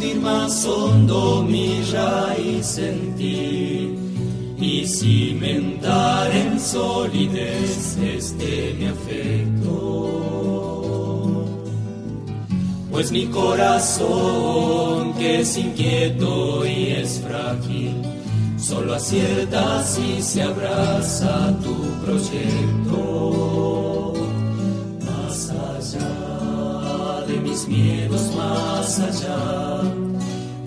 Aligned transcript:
hundir 0.00 0.20
más 0.20 0.64
hondo 0.64 1.42
mi 1.42 1.82
raíz 1.92 2.78
en 2.78 3.14
y 4.58 4.86
cimentar 4.86 6.34
en 6.34 6.58
solidez 6.58 7.98
este 7.98 8.74
mi 8.78 8.86
afecto. 8.86 10.06
Pues 12.90 13.12
mi 13.12 13.26
corazón, 13.26 15.12
que 15.14 15.40
es 15.40 15.58
inquieto 15.58 16.64
y 16.66 16.92
es 16.92 17.20
frágil, 17.20 18.02
solo 18.58 18.94
acierta 18.94 19.84
si 19.84 20.22
se 20.22 20.42
abraza 20.42 21.54
tu 21.62 21.74
proyecto. 22.04 24.14
Más 25.04 25.50
allá 25.50 27.24
de 27.26 27.36
mis 27.40 27.68
miedos, 27.68 28.32
más 28.34 28.98
allá 28.98 29.69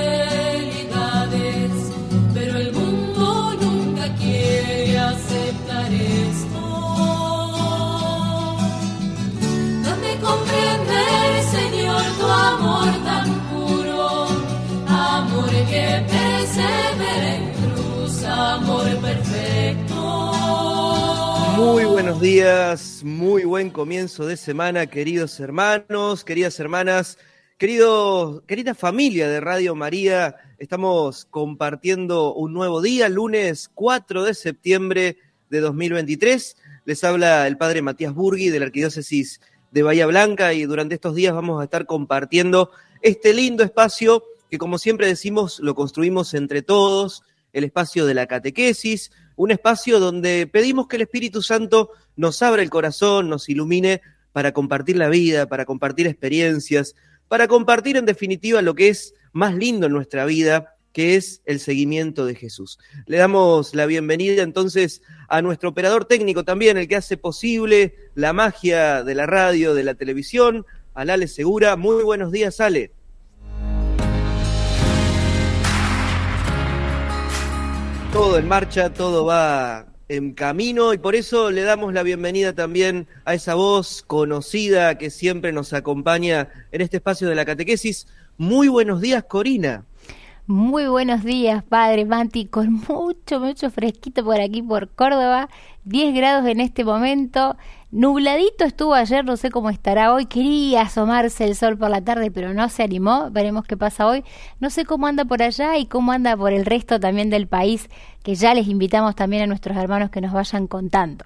pero 2.36 2.54
el 2.60 2.72
mundo 2.72 3.56
nunca 3.60 4.06
quiere 4.16 5.00
aceptar 5.00 5.92
esto. 5.92 6.62
Dame 9.84 10.12
comprender, 10.22 11.44
Señor, 11.58 12.04
tu 12.20 12.28
amor 12.28 12.90
tan 13.04 13.28
puro, 13.50 14.28
amor 14.88 15.50
que 15.50 15.86
persevera 16.14 17.30
en 17.38 17.44
cruz, 17.54 18.24
amor 18.24 18.86
perfecto. 19.02 19.33
Muy 21.56 21.86
buenos 21.86 22.20
días, 22.20 23.02
muy 23.04 23.44
buen 23.44 23.70
comienzo 23.70 24.26
de 24.26 24.38
semana, 24.38 24.88
queridos 24.88 25.40
hermanos, 25.40 26.24
queridas 26.24 26.60
hermanas, 26.60 27.18
queridos, 27.58 28.42
querida 28.48 28.74
familia 28.74 29.30
de 29.30 29.40
Radio 29.40 29.76
María. 29.76 30.36
Estamos 30.58 31.26
compartiendo 31.26 32.34
un 32.34 32.54
nuevo 32.54 32.82
día, 32.82 33.08
lunes 33.08 33.70
4 33.76 34.24
de 34.24 34.34
septiembre 34.34 35.18
de 35.50 35.60
2023. 35.60 36.58
Les 36.86 37.04
habla 37.04 37.46
el 37.46 37.58
padre 37.58 37.82
Matías 37.82 38.14
Burgui 38.16 38.50
de 38.50 38.60
la 38.60 38.66
Arquidiócesis 38.66 39.40
de 39.72 39.84
Bahía 39.84 40.08
Blanca 40.08 40.54
y 40.54 40.64
durante 40.64 40.96
estos 40.96 41.14
días 41.14 41.34
vamos 41.34 41.62
a 41.62 41.66
estar 41.66 41.86
compartiendo 41.86 42.72
este 43.02 43.34
lindo 43.34 43.64
espacio 43.64 44.24
que 44.54 44.60
como 44.60 44.78
siempre 44.78 45.08
decimos 45.08 45.60
lo 45.60 45.74
construimos 45.74 46.36
entre 46.36 46.62
todos, 46.62 47.24
el 47.54 47.64
espacio 47.64 48.06
de 48.06 48.14
la 48.14 48.28
catequesis, 48.28 49.12
un 49.36 49.52
espacio 49.52 50.00
donde 50.00 50.48
pedimos 50.52 50.88
que 50.88 50.98
el 50.98 51.04
Espíritu 51.04 51.42
Santo 51.42 51.92
nos 52.16 52.42
abra 52.42 52.62
el 52.62 52.70
corazón, 52.70 53.30
nos 53.30 53.48
ilumine 53.48 54.02
para 54.32 54.52
compartir 54.52 54.98
la 54.98 55.10
vida, 55.10 55.48
para 55.48 55.66
compartir 55.66 56.08
experiencias, 56.08 56.96
para 57.28 57.48
compartir 57.48 57.98
en 57.98 58.06
definitiva 58.06 58.62
lo 58.62 58.76
que 58.76 58.90
es 58.90 59.14
más 59.32 59.56
lindo 59.56 59.88
en 59.88 59.94
nuestra 59.94 60.26
vida, 60.26 60.76
que 60.92 61.16
es 61.16 61.42
el 61.46 61.60
seguimiento 61.60 62.26
de 62.26 62.36
Jesús. 62.36 62.80
Le 63.08 63.18
damos 63.18 63.74
la 63.74 63.86
bienvenida 63.86 64.44
entonces 64.44 65.02
a 65.28 65.42
nuestro 65.42 65.70
operador 65.70 66.06
técnico 66.06 66.44
también, 66.44 66.78
el 66.78 66.88
que 66.88 66.96
hace 66.96 67.18
posible 67.18 67.96
la 68.14 68.34
magia 68.34 69.04
de 69.04 69.16
la 69.16 69.26
radio, 69.26 69.74
de 69.74 69.84
la 69.84 69.96
televisión, 69.96 70.66
al 70.94 71.10
Ale 71.10 71.28
Segura. 71.28 71.76
Muy 71.76 72.04
buenos 72.04 72.32
días, 72.32 72.60
Ale. 72.60 72.92
Todo 78.14 78.38
en 78.38 78.48
marcha, 78.48 78.94
todo 78.94 79.26
va 79.26 79.88
en 80.08 80.34
camino 80.34 80.94
y 80.94 81.00
por 81.00 81.16
eso 81.16 81.50
le 81.50 81.64
damos 81.64 81.94
la 81.94 82.04
bienvenida 82.04 82.54
también 82.54 83.08
a 83.26 83.34
esa 83.34 83.56
voz 83.56 84.04
conocida 84.06 85.00
que 85.00 85.10
siempre 85.10 85.52
nos 85.52 85.74
acompaña 85.74 86.48
en 86.72 86.82
este 86.82 86.98
espacio 86.98 87.28
de 87.28 87.34
la 87.34 87.44
catequesis. 87.44 88.06
Muy 88.38 88.68
buenos 88.68 89.02
días, 89.02 89.24
Corina. 89.24 89.86
Muy 90.46 90.86
buenos 90.86 91.24
días, 91.24 91.64
padre 91.64 92.06
Mati, 92.06 92.46
con 92.46 92.74
mucho, 92.88 93.40
mucho 93.40 93.72
fresquito 93.72 94.24
por 94.24 94.40
aquí, 94.40 94.62
por 94.62 94.90
Córdoba, 94.90 95.50
10 95.86 96.16
grados 96.16 96.48
en 96.48 96.62
este 96.62 96.86
momento, 96.86 97.58
nubladito 97.92 98.64
estuvo 98.64 98.94
ayer, 98.94 99.26
no 99.26 99.36
sé 99.36 99.52
cómo 99.52 99.70
estará 99.70 100.14
hoy, 100.14 100.28
quería 100.28 100.82
asomarse 100.84 101.44
el 101.44 101.56
sol 101.56 101.78
por 101.78 101.90
la 101.90 102.02
tarde, 102.02 102.32
pero 102.32 102.54
no 102.54 102.70
se 102.70 102.84
animó, 102.84 103.30
veremos 103.32 103.66
qué 103.66 103.76
pasa 103.76 104.08
hoy, 104.08 104.24
no 104.62 104.70
sé 104.70 104.86
cómo 104.86 105.08
anda 105.08 105.26
por 105.26 105.44
allá 105.44 105.78
y 105.78 105.86
cómo 105.86 106.14
anda 106.14 106.38
por 106.38 106.54
el 106.54 106.66
resto 106.66 107.02
también 107.02 107.30
del 107.30 107.48
país, 107.48 107.90
que 108.24 108.36
ya 108.36 108.54
les 108.54 108.68
invitamos 108.68 109.16
también 109.16 109.44
a 109.44 109.48
nuestros 109.48 109.76
hermanos 109.76 110.10
que 110.10 110.22
nos 110.22 110.32
vayan 110.32 110.68
contando. 110.68 111.26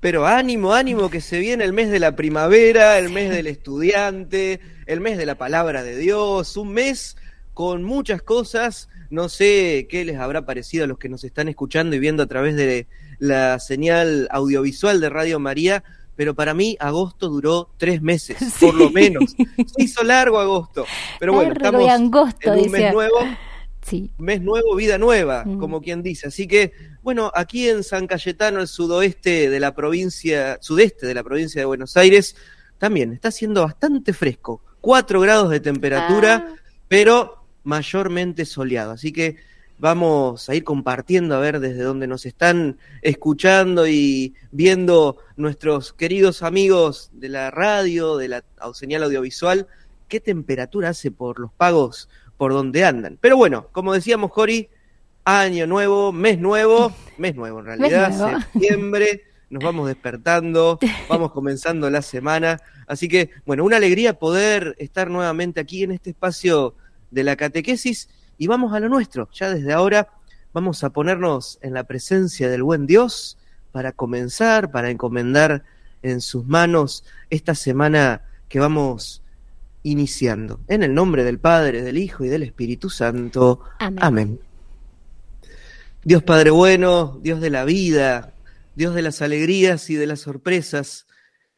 Pero 0.00 0.26
ánimo, 0.26 0.72
ánimo, 0.72 1.08
que 1.08 1.20
se 1.20 1.38
viene 1.38 1.62
el 1.62 1.72
mes 1.72 1.90
de 1.90 2.00
la 2.00 2.16
primavera, 2.16 2.98
el 2.98 3.10
mes 3.10 3.30
del 3.30 3.46
estudiante, 3.46 4.58
el 4.86 5.00
mes 5.00 5.16
de 5.16 5.26
la 5.26 5.36
palabra 5.36 5.84
de 5.84 5.96
Dios, 5.96 6.56
un 6.56 6.72
mes 6.72 7.16
con 7.52 7.84
muchas 7.84 8.22
cosas. 8.22 8.88
No 9.10 9.28
sé 9.28 9.86
qué 9.90 10.06
les 10.06 10.16
habrá 10.16 10.46
parecido 10.46 10.84
a 10.84 10.86
los 10.86 10.98
que 10.98 11.10
nos 11.10 11.22
están 11.22 11.48
escuchando 11.48 11.94
y 11.94 11.98
viendo 11.98 12.22
a 12.22 12.26
través 12.26 12.56
de 12.56 12.86
la 13.20 13.58
señal 13.60 14.26
audiovisual 14.32 15.00
de 15.00 15.08
Radio 15.08 15.38
María, 15.38 15.84
pero 16.16 16.34
para 16.34 16.52
mí 16.52 16.76
agosto 16.80 17.28
duró 17.28 17.70
tres 17.78 18.02
meses, 18.02 18.36
Sí. 18.58 18.66
por 18.66 18.74
lo 18.74 18.90
menos. 18.90 19.30
Se 19.30 19.82
hizo 19.82 20.02
largo 20.02 20.38
agosto, 20.40 20.84
pero 21.20 21.32
bueno, 21.32 21.54
Largo 21.54 21.78
estamos 21.80 21.90
angosto, 21.90 22.52
en 22.52 22.58
un 22.58 22.64
dice. 22.64 22.70
mes 22.70 22.92
nuevo, 22.92 23.16
Sí, 23.82 24.10
mes 24.18 24.42
nuevo, 24.42 24.76
vida 24.76 24.98
nueva, 24.98 25.42
Mm. 25.46 25.58
como 25.58 25.80
quien 25.80 26.02
dice. 26.02 26.28
Así 26.28 26.46
que, 26.46 26.72
bueno, 27.02 27.32
aquí 27.34 27.66
en 27.68 27.82
San 27.82 28.06
Cayetano, 28.06 28.60
el 28.60 28.68
sudoeste 28.68 29.48
de 29.48 29.58
la 29.60 29.74
provincia, 29.74 30.58
sudeste 30.60 31.06
de 31.06 31.14
la 31.14 31.22
provincia 31.22 31.62
de 31.62 31.64
Buenos 31.64 31.96
Aires, 31.96 32.36
también 32.76 33.12
está 33.14 33.28
haciendo 33.28 33.62
bastante 33.62 34.12
fresco, 34.12 34.62
4 34.82 35.18
grados 35.20 35.48
de 35.50 35.60
temperatura, 35.60 36.48
Ah. 36.50 36.54
pero 36.88 37.42
mayormente 37.64 38.44
soleado. 38.44 38.92
Así 38.92 39.12
que 39.12 39.36
vamos 39.80 40.48
a 40.50 40.54
ir 40.54 40.62
compartiendo 40.62 41.34
a 41.34 41.40
ver 41.40 41.58
desde 41.58 41.82
dónde 41.82 42.06
nos 42.06 42.26
están 42.26 42.78
escuchando 43.00 43.88
y 43.88 44.34
viendo 44.52 45.16
nuestros 45.36 45.94
queridos 45.94 46.42
amigos 46.42 47.10
de 47.14 47.30
la 47.30 47.50
radio, 47.50 48.18
de 48.18 48.28
la 48.28 48.44
señal 48.74 49.02
audiovisual, 49.04 49.66
qué 50.06 50.20
temperatura 50.20 50.90
hace 50.90 51.10
por 51.10 51.40
los 51.40 51.50
pagos 51.52 52.10
por 52.36 52.52
donde 52.52 52.84
andan. 52.84 53.16
Pero 53.20 53.38
bueno, 53.38 53.68
como 53.72 53.94
decíamos, 53.94 54.30
Jori, 54.32 54.68
año 55.24 55.66
nuevo, 55.66 56.12
mes 56.12 56.38
nuevo, 56.38 56.92
mes 57.18 57.34
nuevo 57.34 57.60
en 57.60 57.64
realidad, 57.64 58.10
nuevo. 58.14 58.40
septiembre, 58.52 59.24
nos 59.48 59.64
vamos 59.64 59.88
despertando, 59.88 60.78
vamos 61.08 61.32
comenzando 61.32 61.88
la 61.88 62.02
semana. 62.02 62.60
Así 62.86 63.08
que, 63.08 63.30
bueno, 63.46 63.64
una 63.64 63.78
alegría 63.78 64.18
poder 64.18 64.74
estar 64.78 65.08
nuevamente 65.08 65.58
aquí 65.58 65.84
en 65.84 65.92
este 65.92 66.10
espacio 66.10 66.74
de 67.10 67.24
la 67.24 67.36
catequesis 67.36 68.10
y 68.40 68.46
vamos 68.46 68.72
a 68.72 68.80
lo 68.80 68.88
nuestro. 68.88 69.28
Ya 69.34 69.52
desde 69.52 69.74
ahora 69.74 70.08
vamos 70.54 70.82
a 70.82 70.88
ponernos 70.88 71.58
en 71.60 71.74
la 71.74 71.84
presencia 71.84 72.48
del 72.48 72.62
buen 72.62 72.86
Dios 72.86 73.36
para 73.70 73.92
comenzar, 73.92 74.70
para 74.70 74.88
encomendar 74.88 75.62
en 76.00 76.22
sus 76.22 76.46
manos 76.46 77.04
esta 77.28 77.54
semana 77.54 78.22
que 78.48 78.58
vamos 78.58 79.22
iniciando. 79.82 80.58
En 80.68 80.82
el 80.82 80.94
nombre 80.94 81.22
del 81.22 81.38
Padre, 81.38 81.82
del 81.82 81.98
Hijo 81.98 82.24
y 82.24 82.28
del 82.28 82.42
Espíritu 82.42 82.88
Santo. 82.88 83.60
amén. 83.78 83.98
Amén. 84.02 84.40
Dios 86.02 86.22
Padre 86.22 86.48
bueno, 86.48 87.20
Dios 87.22 87.42
de 87.42 87.50
la 87.50 87.66
vida, 87.66 88.32
Dios 88.74 88.94
de 88.94 89.02
las 89.02 89.20
alegrías 89.20 89.90
y 89.90 89.96
de 89.96 90.06
las 90.06 90.20
sorpresas, 90.20 91.06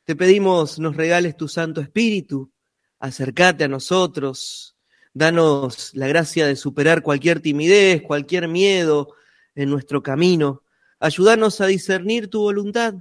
te 0.02 0.16
pedimos 0.16 0.80
nos 0.80 0.96
regales 0.96 1.36
tu 1.36 1.46
Santo 1.46 1.80
Espíritu, 1.80 2.50
acércate 2.98 3.62
a 3.62 3.68
nosotros, 3.68 4.74
danos 5.14 5.90
la 5.94 6.06
gracia 6.06 6.46
de 6.46 6.56
superar 6.56 7.02
cualquier 7.02 7.40
timidez, 7.40 8.02
cualquier 8.02 8.48
miedo 8.48 9.14
en 9.54 9.70
nuestro 9.70 10.02
camino, 10.02 10.62
ayúdanos 11.00 11.60
a 11.60 11.66
discernir 11.66 12.28
tu 12.28 12.40
voluntad, 12.40 12.94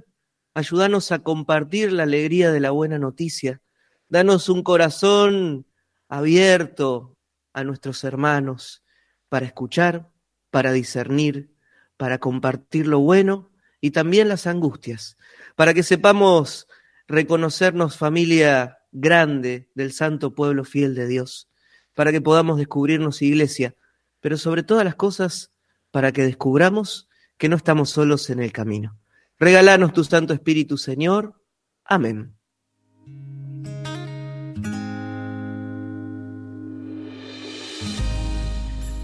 ayúdanos 0.54 1.12
a 1.12 1.20
compartir 1.20 1.92
la 1.92 2.02
alegría 2.02 2.52
de 2.52 2.60
la 2.60 2.70
buena 2.70 2.98
noticia, 2.98 3.62
danos 4.08 4.48
un 4.48 4.62
corazón 4.62 5.66
abierto 6.08 7.16
a 7.54 7.64
nuestros 7.64 8.04
hermanos 8.04 8.84
para 9.28 9.46
escuchar, 9.46 10.10
para 10.50 10.72
discernir, 10.72 11.54
para 11.96 12.18
compartir 12.18 12.86
lo 12.86 13.00
bueno 13.00 13.50
y 13.80 13.92
también 13.92 14.28
las 14.28 14.46
angustias, 14.46 15.16
para 15.56 15.72
que 15.72 15.82
sepamos 15.82 16.68
reconocernos 17.08 17.96
familia 17.96 18.78
grande 18.90 19.70
del 19.74 19.92
santo 19.92 20.34
pueblo 20.34 20.64
fiel 20.64 20.94
de 20.94 21.06
Dios, 21.06 21.48
para 21.94 22.12
que 22.12 22.20
podamos 22.20 22.58
descubrirnos 22.58 23.22
iglesia, 23.22 23.74
pero 24.20 24.36
sobre 24.36 24.62
todas 24.62 24.84
las 24.84 24.94
cosas, 24.94 25.50
para 25.90 26.12
que 26.12 26.22
descubramos 26.22 27.08
que 27.38 27.48
no 27.48 27.56
estamos 27.56 27.90
solos 27.90 28.30
en 28.30 28.40
el 28.40 28.52
camino. 28.52 28.98
Regalanos 29.38 29.92
tu 29.92 30.04
Santo 30.04 30.32
Espíritu, 30.32 30.78
Señor. 30.78 31.34
Amén. 31.84 32.34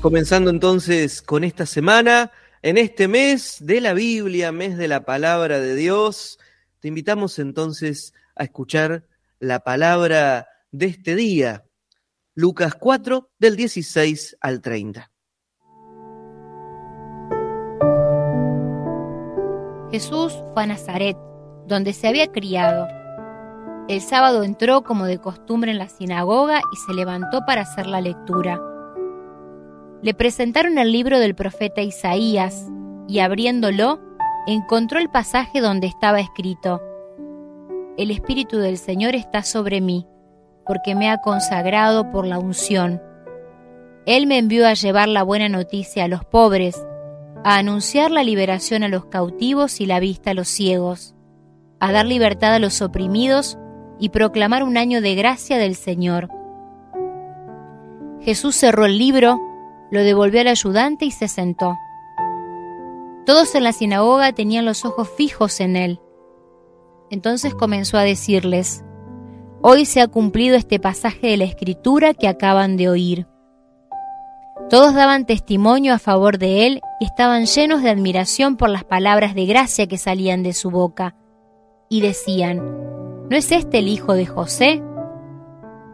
Comenzando 0.01 0.51
entonces 0.51 1.21
con 1.21 1.43
esta 1.43 1.67
semana, 1.67 2.31
en 2.63 2.79
este 2.79 3.09
mes 3.09 3.57
de 3.61 3.81
la 3.81 3.95
Biblia, 3.95 4.53
mes 4.53 4.79
de 4.79 4.87
la 4.87 5.05
palabra 5.05 5.59
de 5.59 5.75
Dios, 5.75 6.39
te 6.79 6.87
invitamos 6.87 7.41
entonces 7.41 8.15
a 8.37 8.45
escuchar 8.45 9.09
la 9.41 9.61
palabra 9.65 10.47
de 10.71 10.87
este 10.87 11.17
día, 11.17 11.65
Lucas 12.41 12.77
4, 12.77 13.33
del 13.41 13.57
16 13.57 14.37
al 14.41 14.61
30. 14.61 15.11
Jesús 19.91 20.33
fue 20.55 20.63
a 20.63 20.67
Nazaret, 20.67 21.17
donde 21.67 21.93
se 21.93 22.07
había 22.07 22.29
criado. 22.29 22.87
El 23.89 24.01
sábado 24.01 24.45
entró 24.45 24.85
como 24.85 25.07
de 25.07 25.19
costumbre 25.19 25.73
en 25.73 25.79
la 25.79 25.89
sinagoga 25.89 26.61
y 26.73 26.77
se 26.77 26.95
levantó 26.95 27.45
para 27.45 27.63
hacer 27.63 27.89
la 27.89 28.01
lectura. 28.01 28.61
Le 30.01 30.15
presentaron 30.15 30.79
el 30.79 30.93
libro 30.93 31.19
del 31.19 31.35
profeta 31.35 31.83
Isaías 31.83 32.69
y 33.09 33.19
abriéndolo, 33.19 34.01
encontró 34.47 35.01
el 35.01 35.11
pasaje 35.11 35.61
donde 35.61 35.89
estaba 35.89 36.21
escrito, 36.21 36.81
El 37.97 38.13
Espíritu 38.13 38.59
del 38.59 38.79
Señor 38.79 39.17
está 39.17 39.43
sobre 39.43 39.81
mí, 39.81 40.07
porque 40.69 40.95
me 40.95 41.11
ha 41.11 41.19
consagrado 41.19 42.13
por 42.13 42.27
la 42.27 42.39
unción. 42.39 43.03
Él 44.07 44.27
me 44.27 44.39
envió 44.39 44.67
a 44.67 44.75
llevar 44.75 45.09
la 45.09 45.23
buena 45.23 45.49
noticia 45.49 46.05
a 46.05 46.09
los 46.09 46.25
pobres, 46.25 46.87
a 47.43 47.57
anunciar 47.57 48.11
la 48.11 48.23
liberación 48.23 48.83
a 48.83 48.89
los 48.89 49.07
cautivos 49.07 49.81
y 49.81 49.87
la 49.87 49.99
vista 49.99 50.31
a 50.31 50.35
los 50.35 50.49
ciegos, 50.49 51.15
a 51.81 51.91
dar 51.91 52.07
libertad 52.07 52.55
a 52.55 52.59
los 52.59 52.83
oprimidos 52.83 53.59
y 53.99 54.11
proclamar 54.11 54.63
un 54.63 54.77
año 54.77 55.01
de 55.01 55.15
gracia 55.15 55.57
del 55.59 55.75
Señor. 55.75 56.29
Jesús 58.21 58.55
cerró 58.55 58.85
el 58.85 58.99
libro, 58.99 59.41
lo 59.91 60.03
devolvió 60.03 60.43
al 60.43 60.49
ayudante 60.49 61.07
y 61.07 61.11
se 61.11 61.29
sentó. 61.29 61.77
Todos 63.25 63.55
en 63.55 63.65
la 63.65 63.73
sinagoga 63.73 64.33
tenían 64.33 64.65
los 64.65 64.85
ojos 64.85 65.09
fijos 65.17 65.61
en 65.61 65.77
él. 65.77 66.01
Entonces 67.11 67.55
comenzó 67.55 67.97
a 67.97 68.03
decirles, 68.03 68.85
Hoy 69.61 69.87
se 69.87 70.01
ha 70.01 70.07
cumplido 70.07 70.57
este 70.57 70.79
pasaje 70.79 71.27
de 71.27 71.37
la 71.37 71.45
escritura 71.45 72.15
que 72.15 72.29
acaban 72.29 72.77
de 72.77 72.89
oír. 72.89 73.27
Todos 74.71 74.95
daban 74.95 75.27
testimonio 75.27 75.95
a 75.95 75.99
favor 75.99 76.39
de 76.39 76.67
él 76.67 76.81
y 77.01 77.07
estaban 77.07 77.47
llenos 77.47 77.83
de 77.83 77.91
admiración 77.91 78.57
por 78.57 78.71
las 78.71 78.85
palabras 78.85 79.35
de 79.35 79.47
gracia 79.47 79.89
que 79.89 79.99
salían 79.99 80.45
de 80.45 80.53
su 80.53 80.71
boca. 80.71 81.17
Y 81.89 82.03
decían, 82.03 82.59
¿no 83.29 83.37
es 83.37 83.51
este 83.51 83.81
el 83.81 83.89
hijo 83.89 84.15
de 84.15 84.27
José? 84.27 84.81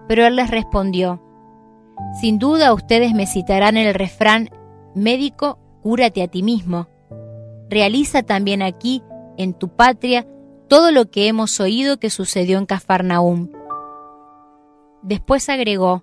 Pero 0.08 0.26
él 0.26 0.36
les 0.36 0.50
respondió, 0.50 1.22
sin 2.20 2.38
duda 2.38 2.74
ustedes 2.74 3.14
me 3.14 3.26
citarán 3.26 3.78
el 3.78 3.94
refrán, 3.94 4.50
médico, 4.94 5.58
cúrate 5.82 6.22
a 6.22 6.28
ti 6.28 6.42
mismo. 6.42 6.88
Realiza 7.70 8.22
también 8.22 8.60
aquí, 8.60 9.02
en 9.38 9.54
tu 9.54 9.68
patria, 9.68 10.26
todo 10.68 10.92
lo 10.92 11.10
que 11.10 11.28
hemos 11.28 11.60
oído 11.60 11.98
que 11.98 12.10
sucedió 12.10 12.58
en 12.58 12.66
Cafarnaúm. 12.66 13.53
Después 15.04 15.50
agregó, 15.50 16.02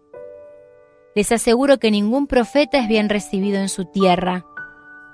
les 1.15 1.31
aseguro 1.31 1.79
que 1.79 1.89
ningún 1.89 2.27
profeta 2.27 2.77
es 2.77 2.87
bien 2.87 3.09
recibido 3.09 3.59
en 3.59 3.67
su 3.67 3.85
tierra. 3.85 4.45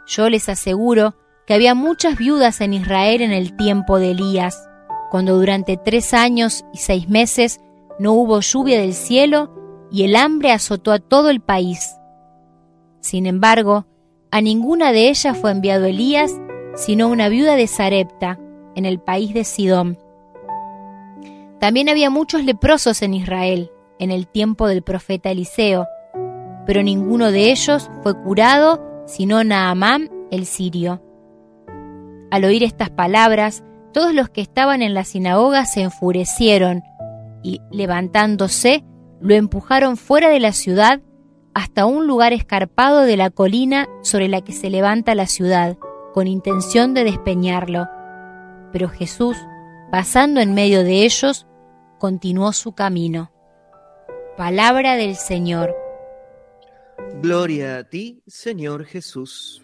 Yo 0.06 0.30
les 0.30 0.50
aseguro 0.50 1.16
que 1.46 1.54
había 1.54 1.74
muchas 1.74 2.18
viudas 2.18 2.60
en 2.60 2.74
Israel 2.74 3.22
en 3.22 3.32
el 3.32 3.56
tiempo 3.56 3.98
de 3.98 4.12
Elías, 4.12 4.68
cuando 5.10 5.38
durante 5.38 5.78
tres 5.78 6.14
años 6.14 6.66
y 6.74 6.80
seis 6.80 7.08
meses 7.08 7.62
no 7.98 8.12
hubo 8.12 8.42
lluvia 8.42 8.78
del 8.82 8.94
cielo 8.94 9.88
y 9.90 10.04
el 10.04 10.18
hambre 10.18 10.52
azotó 10.52 10.92
a 10.92 11.00
todo 11.00 11.30
el 11.30 11.40
país. 11.40 11.96
Sin 13.00 13.26
embargo, 13.26 13.88
a 14.32 14.42
ninguna 14.42 14.92
de 14.92 15.08
ellas 15.08 15.38
fue 15.38 15.52
enviado 15.52 15.86
Elías, 15.86 16.34
sino 16.76 17.08
una 17.08 17.30
viuda 17.30 17.56
de 17.56 17.68
Sarepta, 17.68 18.38
en 18.76 18.86
el 18.86 19.00
país 19.00 19.34
de 19.34 19.46
Sidón. 19.46 19.98
También 21.62 21.88
había 21.88 22.10
muchos 22.10 22.44
leprosos 22.44 23.02
en 23.02 23.14
Israel, 23.14 23.72
en 24.00 24.12
el 24.12 24.28
tiempo 24.28 24.68
del 24.68 24.84
profeta 24.84 25.32
Eliseo, 25.32 25.86
pero 26.66 26.84
ninguno 26.84 27.32
de 27.32 27.52
ellos 27.52 27.90
fue 28.04 28.14
curado, 28.22 28.84
sino 29.06 29.44
Naamán 29.44 30.10
el 30.32 30.46
sirio. 30.46 31.02
Al 32.30 32.44
oír 32.44 32.64
estas 32.64 32.90
palabras, 32.90 33.64
todos 33.94 34.14
los 34.14 34.30
que 34.30 34.42
estaban 34.42 34.82
en 34.82 34.94
la 34.94 35.06
sinagoga 35.06 35.66
se 35.66 35.82
enfurecieron 35.82 36.84
y, 37.42 37.62
levantándose, 37.72 38.84
lo 39.22 39.34
empujaron 39.34 39.98
fuera 39.98 40.30
de 40.30 40.40
la 40.40 40.52
ciudad 40.52 41.02
hasta 41.54 41.86
un 41.86 42.06
lugar 42.06 42.34
escarpado 42.34 43.02
de 43.02 43.18
la 43.18 43.30
colina 43.30 43.88
sobre 44.04 44.28
la 44.28 44.42
que 44.42 44.52
se 44.52 44.70
levanta 44.70 45.16
la 45.16 45.26
ciudad, 45.26 45.78
con 46.14 46.28
intención 46.28 46.94
de 46.94 47.04
despeñarlo. 47.04 47.88
Pero 48.72 48.90
Jesús, 48.90 49.38
pasando 49.92 50.42
en 50.42 50.54
medio 50.54 50.84
de 50.84 51.04
ellos, 51.04 51.48
continuó 51.98 52.54
su 52.54 52.74
camino. 52.74 53.32
Palabra 54.38 54.98
del 54.98 55.16
Señor. 55.16 55.76
Gloria 57.24 57.80
a 57.80 57.84
ti, 57.86 58.22
Señor 58.28 58.86
Jesús. 58.86 59.64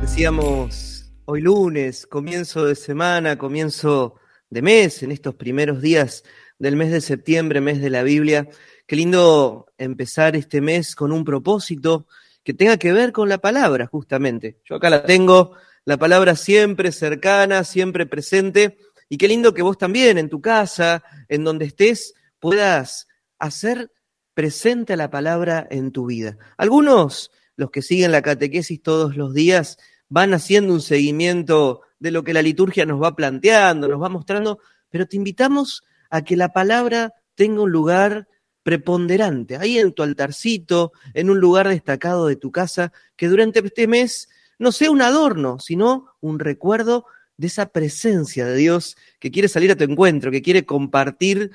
Decíamos 0.00 1.12
hoy 1.24 1.40
lunes, 1.40 2.04
comienzo 2.04 2.66
de 2.66 2.74
semana, 2.74 3.38
comienzo 3.38 4.16
de 4.50 4.60
mes, 4.60 5.04
en 5.04 5.12
estos 5.12 5.36
primeros 5.36 5.80
días 5.80 6.24
del 6.58 6.74
mes 6.74 6.90
de 6.90 7.00
septiembre, 7.00 7.60
mes 7.60 7.80
de 7.80 7.90
la 7.90 8.02
Biblia. 8.02 8.48
Qué 8.88 8.96
lindo 8.96 9.66
empezar 9.78 10.34
este 10.34 10.60
mes 10.60 10.96
con 10.96 11.12
un 11.12 11.22
propósito 11.22 12.08
que 12.42 12.54
tenga 12.54 12.76
que 12.76 12.92
ver 12.92 13.12
con 13.12 13.28
la 13.28 13.38
palabra, 13.38 13.86
justamente. 13.86 14.58
Yo 14.64 14.74
acá 14.74 14.90
la 14.90 15.04
tengo, 15.04 15.52
la 15.84 15.96
palabra 15.96 16.34
siempre 16.34 16.90
cercana, 16.90 17.62
siempre 17.62 18.04
presente, 18.04 18.78
y 19.08 19.16
qué 19.16 19.28
lindo 19.28 19.54
que 19.54 19.62
vos 19.62 19.78
también 19.78 20.18
en 20.18 20.28
tu 20.28 20.40
casa, 20.40 21.02
en 21.28 21.44
donde 21.44 21.66
estés, 21.66 22.14
puedas 22.38 23.08
hacer 23.38 23.90
presente 24.34 24.96
la 24.96 25.10
palabra 25.10 25.66
en 25.70 25.90
tu 25.90 26.06
vida. 26.06 26.36
Algunos, 26.56 27.30
los 27.56 27.70
que 27.70 27.82
siguen 27.82 28.12
la 28.12 28.22
catequesis 28.22 28.82
todos 28.82 29.16
los 29.16 29.34
días, 29.34 29.78
van 30.08 30.34
haciendo 30.34 30.72
un 30.72 30.80
seguimiento 30.80 31.82
de 31.98 32.10
lo 32.10 32.22
que 32.22 32.32
la 32.32 32.42
liturgia 32.42 32.86
nos 32.86 33.02
va 33.02 33.16
planteando, 33.16 33.88
nos 33.88 34.00
va 34.00 34.08
mostrando, 34.08 34.60
pero 34.90 35.06
te 35.06 35.16
invitamos 35.16 35.82
a 36.10 36.22
que 36.22 36.36
la 36.36 36.52
palabra 36.52 37.14
tenga 37.34 37.62
un 37.62 37.72
lugar 37.72 38.28
preponderante, 38.62 39.56
ahí 39.56 39.78
en 39.78 39.92
tu 39.92 40.02
altarcito, 40.02 40.92
en 41.14 41.30
un 41.30 41.40
lugar 41.40 41.68
destacado 41.68 42.26
de 42.26 42.36
tu 42.36 42.52
casa, 42.52 42.92
que 43.16 43.28
durante 43.28 43.60
este 43.60 43.86
mes 43.86 44.28
no 44.58 44.72
sea 44.72 44.90
un 44.90 45.02
adorno, 45.02 45.58
sino 45.58 46.16
un 46.20 46.38
recuerdo 46.38 47.06
de 47.38 47.46
esa 47.46 47.70
presencia 47.70 48.44
de 48.44 48.56
Dios 48.56 48.96
que 49.18 49.30
quiere 49.30 49.48
salir 49.48 49.70
a 49.70 49.76
tu 49.76 49.84
encuentro, 49.84 50.30
que 50.30 50.42
quiere 50.42 50.66
compartir 50.66 51.52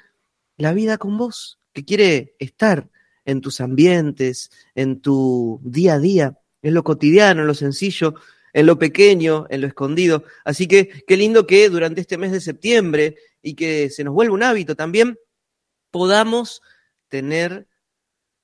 la 0.57 0.73
vida 0.73 0.97
con 0.97 1.17
vos, 1.17 1.59
que 1.73 1.85
quiere 1.85 2.35
estar 2.39 2.89
en 3.25 3.41
tus 3.41 3.61
ambientes, 3.61 4.49
en 4.75 5.01
tu 5.01 5.59
día 5.63 5.95
a 5.95 5.99
día, 5.99 6.39
en 6.61 6.73
lo 6.73 6.83
cotidiano, 6.83 7.41
en 7.41 7.47
lo 7.47 7.53
sencillo, 7.53 8.15
en 8.53 8.65
lo 8.65 8.79
pequeño, 8.79 9.45
en 9.49 9.61
lo 9.61 9.67
escondido. 9.67 10.23
Así 10.45 10.67
que 10.67 11.03
qué 11.05 11.17
lindo 11.17 11.45
que 11.45 11.69
durante 11.69 12.01
este 12.01 12.17
mes 12.17 12.31
de 12.31 12.41
septiembre 12.41 13.17
y 13.41 13.55
que 13.55 13.89
se 13.89 14.03
nos 14.03 14.13
vuelva 14.13 14.35
un 14.35 14.43
hábito 14.43 14.75
también, 14.75 15.17
podamos 15.91 16.61
tener 17.09 17.67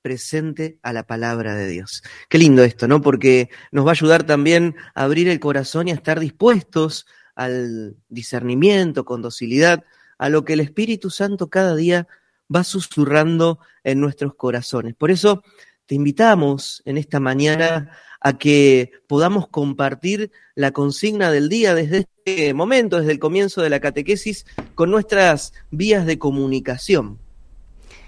presente 0.02 0.78
a 0.82 0.92
la 0.92 1.06
palabra 1.06 1.54
de 1.54 1.68
Dios. 1.68 2.02
Qué 2.28 2.38
lindo 2.38 2.62
esto, 2.64 2.86
¿no? 2.88 3.00
Porque 3.00 3.50
nos 3.70 3.86
va 3.86 3.90
a 3.90 3.92
ayudar 3.92 4.24
también 4.24 4.76
a 4.94 5.04
abrir 5.04 5.28
el 5.28 5.40
corazón 5.40 5.88
y 5.88 5.90
a 5.90 5.94
estar 5.94 6.20
dispuestos 6.20 7.06
al 7.40 7.96
discernimiento, 8.10 9.06
con 9.06 9.22
docilidad, 9.22 9.82
a 10.18 10.28
lo 10.28 10.44
que 10.44 10.52
el 10.52 10.60
Espíritu 10.60 11.08
Santo 11.08 11.48
cada 11.48 11.74
día 11.74 12.06
va 12.54 12.64
susurrando 12.64 13.60
en 13.82 13.98
nuestros 13.98 14.34
corazones. 14.34 14.94
Por 14.94 15.10
eso 15.10 15.42
te 15.86 15.94
invitamos 15.94 16.82
en 16.84 16.98
esta 16.98 17.18
mañana 17.18 17.92
a 18.20 18.36
que 18.36 18.92
podamos 19.06 19.48
compartir 19.48 20.30
la 20.54 20.72
consigna 20.72 21.32
del 21.32 21.48
día 21.48 21.74
desde 21.74 22.00
este 22.00 22.52
momento, 22.52 22.98
desde 22.98 23.12
el 23.12 23.18
comienzo 23.18 23.62
de 23.62 23.70
la 23.70 23.80
catequesis, 23.80 24.44
con 24.74 24.90
nuestras 24.90 25.54
vías 25.70 26.04
de 26.04 26.18
comunicación. 26.18 27.18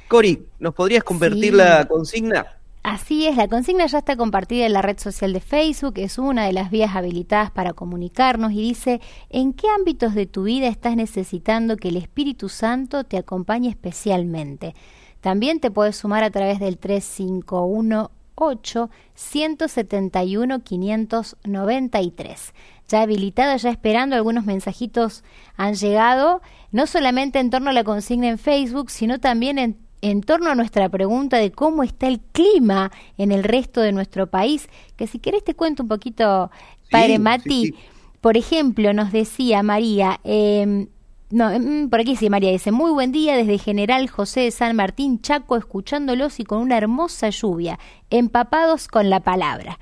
Cori, 0.08 0.46
¿nos 0.58 0.74
podrías 0.74 1.04
convertir 1.04 1.54
la 1.54 1.86
consigna? 1.88 2.58
Así 2.82 3.28
es, 3.28 3.36
la 3.36 3.46
consigna 3.46 3.86
ya 3.86 3.98
está 3.98 4.16
compartida 4.16 4.66
en 4.66 4.72
la 4.72 4.82
red 4.82 4.98
social 4.98 5.32
de 5.32 5.40
Facebook, 5.40 5.94
es 5.98 6.18
una 6.18 6.46
de 6.46 6.52
las 6.52 6.72
vías 6.72 6.96
habilitadas 6.96 7.52
para 7.52 7.74
comunicarnos 7.74 8.50
y 8.50 8.60
dice, 8.60 9.00
¿en 9.30 9.52
qué 9.52 9.68
ámbitos 9.68 10.14
de 10.14 10.26
tu 10.26 10.42
vida 10.42 10.66
estás 10.66 10.96
necesitando 10.96 11.76
que 11.76 11.90
el 11.90 11.96
Espíritu 11.96 12.48
Santo 12.48 13.04
te 13.04 13.18
acompañe 13.18 13.68
especialmente? 13.68 14.74
También 15.20 15.60
te 15.60 15.70
puedes 15.70 15.94
sumar 15.94 16.24
a 16.24 16.30
través 16.30 16.58
del 16.58 16.78
3518 16.78 18.90
171 19.14 20.64
593. 20.64 22.54
Ya 22.88 23.02
habilitado, 23.02 23.56
ya 23.58 23.70
esperando, 23.70 24.16
algunos 24.16 24.44
mensajitos 24.44 25.22
han 25.56 25.74
llegado, 25.74 26.42
no 26.72 26.88
solamente 26.88 27.38
en 27.38 27.50
torno 27.50 27.70
a 27.70 27.74
la 27.74 27.84
consigna 27.84 28.28
en 28.28 28.38
Facebook, 28.38 28.90
sino 28.90 29.20
también 29.20 29.60
en 29.60 29.78
en 30.02 30.20
torno 30.20 30.50
a 30.50 30.54
nuestra 30.54 30.88
pregunta 30.88 31.38
de 31.38 31.52
cómo 31.52 31.82
está 31.82 32.08
el 32.08 32.20
clima 32.20 32.90
en 33.16 33.32
el 33.32 33.44
resto 33.44 33.80
de 33.80 33.92
nuestro 33.92 34.26
país, 34.26 34.68
que 34.96 35.06
si 35.06 35.18
querés 35.18 35.44
te 35.44 35.54
cuento 35.54 35.84
un 35.84 35.88
poquito, 35.88 36.50
Padre 36.90 37.18
Mati. 37.18 37.74
Por 38.20 38.36
ejemplo, 38.36 38.92
nos 38.92 39.10
decía 39.10 39.62
María, 39.64 40.20
eh, 40.22 40.86
no, 41.32 41.50
em, 41.50 41.88
por 41.88 41.98
aquí 41.98 42.14
sí, 42.14 42.28
María 42.28 42.50
dice, 42.50 42.72
muy 42.72 42.90
buen 42.90 43.10
día 43.10 43.34
desde 43.36 43.56
General 43.56 44.06
José 44.08 44.40
de 44.40 44.50
San 44.50 44.76
Martín, 44.76 45.20
Chaco, 45.22 45.56
escuchándolos 45.56 46.38
y 46.38 46.44
con 46.44 46.58
una 46.58 46.76
hermosa 46.76 47.30
lluvia, 47.30 47.78
empapados 48.10 48.86
con 48.86 49.08
la 49.08 49.20
palabra. 49.20 49.78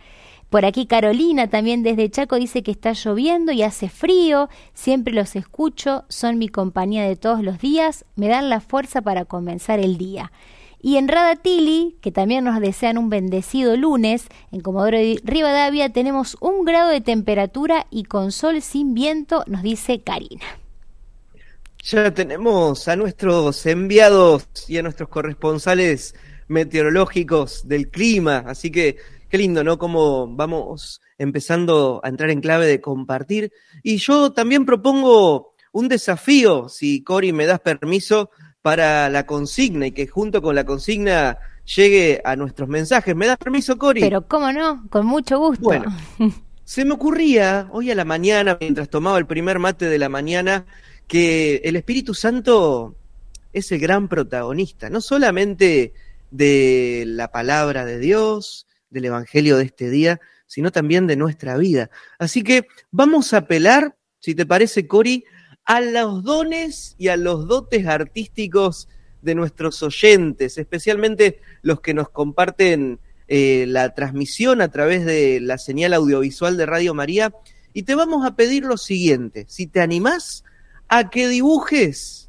Por 0.51 0.65
aquí 0.65 0.87
Carolina 0.87 1.49
también 1.49 1.85
desde 1.85 2.11
Chaco 2.11 2.35
dice 2.35 2.65
que 2.65 2.73
está 2.73 2.93
lloviendo 2.93 3.53
y 3.53 3.63
hace 3.63 3.89
frío, 3.89 4.49
siempre 4.75 5.15
los 5.15 5.37
escucho, 5.37 6.05
son 6.09 6.39
mi 6.39 6.49
compañía 6.49 7.05
de 7.05 7.15
todos 7.15 7.43
los 7.43 7.61
días, 7.61 8.05
me 8.17 8.27
dan 8.27 8.51
la 8.51 8.61
fuerza 8.61 9.01
para 9.01 9.25
comenzar 9.25 9.79
el 9.79 9.97
día. 9.97 10.33
Y 10.83 10.97
en 10.97 11.07
Radatili, 11.07 11.97
que 12.01 12.11
también 12.11 12.43
nos 12.45 12.59
desean 12.59 12.99
un 12.99 13.11
bendecido 13.11 13.77
lunes, 13.77 14.27
en 14.51 14.61
Comodoro 14.61 14.99
Rivadavia 15.23 15.93
tenemos 15.93 16.37
un 16.41 16.65
grado 16.65 16.89
de 16.89 17.01
temperatura 17.01 17.87
y 17.91 18.05
con 18.05 18.33
sol 18.33 18.61
sin 18.61 18.93
viento, 18.93 19.45
nos 19.47 19.63
dice 19.63 20.01
Karina. 20.01 20.47
Ya 21.85 22.13
tenemos 22.13 22.89
a 22.89 22.97
nuestros 22.97 23.65
enviados 23.67 24.49
y 24.69 24.79
a 24.79 24.83
nuestros 24.83 25.09
corresponsales 25.11 26.15
meteorológicos 26.49 27.69
del 27.69 27.89
clima, 27.89 28.45
así 28.47 28.73
que 28.73 28.97
Qué 29.31 29.39
lindo, 29.39 29.63
¿no? 29.63 29.79
Como 29.79 30.27
vamos 30.27 31.01
empezando 31.17 32.01
a 32.03 32.09
entrar 32.09 32.31
en 32.31 32.41
clave 32.41 32.67
de 32.67 32.81
compartir. 32.81 33.53
Y 33.85 33.99
yo 33.99 34.33
también 34.33 34.67
propongo 34.67 35.55
un 35.71 35.87
desafío, 35.87 36.69
si 36.69 37.05
Cori 37.05 37.33
me 37.33 37.47
das 37.47 37.61
permiso, 37.61 38.31
para 38.61 39.09
la 39.09 39.27
consigna 39.27 39.87
y 39.87 39.93
que 39.93 40.09
junto 40.09 40.43
con 40.43 40.57
la 40.57 40.65
consigna 40.65 41.39
llegue 41.65 42.21
a 42.25 42.35
nuestros 42.35 42.69
mensajes. 42.69 43.15
¿Me 43.15 43.29
das 43.29 43.39
permiso, 43.39 43.79
Cori? 43.79 44.01
Pero 44.01 44.27
cómo 44.27 44.53
no, 44.53 44.85
con 44.91 45.07
mucho 45.07 45.39
gusto. 45.39 45.63
Bueno, 45.63 45.97
se 46.65 46.85
me 46.85 46.95
ocurría 46.95 47.69
hoy 47.71 47.93
a 47.93 47.95
la 47.95 48.05
mañana, 48.05 48.59
mientras 48.61 48.91
tomaba 48.91 49.17
el 49.19 49.27
primer 49.27 49.61
mate 49.61 49.87
de 49.87 49.99
la 49.99 50.09
mañana, 50.09 50.67
que 51.07 51.61
el 51.63 51.77
Espíritu 51.77 52.15
Santo 52.15 52.97
es 53.53 53.71
el 53.71 53.79
gran 53.79 54.09
protagonista, 54.09 54.91
no 54.91 55.01
solamente 55.01 55.95
de 56.33 57.05
la 57.07 57.31
palabra 57.31 57.85
de 57.85 58.01
Dios, 58.01 58.67
del 58.91 59.07
Evangelio 59.07 59.57
de 59.57 59.65
este 59.65 59.89
día, 59.89 60.21
sino 60.47 60.73
también 60.73 61.07
de 61.07 61.17
nuestra 61.17 61.57
vida. 61.57 61.91
Así 62.19 62.43
que 62.43 62.67
vamos 62.91 63.33
a 63.33 63.39
apelar, 63.39 63.97
si 64.19 64.35
te 64.35 64.47
parece, 64.47 64.87
Cori, 64.87 65.25
a 65.65 65.81
los 65.81 66.25
dones 66.25 66.97
y 66.99 67.09
a 67.09 67.17
los 67.17 67.47
dotes 67.47 67.87
artísticos 67.87 68.89
de 69.23 69.35
nuestros 69.35 69.83
oyentes, 69.83 70.59
especialmente 70.59 71.41
los 71.63 71.81
que 71.81 71.95
nos 71.95 72.09
comparten 72.09 72.99
eh, 73.29 73.67
la 73.69 73.95
transmisión 73.95 74.61
a 74.61 74.71
través 74.71 75.05
de 75.05 75.41
la 75.41 75.59
señal 75.59 75.95
audiovisual 75.95 76.57
de 76.57 76.67
Radio 76.67 76.95
María. 76.95 77.33
Y 77.73 77.85
te 77.85 77.95
vamos 77.95 78.27
a 78.27 78.35
pedir 78.35 78.65
lo 78.65 78.77
siguiente, 78.77 79.45
si 79.49 79.69
te 79.69 79.81
animás 79.81 80.43
a 80.89 81.11
que 81.11 81.29
dibujes 81.29 82.29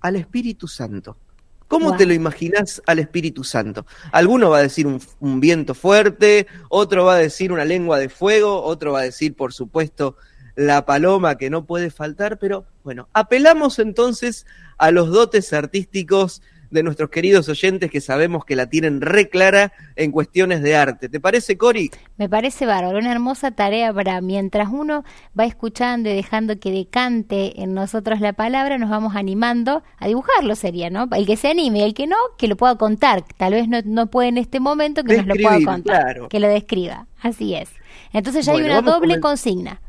al 0.00 0.16
Espíritu 0.16 0.66
Santo. 0.66 1.18
¿Cómo 1.68 1.96
te 1.96 2.06
lo 2.06 2.14
imaginas 2.14 2.82
al 2.86 2.98
Espíritu 2.98 3.44
Santo? 3.44 3.86
Alguno 4.10 4.50
va 4.50 4.58
a 4.58 4.62
decir 4.62 4.86
un, 4.86 5.00
un, 5.20 5.38
viento 5.38 5.74
fuerte, 5.74 6.46
otro 6.70 7.04
va 7.04 7.14
a 7.16 7.18
decir 7.18 7.52
una 7.52 7.66
lengua 7.66 7.98
de 7.98 8.08
fuego, 8.08 8.62
otro 8.62 8.92
va 8.92 9.00
a 9.00 9.04
decir, 9.04 9.34
por 9.34 9.52
supuesto, 9.52 10.16
la 10.56 10.86
paloma 10.86 11.36
que 11.36 11.50
no 11.50 11.66
puede 11.66 11.90
faltar, 11.90 12.38
pero 12.38 12.64
bueno, 12.82 13.08
apelamos 13.12 13.78
entonces 13.78 14.46
a 14.78 14.90
los 14.90 15.10
dotes 15.10 15.52
artísticos 15.52 16.42
de 16.70 16.82
nuestros 16.82 17.10
queridos 17.10 17.48
oyentes 17.48 17.90
que 17.90 18.00
sabemos 18.00 18.44
que 18.44 18.56
la 18.56 18.66
tienen 18.66 19.00
re 19.00 19.28
clara 19.28 19.72
en 19.96 20.12
cuestiones 20.12 20.62
de 20.62 20.76
arte. 20.76 21.08
¿Te 21.08 21.20
parece, 21.20 21.56
Cori? 21.56 21.90
Me 22.16 22.28
parece 22.28 22.66
bárbaro, 22.66 22.98
una 22.98 23.12
hermosa 23.12 23.50
tarea 23.50 23.92
para 23.92 24.20
mientras 24.20 24.68
uno 24.70 25.04
va 25.38 25.44
escuchando 25.44 26.10
y 26.10 26.14
dejando 26.14 26.58
que 26.58 26.70
decante 26.70 27.62
en 27.62 27.74
nosotros 27.74 28.20
la 28.20 28.32
palabra, 28.32 28.78
nos 28.78 28.90
vamos 28.90 29.16
animando 29.16 29.82
a 29.98 30.06
dibujarlo 30.06 30.54
sería, 30.54 30.90
¿no? 30.90 31.08
El 31.12 31.26
que 31.26 31.36
se 31.36 31.48
anime, 31.48 31.84
el 31.84 31.94
que 31.94 32.06
no, 32.06 32.16
que 32.36 32.48
lo 32.48 32.56
pueda 32.56 32.76
contar. 32.76 33.24
Tal 33.36 33.52
vez 33.52 33.68
no, 33.68 33.78
no 33.84 34.08
puede 34.08 34.28
en 34.28 34.38
este 34.38 34.60
momento 34.60 35.04
que 35.04 35.16
nos 35.16 35.26
lo 35.26 35.34
pueda 35.34 35.64
contar, 35.64 36.28
que 36.28 36.40
lo 36.40 36.48
describa. 36.48 37.06
Así 37.22 37.54
es. 37.54 37.70
Entonces 38.12 38.46
ya 38.46 38.52
hay 38.52 38.62
una 38.62 38.82
doble 38.82 39.20
consigna. 39.20 39.80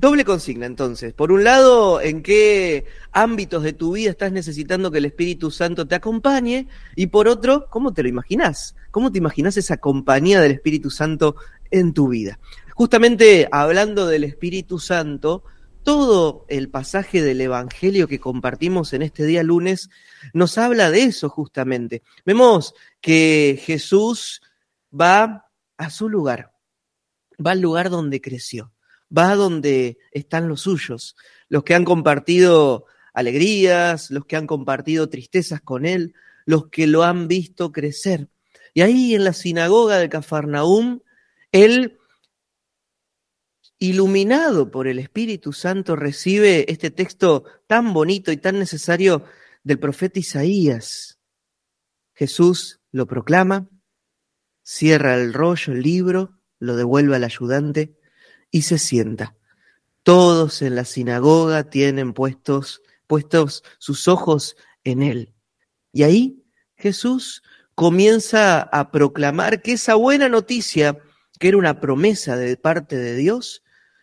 Doble 0.00 0.24
consigna, 0.24 0.66
entonces. 0.66 1.12
Por 1.12 1.32
un 1.32 1.42
lado, 1.42 2.00
en 2.00 2.22
qué 2.22 2.86
ámbitos 3.10 3.64
de 3.64 3.72
tu 3.72 3.94
vida 3.94 4.10
estás 4.10 4.30
necesitando 4.30 4.92
que 4.92 4.98
el 4.98 5.06
Espíritu 5.06 5.50
Santo 5.50 5.88
te 5.88 5.96
acompañe. 5.96 6.68
Y 6.94 7.08
por 7.08 7.26
otro, 7.26 7.66
¿cómo 7.68 7.92
te 7.92 8.04
lo 8.04 8.08
imaginas? 8.08 8.76
¿Cómo 8.92 9.10
te 9.10 9.18
imaginas 9.18 9.56
esa 9.56 9.78
compañía 9.78 10.40
del 10.40 10.52
Espíritu 10.52 10.90
Santo 10.90 11.34
en 11.72 11.94
tu 11.94 12.06
vida? 12.06 12.38
Justamente 12.76 13.48
hablando 13.50 14.06
del 14.06 14.22
Espíritu 14.22 14.78
Santo, 14.78 15.42
todo 15.82 16.46
el 16.48 16.68
pasaje 16.68 17.20
del 17.20 17.40
Evangelio 17.40 18.06
que 18.06 18.20
compartimos 18.20 18.92
en 18.92 19.02
este 19.02 19.26
día 19.26 19.42
lunes 19.42 19.90
nos 20.32 20.58
habla 20.58 20.92
de 20.92 21.02
eso 21.02 21.28
justamente. 21.28 22.04
Vemos 22.24 22.72
que 23.00 23.60
Jesús 23.64 24.42
va 24.92 25.50
a 25.76 25.90
su 25.90 26.08
lugar, 26.08 26.52
va 27.44 27.50
al 27.50 27.60
lugar 27.60 27.90
donde 27.90 28.20
creció 28.20 28.70
va 29.16 29.34
donde 29.34 29.98
están 30.12 30.48
los 30.48 30.62
suyos, 30.62 31.16
los 31.48 31.64
que 31.64 31.74
han 31.74 31.84
compartido 31.84 32.86
alegrías, 33.12 34.10
los 34.10 34.26
que 34.26 34.36
han 34.36 34.46
compartido 34.46 35.08
tristezas 35.08 35.60
con 35.60 35.86
él, 35.86 36.14
los 36.46 36.68
que 36.68 36.86
lo 36.86 37.02
han 37.04 37.28
visto 37.28 37.72
crecer. 37.72 38.28
Y 38.74 38.82
ahí 38.82 39.14
en 39.14 39.24
la 39.24 39.32
sinagoga 39.32 39.98
de 39.98 40.08
Cafarnaúm, 40.08 41.00
él, 41.52 41.98
iluminado 43.78 44.70
por 44.70 44.86
el 44.86 44.98
Espíritu 44.98 45.52
Santo, 45.52 45.96
recibe 45.96 46.70
este 46.70 46.90
texto 46.90 47.44
tan 47.66 47.92
bonito 47.92 48.30
y 48.30 48.36
tan 48.36 48.58
necesario 48.58 49.24
del 49.64 49.78
profeta 49.78 50.20
Isaías. 50.20 51.18
Jesús 52.14 52.80
lo 52.92 53.06
proclama, 53.06 53.68
cierra 54.62 55.14
el 55.16 55.32
rollo, 55.32 55.72
el 55.72 55.82
libro, 55.82 56.38
lo 56.60 56.76
devuelve 56.76 57.16
al 57.16 57.24
ayudante 57.24 57.97
y 58.50 58.62
se 58.62 58.78
sienta. 58.78 59.34
Todos 60.02 60.62
en 60.62 60.74
la 60.74 60.84
sinagoga 60.84 61.70
tienen 61.70 62.12
puestos, 62.12 62.82
puestos 63.06 63.62
sus 63.78 64.08
ojos 64.08 64.56
en 64.84 65.02
él. 65.02 65.34
Y 65.92 66.02
ahí 66.02 66.44
Jesús 66.76 67.42
comienza 67.74 68.62
a 68.62 68.90
proclamar 68.90 69.62
que 69.62 69.72
esa 69.72 69.94
buena 69.94 70.28
noticia, 70.28 70.98
que 71.38 71.48
era 71.48 71.56
una 71.56 71.80
promesa 71.80 72.36
de 72.36 72.56
parte 72.56 72.96
de 72.96 73.16
Dios, 73.16 73.62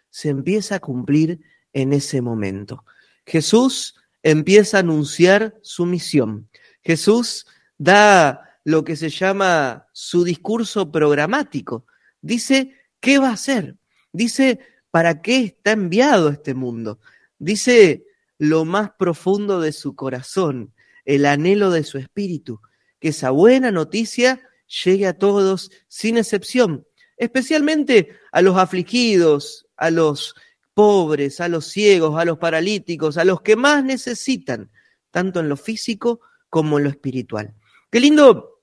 se 0.09 0.29
empieza 0.29 0.75
a 0.75 0.79
cumplir 0.79 1.41
en 1.73 1.91
ese 1.91 2.21
momento. 2.21 2.85
Jesús 3.25 3.95
empieza 4.23 4.77
a 4.77 4.79
anunciar 4.81 5.55
su 5.61 5.85
misión. 5.85 6.49
Jesús 6.83 7.47
da 7.77 8.59
lo 8.63 8.83
que 8.83 8.95
se 8.95 9.09
llama 9.09 9.87
su 9.91 10.23
discurso 10.23 10.91
programático. 10.91 11.85
Dice 12.21 12.75
qué 12.99 13.19
va 13.19 13.29
a 13.29 13.33
hacer. 13.33 13.75
Dice, 14.15 14.59
¿para 14.91 15.21
qué 15.21 15.39
está 15.39 15.73
enviado 15.73 16.29
este 16.29 16.53
mundo? 16.53 16.99
Dice 17.37 18.05
lo 18.37 18.63
más 18.63 18.91
profundo 18.97 19.59
de 19.59 19.73
su 19.73 19.95
corazón, 19.95 20.73
el 21.03 21.25
anhelo 21.25 21.69
de 21.69 21.83
su 21.83 21.97
espíritu, 21.97 22.61
que 22.99 23.09
esa 23.09 23.31
buena 23.31 23.71
noticia 23.71 24.41
llegue 24.83 25.07
a 25.07 25.17
todos 25.17 25.69
sin 25.87 26.17
excepción, 26.17 26.87
especialmente 27.17 28.15
a 28.31 28.41
los 28.41 28.57
afligidos, 28.57 29.67
a 29.75 29.91
los 29.91 30.33
pobres, 30.73 31.41
a 31.41 31.49
los 31.49 31.67
ciegos, 31.67 32.17
a 32.17 32.23
los 32.23 32.37
paralíticos, 32.37 33.17
a 33.17 33.25
los 33.25 33.41
que 33.41 33.57
más 33.57 33.83
necesitan, 33.83 34.71
tanto 35.11 35.41
en 35.41 35.49
lo 35.49 35.57
físico 35.57 36.21
como 36.49 36.77
en 36.77 36.85
lo 36.85 36.89
espiritual. 36.89 37.53
Qué 37.91 37.99
lindo 37.99 38.54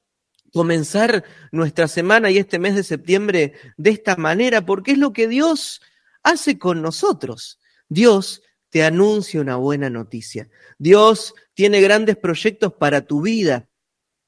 comenzar 0.53 1.25
nuestra 1.51 1.89
semana 1.89 2.31
y 2.31 2.39
este 2.39 2.59
mes 2.59 2.75
de 2.75 2.83
septiembre 2.83 3.55
de 3.77 3.91
esta 3.91 4.17
manera, 4.17 4.65
porque 4.65 4.93
es 4.93 4.99
lo 4.99 5.13
que 5.13 5.29
Dios 5.29 5.81
hace 6.23 6.59
con 6.59 6.83
nosotros. 6.83 7.59
Dios 7.89 8.43
te 8.71 8.85
anuncia 8.85 9.41
una 9.41 9.57
buena 9.57 9.91
noticia. 9.91 10.49
Dios 10.79 11.35
tiene 11.55 11.81
grandes 11.81 12.17
proyectos 12.17 12.73
para 12.73 13.03
tu 13.03 13.23
vida, 13.23 13.69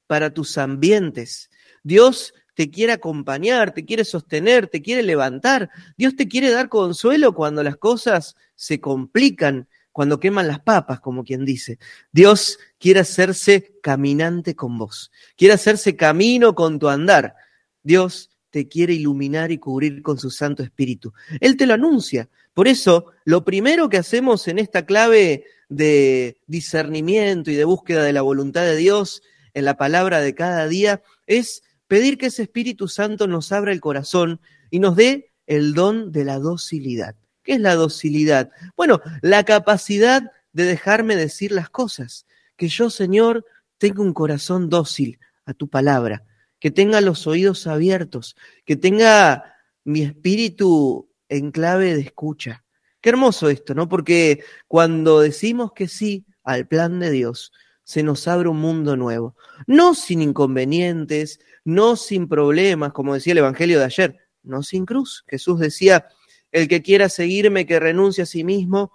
para 0.07 0.33
tus 0.33 0.57
ambientes. 0.57 1.49
Dios 1.83 2.33
te 2.55 2.71
quiere 2.71 2.93
acompañar, 2.93 3.73
te 3.73 3.85
quiere 3.85 4.05
sostener, 4.05 4.67
te 4.67 4.81
quiere 4.81 5.03
levantar. 5.03 5.69
Dios 5.97 6.15
te 6.15 6.27
quiere 6.27 6.51
dar 6.51 6.69
consuelo 6.69 7.33
cuando 7.33 7.63
las 7.63 7.77
cosas 7.77 8.35
se 8.55 8.79
complican, 8.79 9.67
cuando 9.95 10.19
queman 10.19 10.49
las 10.49 10.59
papas, 10.59 10.99
como 10.99 11.23
quien 11.23 11.45
dice. 11.45 11.79
Dios 12.11 12.59
quiere 12.79 12.99
hacerse 12.99 13.77
caminante 13.81 14.53
con 14.53 14.77
vos, 14.77 15.09
quiere 15.37 15.53
hacerse 15.53 15.95
camino 15.95 16.53
con 16.53 16.79
tu 16.79 16.89
andar. 16.89 17.33
Dios 17.81 18.29
te 18.49 18.67
quiere 18.67 18.91
iluminar 18.91 19.53
y 19.53 19.57
cubrir 19.57 20.01
con 20.01 20.19
su 20.19 20.31
Santo 20.31 20.63
Espíritu. 20.63 21.13
Él 21.39 21.55
te 21.55 21.65
lo 21.65 21.75
anuncia. 21.75 22.27
Por 22.53 22.67
eso, 22.67 23.13
lo 23.23 23.45
primero 23.45 23.87
que 23.87 23.95
hacemos 23.95 24.49
en 24.49 24.59
esta 24.59 24.85
clave 24.85 25.45
de 25.69 26.41
discernimiento 26.45 27.49
y 27.49 27.55
de 27.55 27.63
búsqueda 27.63 28.03
de 28.03 28.11
la 28.11 28.21
voluntad 28.21 28.63
de 28.63 28.75
Dios 28.75 29.23
en 29.53 29.63
la 29.63 29.77
palabra 29.77 30.19
de 30.19 30.35
cada 30.35 30.67
día 30.67 31.03
es 31.25 31.63
pedir 31.87 32.17
que 32.17 32.25
ese 32.25 32.41
Espíritu 32.41 32.89
Santo 32.89 33.27
nos 33.27 33.53
abra 33.53 33.71
el 33.71 33.79
corazón 33.79 34.41
y 34.69 34.79
nos 34.79 34.97
dé 34.97 35.31
el 35.47 35.73
don 35.73 36.11
de 36.11 36.25
la 36.25 36.37
docilidad. 36.37 37.15
¿Qué 37.45 37.53
es 37.53 37.61
la 37.61 37.75
docilidad? 37.75 38.49
Bueno, 38.75 38.99
la 39.21 39.45
capacidad 39.45 40.23
de 40.51 40.63
dejarme 40.63 41.15
decir 41.15 41.51
las 41.51 41.69
cosas. 41.69 42.25
Que 42.57 42.67
yo, 42.67 42.89
Señor, 42.89 43.45
tenga 43.77 44.01
un 44.01 44.13
corazón 44.13 44.69
dócil 44.69 45.19
a 45.45 45.53
tu 45.53 45.69
palabra, 45.69 46.25
que 46.59 46.71
tenga 46.71 47.01
los 47.01 47.27
oídos 47.27 47.67
abiertos, 47.67 48.35
que 48.65 48.75
tenga 48.75 49.55
mi 49.83 50.01
espíritu 50.01 51.07
en 51.29 51.51
clave 51.51 51.93
de 51.93 52.01
escucha. 52.01 52.63
Qué 52.99 53.09
hermoso 53.09 53.49
esto, 53.49 53.75
¿no? 53.75 53.87
Porque 53.87 54.43
cuando 54.67 55.19
decimos 55.19 55.71
que 55.73 55.87
sí 55.87 56.25
al 56.43 56.67
plan 56.67 56.99
de 56.99 57.11
Dios, 57.11 57.51
se 57.83 58.01
nos 58.01 58.27
abre 58.27 58.49
un 58.49 58.57
mundo 58.57 58.97
nuevo. 58.97 59.35
No 59.67 59.93
sin 59.93 60.23
inconvenientes, 60.23 61.39
no 61.63 61.95
sin 61.95 62.27
problemas, 62.27 62.93
como 62.93 63.13
decía 63.13 63.33
el 63.33 63.39
Evangelio 63.39 63.77
de 63.77 63.85
ayer, 63.85 64.17
no 64.41 64.63
sin 64.63 64.87
cruz. 64.87 65.23
Jesús 65.27 65.59
decía, 65.59 66.07
el 66.55 66.69
que 66.69 66.81
quiera 66.81 67.09
seguirme, 67.09 67.65
que 67.65 67.81
renuncie 67.81 68.23
a 68.23 68.25
sí 68.25 68.45
mismo, 68.45 68.93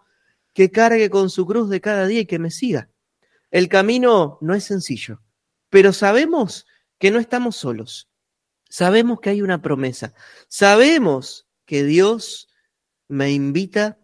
que 0.55 0.71
cargue 0.71 1.11
con 1.11 1.29
su 1.29 1.45
cruz 1.45 1.69
de 1.69 1.83
cada 1.83 2.07
día 2.07 2.21
y 2.21 2.27
que 2.27 2.39
me 2.39 2.51
siga. 2.51 2.89
El 3.51 3.69
camino 3.69 4.39
no 4.41 4.55
es 4.55 4.65
sencillo, 4.65 5.21
pero 5.69 5.93
sabemos 5.93 6.67
que 6.99 7.11
no 7.11 7.19
estamos 7.19 7.57
solos. 7.57 8.09
Sabemos 8.71 9.21
que 9.21 9.29
hay 9.29 9.43
una 9.43 9.61
promesa. 9.61 10.15
Sabemos 10.49 11.49
que 11.67 11.85
Dios 11.85 12.49
me 13.09 13.31
invita 13.31 13.99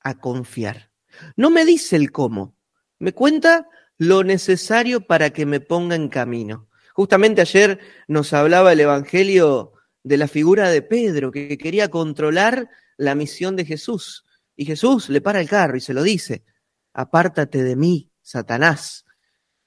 a 0.00 0.18
confiar. 0.18 0.90
No 1.34 1.48
me 1.48 1.64
dice 1.64 1.96
el 1.96 2.12
cómo, 2.12 2.56
me 2.98 3.14
cuenta 3.14 3.68
lo 3.96 4.22
necesario 4.22 5.06
para 5.06 5.30
que 5.30 5.46
me 5.46 5.60
ponga 5.60 5.96
en 5.96 6.08
camino. 6.10 6.68
Justamente 6.92 7.40
ayer 7.40 7.80
nos 8.06 8.34
hablaba 8.34 8.74
el 8.74 8.80
Evangelio 8.80 9.72
de 10.02 10.18
la 10.18 10.28
figura 10.28 10.68
de 10.68 10.82
Pedro, 10.82 11.30
que 11.30 11.56
quería 11.56 11.88
controlar 11.88 12.68
la 12.98 13.14
misión 13.14 13.56
de 13.56 13.64
Jesús. 13.64 14.26
Y 14.54 14.66
Jesús 14.66 15.08
le 15.08 15.22
para 15.22 15.40
el 15.40 15.48
carro 15.48 15.78
y 15.78 15.80
se 15.80 15.94
lo 15.94 16.02
dice, 16.02 16.44
apártate 16.92 17.62
de 17.62 17.76
mí, 17.76 18.10
Satanás. 18.20 19.06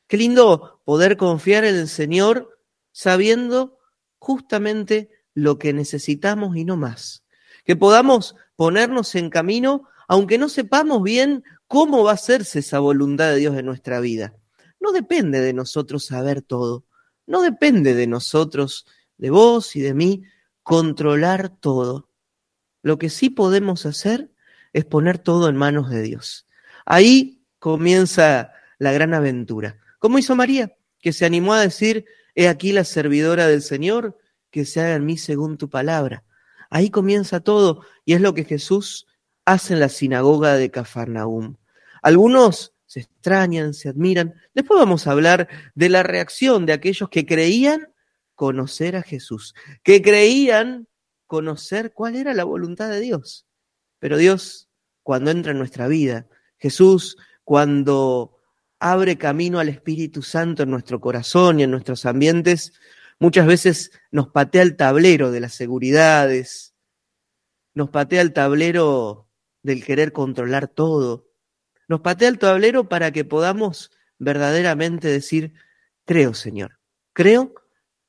Qué 0.07 0.17
lindo 0.17 0.81
poder 0.85 1.17
confiar 1.17 1.63
en 1.65 1.75
el 1.75 1.87
Señor 1.87 2.59
sabiendo 2.91 3.79
justamente 4.19 5.09
lo 5.33 5.57
que 5.57 5.73
necesitamos 5.73 6.55
y 6.55 6.65
no 6.65 6.77
más. 6.77 7.23
Que 7.63 7.75
podamos 7.75 8.35
ponernos 8.55 9.15
en 9.15 9.31
camino 9.31 9.87
aunque 10.11 10.37
no 10.37 10.49
sepamos 10.49 11.01
bien 11.03 11.45
cómo 11.67 12.03
va 12.03 12.11
a 12.11 12.15
hacerse 12.15 12.59
esa 12.59 12.79
voluntad 12.79 13.29
de 13.29 13.37
Dios 13.37 13.57
en 13.57 13.65
nuestra 13.65 14.01
vida. 14.01 14.35
No 14.81 14.91
depende 14.91 15.39
de 15.39 15.53
nosotros 15.53 16.03
saber 16.03 16.41
todo, 16.41 16.83
no 17.25 17.41
depende 17.41 17.93
de 17.93 18.07
nosotros, 18.07 18.85
de 19.17 19.29
vos 19.29 19.73
y 19.77 19.79
de 19.79 19.93
mí, 19.93 20.23
controlar 20.63 21.47
todo. 21.47 22.09
Lo 22.81 22.97
que 22.97 23.09
sí 23.09 23.29
podemos 23.29 23.85
hacer 23.85 24.31
es 24.73 24.85
poner 24.85 25.17
todo 25.19 25.49
en 25.49 25.55
manos 25.55 25.89
de 25.89 26.01
Dios. 26.01 26.47
Ahí 26.85 27.43
comienza 27.59 28.53
la 28.79 28.91
gran 28.91 29.13
aventura. 29.13 29.77
Como 29.99 30.17
hizo 30.17 30.35
María, 30.35 30.75
que 30.99 31.13
se 31.13 31.25
animó 31.25 31.53
a 31.53 31.61
decir, 31.61 32.05
he 32.35 32.47
aquí 32.47 32.71
la 32.71 32.83
servidora 32.83 33.47
del 33.47 33.61
Señor, 33.61 34.17
que 34.49 34.65
se 34.65 34.81
haga 34.81 34.95
en 34.95 35.05
mí 35.05 35.17
según 35.17 35.57
tu 35.57 35.69
palabra. 35.69 36.23
Ahí 36.69 36.89
comienza 36.89 37.39
todo 37.41 37.85
y 38.05 38.13
es 38.13 38.21
lo 38.21 38.33
que 38.33 38.45
Jesús 38.45 39.07
hacen 39.45 39.79
la 39.79 39.89
sinagoga 39.89 40.55
de 40.55 40.71
Cafarnaum. 40.71 41.57
Algunos 42.01 42.73
se 42.85 43.01
extrañan, 43.01 43.73
se 43.73 43.89
admiran. 43.89 44.33
Después 44.53 44.79
vamos 44.79 45.07
a 45.07 45.11
hablar 45.11 45.47
de 45.75 45.89
la 45.89 46.03
reacción 46.03 46.65
de 46.65 46.73
aquellos 46.73 47.09
que 47.09 47.25
creían 47.25 47.93
conocer 48.35 48.95
a 48.95 49.03
Jesús, 49.03 49.53
que 49.83 50.01
creían 50.01 50.87
conocer 51.31 51.93
cuál 51.93 52.17
era 52.17 52.33
la 52.33 52.43
voluntad 52.43 52.89
de 52.89 52.99
Dios. 52.99 53.47
Pero 53.99 54.17
Dios, 54.17 54.67
cuando 55.01 55.31
entra 55.31 55.53
en 55.53 55.59
nuestra 55.59 55.87
vida, 55.87 56.27
Jesús, 56.57 57.15
cuando 57.45 58.37
abre 58.79 59.17
camino 59.17 59.57
al 59.59 59.69
Espíritu 59.69 60.23
Santo 60.23 60.63
en 60.63 60.71
nuestro 60.71 60.99
corazón 60.99 61.61
y 61.61 61.63
en 61.63 61.71
nuestros 61.71 62.05
ambientes, 62.05 62.73
muchas 63.17 63.47
veces 63.47 63.91
nos 64.11 64.27
patea 64.27 64.61
el 64.63 64.75
tablero 64.75 65.31
de 65.31 65.39
las 65.39 65.53
seguridades, 65.53 66.75
nos 67.73 67.89
patea 67.91 68.19
el 68.19 68.33
tablero 68.33 69.29
del 69.63 69.85
querer 69.85 70.11
controlar 70.11 70.67
todo. 70.67 71.29
Nos 71.87 72.01
patea 72.01 72.27
el 72.27 72.39
tablero 72.39 72.89
para 72.89 73.11
que 73.11 73.23
podamos 73.23 73.89
verdaderamente 74.19 75.07
decir, 75.07 75.53
creo 76.03 76.33
Señor, 76.33 76.77
creo, 77.13 77.53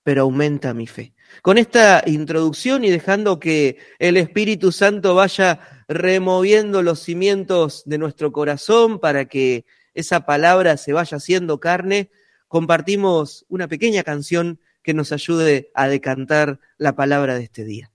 pero 0.03 0.23
aumenta 0.23 0.75
mi 0.75 0.89
fe. 0.89 1.15
Con 1.41 1.59
esta 1.59 2.03
introducción 2.07 2.85
y 2.85 2.91
dejando 2.91 3.41
que 3.41 3.79
el 3.99 4.17
Espíritu 4.17 4.73
Santo 4.73 5.15
vaya 5.15 5.61
removiendo 5.89 6.83
los 6.83 7.01
cimientos 7.01 7.83
de 7.87 7.99
nuestro 7.99 8.33
corazón 8.33 8.99
para 8.99 9.25
que 9.25 9.65
esa 9.95 10.27
palabra 10.27 10.77
se 10.77 10.93
vaya 10.93 11.17
haciendo 11.17 11.61
carne, 11.61 12.11
compartimos 12.49 13.47
una 13.49 13.69
pequeña 13.69 14.03
canción 14.03 14.61
que 14.83 14.95
nos 14.95 15.13
ayude 15.13 15.71
a 15.75 15.89
decantar 15.89 16.61
la 16.77 16.95
palabra 16.95 17.37
de 17.37 17.45
este 17.45 17.65
día. 17.65 17.92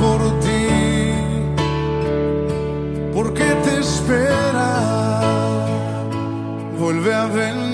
Por 0.00 0.40
ti, 0.40 0.66
porque 3.14 3.44
te 3.64 3.78
espera, 3.78 5.20
vuelve 6.78 7.14
a 7.14 7.26
venir. 7.26 7.67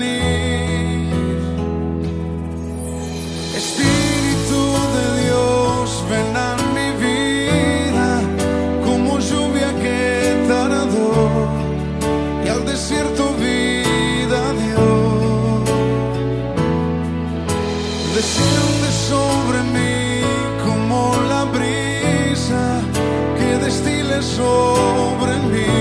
Sobre 24.37 25.33
mí. 25.51 25.71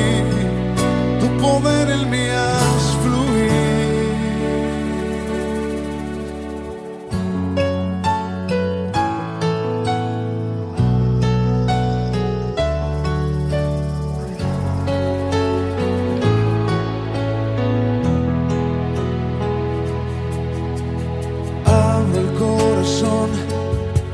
Tu 1.20 1.26
poder 1.42 1.90
en 1.90 2.10
mí 2.10 2.24
fluir. 3.02 3.52
Abre 21.66 22.20
el 22.20 22.30
corazón 22.44 23.30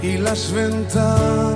y 0.03 0.17
las 0.19 0.51
ventanas 0.53 1.50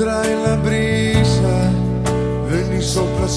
y 0.00 0.02
trae 0.02 0.34
la 0.42 0.56
brisa. 0.56 1.70
Ven 2.50 2.78
y 2.78 2.82
sopla 2.82 3.28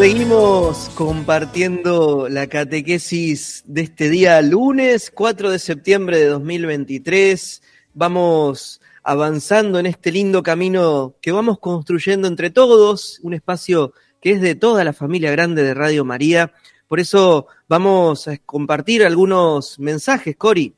Seguimos 0.00 0.88
compartiendo 0.94 2.26
la 2.30 2.46
catequesis 2.46 3.62
de 3.66 3.82
este 3.82 4.08
día 4.08 4.40
lunes 4.40 5.12
4 5.14 5.50
de 5.50 5.58
septiembre 5.58 6.16
de 6.16 6.24
2023. 6.28 7.62
Vamos 7.92 8.80
avanzando 9.02 9.78
en 9.78 9.84
este 9.84 10.10
lindo 10.10 10.42
camino 10.42 11.16
que 11.20 11.32
vamos 11.32 11.58
construyendo 11.58 12.28
entre 12.28 12.48
todos, 12.48 13.20
un 13.22 13.34
espacio 13.34 13.92
que 14.22 14.30
es 14.30 14.40
de 14.40 14.54
toda 14.54 14.84
la 14.84 14.94
familia 14.94 15.32
grande 15.32 15.62
de 15.62 15.74
Radio 15.74 16.02
María. 16.06 16.54
Por 16.88 16.98
eso 16.98 17.48
vamos 17.68 18.26
a 18.26 18.38
compartir 18.38 19.04
algunos 19.04 19.78
mensajes, 19.78 20.34
Cori. 20.34 20.74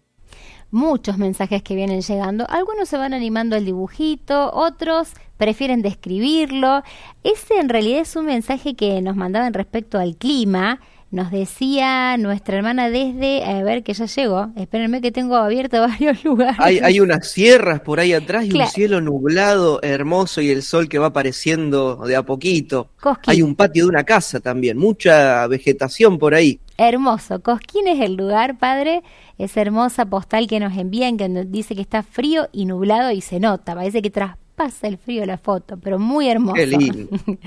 muchos 0.73 1.17
mensajes 1.17 1.63
que 1.63 1.77
vienen 1.77 2.03
llegando. 2.03 2.45
Algunos 2.49 2.89
se 2.89 2.97
van 2.97 3.15
animando 3.15 3.55
al 3.55 3.67
dibujito, 3.67 4.51
otros 4.53 5.11
prefieren 5.43 5.83
describirlo. 5.83 6.83
Ese 7.25 7.59
en 7.59 7.69
realidad 7.69 7.99
es 8.03 8.15
un 8.15 8.27
mensaje 8.27 8.75
que 8.77 9.03
nos 9.03 9.17
mandaban 9.17 9.53
respecto 9.53 9.99
al 9.99 10.15
clima. 10.17 10.79
Nos 11.11 11.31
decía 11.33 12.17
nuestra 12.17 12.57
hermana 12.57 12.89
desde, 12.89 13.45
a 13.45 13.63
ver 13.65 13.83
que 13.83 13.93
ya 13.93 14.07
llegó, 14.07 14.51
espérenme 14.57 15.01
que 15.03 15.11
tengo 15.11 15.35
abierto 15.37 15.81
varios 15.89 16.25
lugares. 16.25 16.57
Hay, 16.59 16.79
hay 16.79 17.01
unas 17.01 17.29
sierras 17.29 17.81
por 17.81 17.99
ahí 17.99 18.13
atrás 18.13 18.45
y 18.47 18.51
Claro. 18.51 18.69
un 18.69 18.73
cielo 18.73 19.01
nublado, 19.01 19.81
hermoso, 19.83 20.41
y 20.41 20.51
el 20.51 20.63
sol 20.63 20.89
que 20.89 20.99
va 21.01 21.09
apareciendo 21.09 21.97
de 22.07 22.15
a 22.17 22.23
poquito. 22.23 22.89
Cosquín. 23.01 23.31
Hay 23.33 23.43
un 23.43 23.57
patio 23.57 23.85
de 23.85 23.91
una 23.91 24.05
casa 24.05 24.39
también, 24.39 24.79
mucha 24.79 25.45
vegetación 25.49 26.19
por 26.19 26.35
ahí. 26.35 26.61
Hermoso. 26.79 27.43
Cosquín 27.43 27.89
es 27.89 28.01
el 28.01 28.15
lugar, 28.15 28.57
padre. 28.59 29.03
Esa 29.39 29.61
hermosa 29.61 30.07
postal 30.07 30.47
que 30.47 30.61
nos 30.61 30.77
envían 30.79 31.17
que 31.17 31.29
nos 31.29 31.51
dice 31.51 31.75
que 31.75 31.83
está 31.83 32.03
frío 32.05 32.49
y 32.53 32.65
nublado 32.65 33.11
y 33.11 33.21
se 33.21 33.39
nota. 33.41 33.75
Parece 33.75 34.01
que 34.03 34.09
traspasa 34.55 34.88
el 34.88 34.99
frío 34.99 35.25
la 35.27 35.38
foto, 35.38 35.77
pero 35.77 35.99
muy 35.99 36.29
hermoso. 36.29 36.55
Qué 36.55 36.67
lindo. 36.67 37.09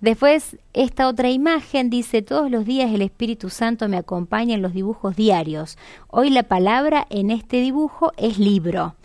Después, 0.00 0.56
esta 0.72 1.08
otra 1.08 1.30
imagen 1.30 1.90
dice, 1.90 2.22
todos 2.22 2.50
los 2.50 2.64
días 2.64 2.92
el 2.92 3.02
Espíritu 3.02 3.50
Santo 3.50 3.88
me 3.88 3.96
acompaña 3.96 4.54
en 4.54 4.62
los 4.62 4.72
dibujos 4.72 5.16
diarios. 5.16 5.78
Hoy 6.08 6.30
la 6.30 6.42
palabra 6.42 7.06
en 7.10 7.30
este 7.30 7.60
dibujo 7.60 8.12
es 8.16 8.38
libro. 8.38 8.96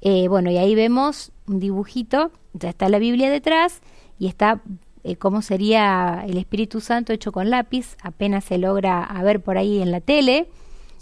Eh, 0.00 0.28
bueno, 0.28 0.50
y 0.50 0.58
ahí 0.58 0.74
vemos 0.74 1.32
un 1.46 1.60
dibujito, 1.60 2.30
ya 2.52 2.68
está 2.68 2.88
la 2.88 2.98
Biblia 2.98 3.30
detrás 3.30 3.80
y 4.18 4.28
está 4.28 4.60
eh, 5.02 5.16
cómo 5.16 5.42
sería 5.42 6.24
el 6.26 6.36
Espíritu 6.36 6.80
Santo 6.80 7.12
hecho 7.12 7.32
con 7.32 7.50
lápiz, 7.50 7.96
apenas 8.02 8.44
se 8.44 8.58
logra 8.58 9.02
a 9.02 9.22
ver 9.22 9.40
por 9.40 9.58
ahí 9.58 9.82
en 9.82 9.90
la 9.90 10.00
tele. 10.00 10.48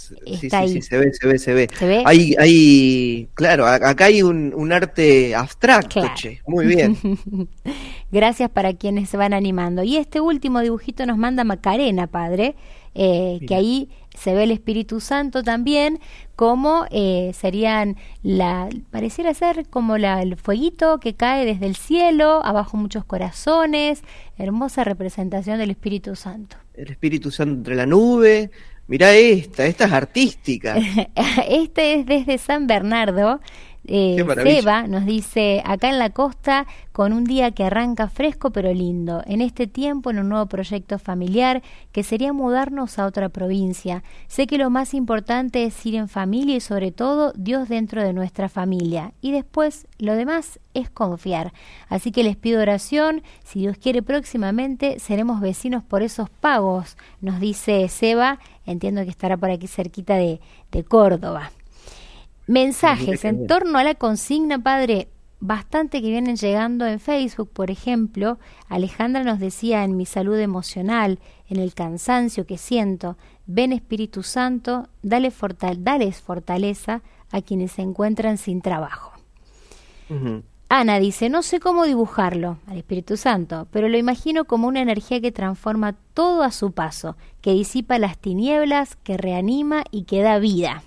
Sí, 0.03 0.51
sí, 0.51 0.83
se 0.83 0.99
ve, 0.99 1.13
se 1.13 1.27
ve, 1.27 1.39
se 1.39 1.55
ve. 1.55 1.69
¿Se 1.79 1.87
ve? 1.87 2.03
Hay, 2.05 2.35
hay, 2.39 3.29
claro, 3.35 3.67
acá 3.67 4.07
hay 4.07 4.23
un, 4.23 4.53
un 4.55 4.73
arte 4.73 5.35
abstracto, 5.35 6.01
Claro. 6.01 6.15
che. 6.17 6.41
Muy 6.47 6.67
bien. 6.67 6.97
Gracias 8.13 8.51
para 8.51 8.75
quienes 8.75 9.09
se 9.09 9.17
van 9.17 9.33
animando. 9.33 9.83
Y 9.83 9.97
este 9.97 10.21
último 10.21 10.61
dibujito 10.61 11.07
nos 11.07 11.17
manda 11.19 11.45
Macarena, 11.45 12.07
padre, 12.07 12.55
eh, 12.95 13.41
que 13.47 13.55
ahí 13.55 13.89
se 14.15 14.35
ve 14.35 14.45
el 14.45 14.51
Espíritu 14.51 15.01
Santo 15.01 15.43
también, 15.43 15.99
como 16.37 16.85
eh, 16.91 17.33
serían 17.35 17.97
la, 18.23 18.69
pareciera 18.91 19.33
ser 19.33 19.67
como 19.69 19.97
la, 19.97 20.21
el 20.21 20.37
fueguito 20.37 20.99
que 20.99 21.15
cae 21.15 21.47
desde 21.47 21.67
el 21.67 21.77
cielo, 21.77 22.45
abajo 22.45 22.77
muchos 22.77 23.05
corazones, 23.07 24.03
hermosa 24.37 24.85
representación 24.85 25.59
del 25.59 25.71
Espíritu 25.71 26.15
Santo. 26.17 26.57
El 26.75 26.91
Espíritu 26.91 27.31
Santo 27.31 27.55
entre 27.55 27.77
la 27.77 27.87
nube. 27.87 28.51
Mirá 28.87 29.13
esta, 29.13 29.67
esta 29.67 29.85
es 29.85 29.93
artística. 29.93 30.77
Este 31.49 31.95
es 31.95 32.07
desde 32.07 32.39
San 32.39 32.67
Bernardo. 32.67 33.41
Eh. 33.85 34.25
Seba 34.45 34.87
nos 34.87 35.05
dice, 35.05 35.61
acá 35.65 35.89
en 35.89 35.99
la 35.99 36.11
costa, 36.11 36.67
con 36.93 37.13
un 37.13 37.25
día 37.25 37.51
que 37.51 37.65
arranca 37.65 38.09
fresco 38.09 38.51
pero 38.51 38.73
lindo, 38.73 39.23
en 39.27 39.41
este 39.41 39.67
tiempo 39.67 40.11
en 40.11 40.21
un 40.21 40.29
nuevo 40.29 40.47
proyecto 40.47 40.99
familiar 40.99 41.63
que 41.91 42.05
sería 42.05 42.33
mudarnos 42.33 42.99
a 42.99 43.07
otra 43.07 43.29
provincia. 43.29 44.05
Sé 44.29 44.47
que 44.47 44.59
lo 44.59 44.71
más 44.71 44.95
importante 44.95 45.65
es 45.65 45.85
ir 45.85 45.97
en 45.97 46.09
familia 46.09 46.57
y 46.57 46.61
sobre 46.61 46.93
todo 46.93 47.33
Dios 47.35 47.69
dentro 47.69 48.03
de 48.03 48.13
nuestra 48.13 48.49
familia. 48.49 49.15
Y 49.21 49.33
después 49.33 49.89
lo 49.99 50.15
demás 50.15 50.61
es 50.75 50.89
confiar. 50.89 51.53
Así 51.89 52.13
que 52.13 52.23
les 52.23 52.37
pido 52.37 52.61
oración, 52.61 53.23
si 53.43 53.61
Dios 53.61 53.79
quiere 53.79 54.03
próximamente 54.03 55.01
seremos 55.01 55.41
vecinos 55.41 55.83
por 55.83 56.03
esos 56.03 56.31
pagos, 56.31 56.97
nos 57.21 57.41
dice 57.41 57.89
Seba, 57.89 58.39
entiendo 58.67 59.03
que 59.05 59.11
estará 59.11 59.37
por 59.37 59.51
aquí 59.51 59.67
cerquita 59.67 60.15
de, 60.17 60.41
de 60.71 60.85
Córdoba. 60.85 61.51
Mensajes 62.47 63.25
en 63.25 63.47
torno 63.47 63.79
a 63.79 63.85
la 63.85 63.95
consigna, 63.95 64.59
padre, 64.59 65.09
bastante 65.41 66.01
que 66.01 66.11
vienen 66.11 66.37
llegando 66.37 66.87
en 66.87 67.01
Facebook, 67.01 67.51
por 67.53 67.71
ejemplo. 67.71 68.39
Alejandra 68.69 69.25
nos 69.25 69.39
decía 69.39 69.85
en 69.85 69.97
mi 69.97 70.07
salud 70.07 70.39
emocional, 70.39 71.19
en 71.49 71.59
el 71.59 71.75
cansancio 71.75 72.47
que 72.47 72.59
siento, 72.59 73.17
ven 73.47 73.73
Espíritu 73.73 74.23
Santo, 74.23 74.89
dale 75.03 75.33
dales 75.79 76.21
fortaleza 76.21 77.03
a 77.31 77.43
quienes 77.43 77.73
se 77.73 77.83
encuentran 77.83 78.39
sin 78.39 78.61
trabajo. 78.61 79.13
Ujú. 80.09 80.43
Ana 80.75 80.99
dice, 81.01 81.29
no 81.29 81.43
sé 81.43 81.61
cómo 81.61 81.85
dibujarlo 81.85 82.57
al 82.67 82.79
Espíritu 82.79 83.19
Santo, 83.19 83.69
pero 83.71 83.91
lo 83.91 83.99
imagino 83.99 84.47
como 84.47 84.69
una 84.69 84.81
energía 84.81 85.21
que 85.21 85.31
transforma 85.31 85.95
todo 86.15 86.43
a 86.43 86.51
su 86.51 86.73
paso, 86.73 87.19
que 87.43 87.53
disipa 87.53 87.99
las 87.99 88.17
tinieblas, 88.17 88.97
que 88.97 89.19
reanima 89.19 89.85
y 89.91 90.05
que 90.05 90.23
da 90.23 90.39
vida. 90.39 90.83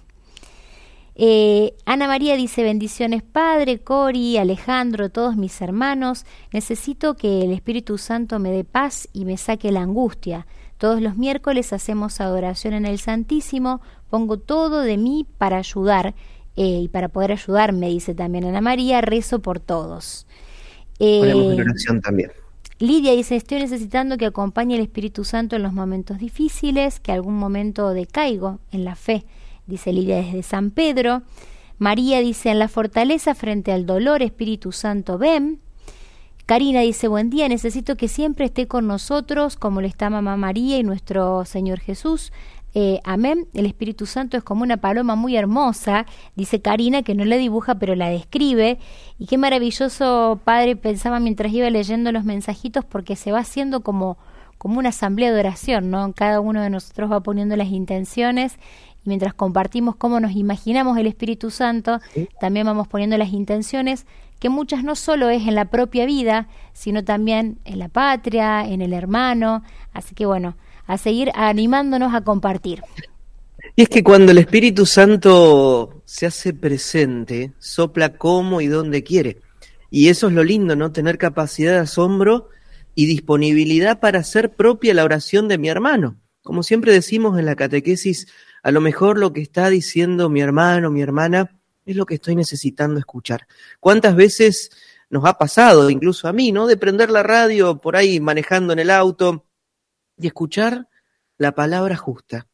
Eh, 1.13 1.75
Ana 1.85 2.07
María 2.07 2.35
dice, 2.35 2.63
bendiciones 2.63 3.21
Padre, 3.21 3.77
Cori, 3.77 4.37
Alejandro, 4.37 5.11
todos 5.11 5.35
mis 5.35 5.61
hermanos, 5.61 6.25
necesito 6.51 7.13
que 7.15 7.43
el 7.43 7.51
Espíritu 7.51 7.99
Santo 7.99 8.39
me 8.39 8.49
dé 8.49 8.63
paz 8.63 9.07
y 9.13 9.25
me 9.25 9.37
saque 9.37 9.71
la 9.71 9.81
angustia. 9.81 10.47
Todos 10.79 10.99
los 10.99 11.15
miércoles 11.15 11.73
hacemos 11.73 12.19
adoración 12.21 12.73
en 12.73 12.87
el 12.87 12.97
Santísimo, 12.97 13.81
pongo 14.09 14.37
todo 14.37 14.81
de 14.81 14.97
mí 14.97 15.27
para 15.37 15.57
ayudar 15.57 16.15
eh, 16.55 16.81
y 16.83 16.87
para 16.87 17.09
poder 17.09 17.31
ayudarme, 17.31 17.89
dice 17.89 18.15
también 18.15 18.45
Ana 18.45 18.61
María, 18.61 19.01
rezo 19.01 19.39
por 19.39 19.59
todos. 19.59 20.25
Ponemos 20.97 21.53
en 21.53 21.61
oración 21.61 22.01
también. 22.01 22.31
Lidia 22.79 23.13
dice, 23.13 23.37
estoy 23.37 23.59
necesitando 23.59 24.17
que 24.17 24.25
acompañe 24.25 24.75
el 24.75 24.81
Espíritu 24.81 25.23
Santo 25.23 25.55
en 25.55 25.63
los 25.63 25.71
momentos 25.71 26.17
difíciles, 26.17 26.99
que 26.99 27.13
algún 27.13 27.37
momento 27.37 27.93
decaigo 27.93 28.59
en 28.71 28.83
la 28.83 28.95
fe, 28.95 29.25
dice 29.65 29.93
Lidia 29.93 30.17
desde 30.17 30.43
San 30.43 30.71
Pedro. 30.71 31.21
María 31.77 32.19
dice, 32.19 32.49
en 32.49 32.59
la 32.59 32.67
fortaleza 32.67 33.33
frente 33.33 33.71
al 33.71 33.85
dolor, 33.85 34.21
Espíritu 34.21 34.73
Santo, 34.73 35.17
ven. 35.17 35.61
Karina 36.45 36.81
dice, 36.81 37.07
buen 37.07 37.29
día, 37.29 37.47
necesito 37.47 37.95
que 37.95 38.07
siempre 38.07 38.45
esté 38.45 38.67
con 38.67 38.87
nosotros, 38.87 39.55
como 39.55 39.81
le 39.81 39.87
está 39.87 40.09
Mamá 40.09 40.35
María 40.37 40.77
y 40.77 40.83
nuestro 40.83 41.43
Señor 41.45 41.79
Jesús. 41.79 42.31
Eh, 42.77 42.99
amén. 43.05 43.47
El 43.53 43.65
Espíritu 43.65 44.05
Santo 44.05 44.35
es 44.35 44.43
como 44.43 44.63
una 44.63 44.75
paloma 44.75 45.15
muy 45.15 45.37
hermosa, 45.37 46.05
dice 46.35 46.61
Karina, 46.61 47.03
que 47.03 47.15
no 47.15 47.23
la 47.23 47.37
dibuja, 47.37 47.75
pero 47.75 47.95
la 47.95 48.09
describe. 48.09 48.79
Y 49.17 49.27
qué 49.27 49.37
maravilloso, 49.37 50.41
padre, 50.43 50.75
pensaba 50.75 51.21
mientras 51.21 51.53
iba 51.53 51.69
leyendo 51.69 52.11
los 52.11 52.25
mensajitos, 52.25 52.83
porque 52.83 53.15
se 53.15 53.31
va 53.31 53.39
haciendo 53.39 53.79
como, 53.79 54.17
como 54.57 54.77
una 54.77 54.89
asamblea 54.89 55.31
de 55.31 55.39
oración, 55.39 55.89
¿no? 55.89 56.11
Cada 56.11 56.41
uno 56.41 56.61
de 56.61 56.69
nosotros 56.69 57.09
va 57.09 57.21
poniendo 57.21 57.55
las 57.55 57.69
intenciones 57.69 58.57
y 59.05 59.07
mientras 59.07 59.33
compartimos 59.33 59.95
cómo 59.95 60.19
nos 60.19 60.33
imaginamos 60.33 60.97
el 60.97 61.07
Espíritu 61.07 61.51
Santo, 61.51 62.01
también 62.41 62.65
vamos 62.65 62.89
poniendo 62.89 63.17
las 63.17 63.31
intenciones, 63.31 64.05
que 64.39 64.49
muchas 64.49 64.83
no 64.83 64.95
solo 64.95 65.29
es 65.29 65.47
en 65.47 65.55
la 65.55 65.65
propia 65.65 66.05
vida, 66.05 66.49
sino 66.73 67.05
también 67.05 67.57
en 67.63 67.79
la 67.79 67.87
patria, 67.87 68.67
en 68.67 68.81
el 68.81 68.91
hermano. 68.91 69.63
Así 69.93 70.13
que 70.13 70.25
bueno, 70.25 70.55
a 70.87 70.97
seguir 70.97 71.31
animándonos 71.35 72.13
a 72.13 72.21
compartir. 72.21 72.81
Y 73.75 73.83
es 73.83 73.89
que 73.89 74.03
cuando 74.03 74.31
el 74.31 74.37
Espíritu 74.37 74.85
Santo 74.85 76.01
se 76.05 76.25
hace 76.25 76.53
presente, 76.53 77.53
sopla 77.59 78.17
como 78.17 78.61
y 78.61 78.67
donde 78.67 79.03
quiere. 79.03 79.41
Y 79.89 80.09
eso 80.09 80.27
es 80.27 80.33
lo 80.33 80.43
lindo, 80.43 80.75
¿no? 80.75 80.91
Tener 80.91 81.17
capacidad 81.17 81.73
de 81.73 81.79
asombro 81.79 82.49
y 82.95 83.05
disponibilidad 83.05 83.99
para 83.99 84.19
hacer 84.19 84.55
propia 84.55 84.93
la 84.93 85.03
oración 85.03 85.47
de 85.47 85.57
mi 85.57 85.67
hermano. 85.67 86.17
Como 86.41 86.63
siempre 86.63 86.93
decimos 86.93 87.37
en 87.39 87.45
la 87.45 87.55
catequesis, 87.55 88.27
a 88.63 88.71
lo 88.71 88.81
mejor 88.81 89.17
lo 89.17 89.33
que 89.33 89.41
está 89.41 89.69
diciendo 89.69 90.29
mi 90.29 90.41
hermano, 90.41 90.91
mi 90.91 91.01
hermana, 91.01 91.55
es 91.85 91.95
lo 91.95 92.05
que 92.05 92.15
estoy 92.15 92.35
necesitando 92.35 92.99
escuchar. 92.99 93.47
¿Cuántas 93.79 94.15
veces 94.15 94.71
nos 95.09 95.25
ha 95.25 95.37
pasado, 95.37 95.89
incluso 95.89 96.27
a 96.27 96.33
mí, 96.33 96.51
¿no? 96.51 96.67
De 96.67 96.77
prender 96.77 97.09
la 97.09 97.23
radio 97.23 97.79
por 97.79 97.95
ahí 97.95 98.19
manejando 98.19 98.73
en 98.73 98.79
el 98.79 98.89
auto, 98.89 99.44
y 100.17 100.27
escuchar 100.27 100.87
la 101.37 101.53
palabra 101.53 101.95
justa. 101.95 102.47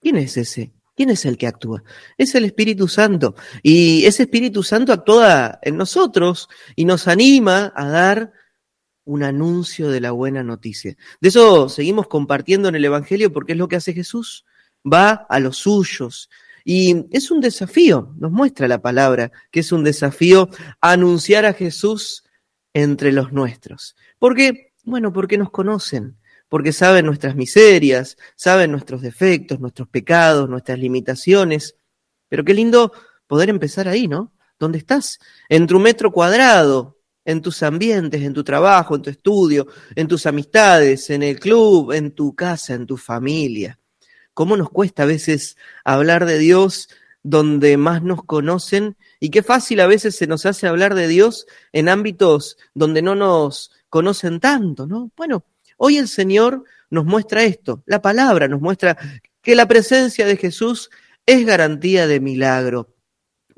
¿Quién 0.00 0.16
es 0.16 0.36
ese? 0.36 0.72
¿Quién 0.94 1.10
es 1.10 1.24
el 1.24 1.38
que 1.38 1.46
actúa? 1.46 1.82
Es 2.18 2.34
el 2.34 2.44
Espíritu 2.44 2.88
Santo. 2.88 3.34
Y 3.62 4.04
ese 4.04 4.24
Espíritu 4.24 4.62
Santo 4.62 4.92
actúa 4.92 5.58
en 5.62 5.76
nosotros 5.76 6.48
y 6.76 6.84
nos 6.84 7.08
anima 7.08 7.72
a 7.74 7.86
dar 7.88 8.32
un 9.04 9.22
anuncio 9.22 9.90
de 9.90 10.00
la 10.00 10.12
buena 10.12 10.42
noticia. 10.42 10.96
De 11.20 11.28
eso 11.28 11.68
seguimos 11.68 12.08
compartiendo 12.08 12.68
en 12.68 12.74
el 12.74 12.84
Evangelio 12.84 13.32
porque 13.32 13.52
es 13.52 13.58
lo 13.58 13.68
que 13.68 13.76
hace 13.76 13.94
Jesús. 13.94 14.44
Va 14.90 15.26
a 15.28 15.40
los 15.40 15.58
suyos. 15.58 16.28
Y 16.64 17.06
es 17.10 17.30
un 17.30 17.40
desafío, 17.40 18.14
nos 18.18 18.30
muestra 18.30 18.68
la 18.68 18.80
palabra, 18.80 19.32
que 19.50 19.60
es 19.60 19.72
un 19.72 19.82
desafío 19.82 20.48
anunciar 20.80 21.44
a 21.44 21.54
Jesús 21.54 22.24
entre 22.72 23.12
los 23.12 23.32
nuestros. 23.32 23.96
¿Por 24.18 24.36
qué? 24.36 24.72
Bueno, 24.84 25.12
porque 25.12 25.38
nos 25.38 25.50
conocen, 25.50 26.18
porque 26.52 26.74
saben 26.74 27.06
nuestras 27.06 27.34
miserias, 27.34 28.18
saben 28.36 28.72
nuestros 28.72 29.00
defectos, 29.00 29.58
nuestros 29.58 29.88
pecados, 29.88 30.50
nuestras 30.50 30.78
limitaciones. 30.78 31.76
Pero 32.28 32.44
qué 32.44 32.52
lindo 32.52 32.92
poder 33.26 33.48
empezar 33.48 33.88
ahí, 33.88 34.06
¿no? 34.06 34.34
¿Dónde 34.58 34.76
estás? 34.76 35.18
En 35.48 35.66
tu 35.66 35.80
metro 35.80 36.12
cuadrado, 36.12 36.98
en 37.24 37.40
tus 37.40 37.62
ambientes, 37.62 38.20
en 38.20 38.34
tu 38.34 38.44
trabajo, 38.44 38.94
en 38.94 39.00
tu 39.00 39.08
estudio, 39.08 39.66
en 39.96 40.06
tus 40.06 40.26
amistades, 40.26 41.08
en 41.08 41.22
el 41.22 41.40
club, 41.40 41.90
en 41.92 42.10
tu 42.10 42.34
casa, 42.34 42.74
en 42.74 42.84
tu 42.84 42.98
familia. 42.98 43.78
¿Cómo 44.34 44.54
nos 44.54 44.68
cuesta 44.68 45.04
a 45.04 45.06
veces 45.06 45.56
hablar 45.86 46.26
de 46.26 46.36
Dios 46.36 46.90
donde 47.22 47.78
más 47.78 48.02
nos 48.02 48.24
conocen? 48.24 48.98
Y 49.20 49.30
qué 49.30 49.42
fácil 49.42 49.80
a 49.80 49.86
veces 49.86 50.16
se 50.16 50.26
nos 50.26 50.44
hace 50.44 50.66
hablar 50.66 50.94
de 50.94 51.08
Dios 51.08 51.46
en 51.72 51.88
ámbitos 51.88 52.58
donde 52.74 53.00
no 53.00 53.14
nos 53.14 53.72
conocen 53.88 54.38
tanto, 54.38 54.86
¿no? 54.86 55.10
Bueno, 55.16 55.46
Hoy 55.84 55.96
el 55.96 56.06
Señor 56.06 56.62
nos 56.90 57.04
muestra 57.04 57.42
esto, 57.42 57.82
la 57.86 58.00
palabra 58.00 58.46
nos 58.46 58.60
muestra 58.60 58.96
que 59.42 59.56
la 59.56 59.66
presencia 59.66 60.24
de 60.24 60.36
Jesús 60.36 60.90
es 61.26 61.44
garantía 61.44 62.06
de 62.06 62.20
milagro, 62.20 62.94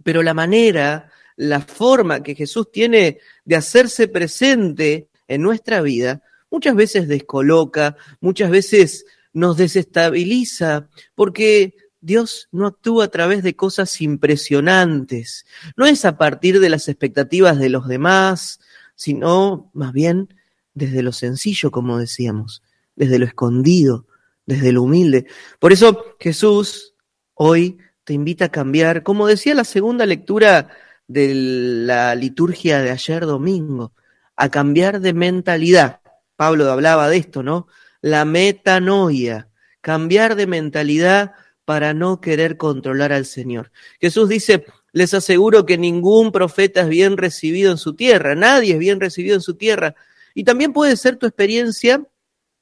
pero 0.02 0.22
la 0.22 0.32
manera, 0.32 1.10
la 1.36 1.60
forma 1.60 2.22
que 2.22 2.34
Jesús 2.34 2.72
tiene 2.72 3.18
de 3.44 3.56
hacerse 3.56 4.08
presente 4.08 5.10
en 5.28 5.42
nuestra 5.42 5.82
vida, 5.82 6.22
muchas 6.50 6.74
veces 6.74 7.08
descoloca, 7.08 7.98
muchas 8.20 8.50
veces 8.50 9.04
nos 9.34 9.58
desestabiliza, 9.58 10.88
porque 11.14 11.74
Dios 12.00 12.48
no 12.52 12.68
actúa 12.68 13.04
a 13.04 13.08
través 13.08 13.42
de 13.42 13.54
cosas 13.54 14.00
impresionantes, 14.00 15.44
no 15.76 15.84
es 15.84 16.06
a 16.06 16.16
partir 16.16 16.58
de 16.60 16.70
las 16.70 16.88
expectativas 16.88 17.58
de 17.58 17.68
los 17.68 17.86
demás, 17.86 18.60
sino 18.94 19.70
más 19.74 19.92
bien 19.92 20.30
desde 20.74 21.02
lo 21.02 21.12
sencillo, 21.12 21.70
como 21.70 21.98
decíamos, 21.98 22.62
desde 22.96 23.18
lo 23.18 23.24
escondido, 23.24 24.06
desde 24.46 24.72
lo 24.72 24.82
humilde. 24.82 25.26
Por 25.58 25.72
eso 25.72 26.16
Jesús 26.20 26.94
hoy 27.34 27.78
te 28.04 28.12
invita 28.12 28.46
a 28.46 28.50
cambiar, 28.50 29.02
como 29.02 29.26
decía 29.26 29.54
la 29.54 29.64
segunda 29.64 30.04
lectura 30.04 30.68
de 31.06 31.32
la 31.34 32.14
liturgia 32.14 32.80
de 32.80 32.90
ayer 32.90 33.24
domingo, 33.24 33.92
a 34.36 34.50
cambiar 34.50 35.00
de 35.00 35.12
mentalidad. 35.14 36.00
Pablo 36.36 36.70
hablaba 36.70 37.08
de 37.08 37.18
esto, 37.18 37.42
¿no? 37.42 37.68
La 38.00 38.24
metanoia, 38.24 39.48
cambiar 39.80 40.34
de 40.34 40.46
mentalidad 40.46 41.32
para 41.64 41.94
no 41.94 42.20
querer 42.20 42.56
controlar 42.56 43.12
al 43.12 43.24
Señor. 43.24 43.70
Jesús 44.00 44.28
dice, 44.28 44.66
les 44.92 45.14
aseguro 45.14 45.64
que 45.64 45.78
ningún 45.78 46.30
profeta 46.30 46.82
es 46.82 46.88
bien 46.88 47.16
recibido 47.16 47.70
en 47.70 47.78
su 47.78 47.94
tierra, 47.94 48.34
nadie 48.34 48.74
es 48.74 48.78
bien 48.78 49.00
recibido 49.00 49.34
en 49.34 49.40
su 49.40 49.54
tierra, 49.54 49.94
y 50.34 50.44
también 50.44 50.72
puede 50.72 50.96
ser 50.96 51.16
tu 51.16 51.26
experiencia 51.26 52.04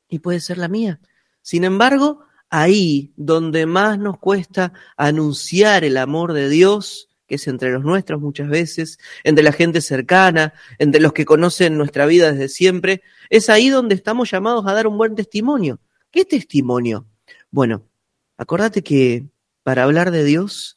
y 0.08 0.18
puede 0.18 0.40
ser 0.40 0.58
la 0.58 0.68
mía. 0.68 1.00
Sin 1.40 1.64
embargo, 1.64 2.24
ahí 2.50 3.12
donde 3.16 3.66
más 3.66 3.98
nos 3.98 4.18
cuesta 4.18 4.74
anunciar 4.96 5.84
el 5.84 5.96
amor 5.96 6.34
de 6.34 6.50
Dios, 6.50 7.08
que 7.26 7.36
es 7.36 7.48
entre 7.48 7.72
los 7.72 7.82
nuestros 7.82 8.20
muchas 8.20 8.48
veces, 8.48 8.98
entre 9.24 9.42
la 9.42 9.52
gente 9.52 9.80
cercana, 9.80 10.52
entre 10.78 11.00
los 11.00 11.14
que 11.14 11.24
conocen 11.24 11.78
nuestra 11.78 12.04
vida 12.04 12.30
desde 12.30 12.48
siempre, 12.48 13.02
es 13.30 13.48
ahí 13.48 13.70
donde 13.70 13.94
estamos 13.94 14.30
llamados 14.30 14.66
a 14.66 14.74
dar 14.74 14.86
un 14.86 14.98
buen 14.98 15.14
testimonio. 15.14 15.80
¿Qué 16.10 16.26
testimonio? 16.26 17.06
Bueno, 17.50 17.88
acordate 18.36 18.82
que 18.82 19.26
para 19.62 19.84
hablar 19.84 20.10
de 20.10 20.24
Dios 20.24 20.76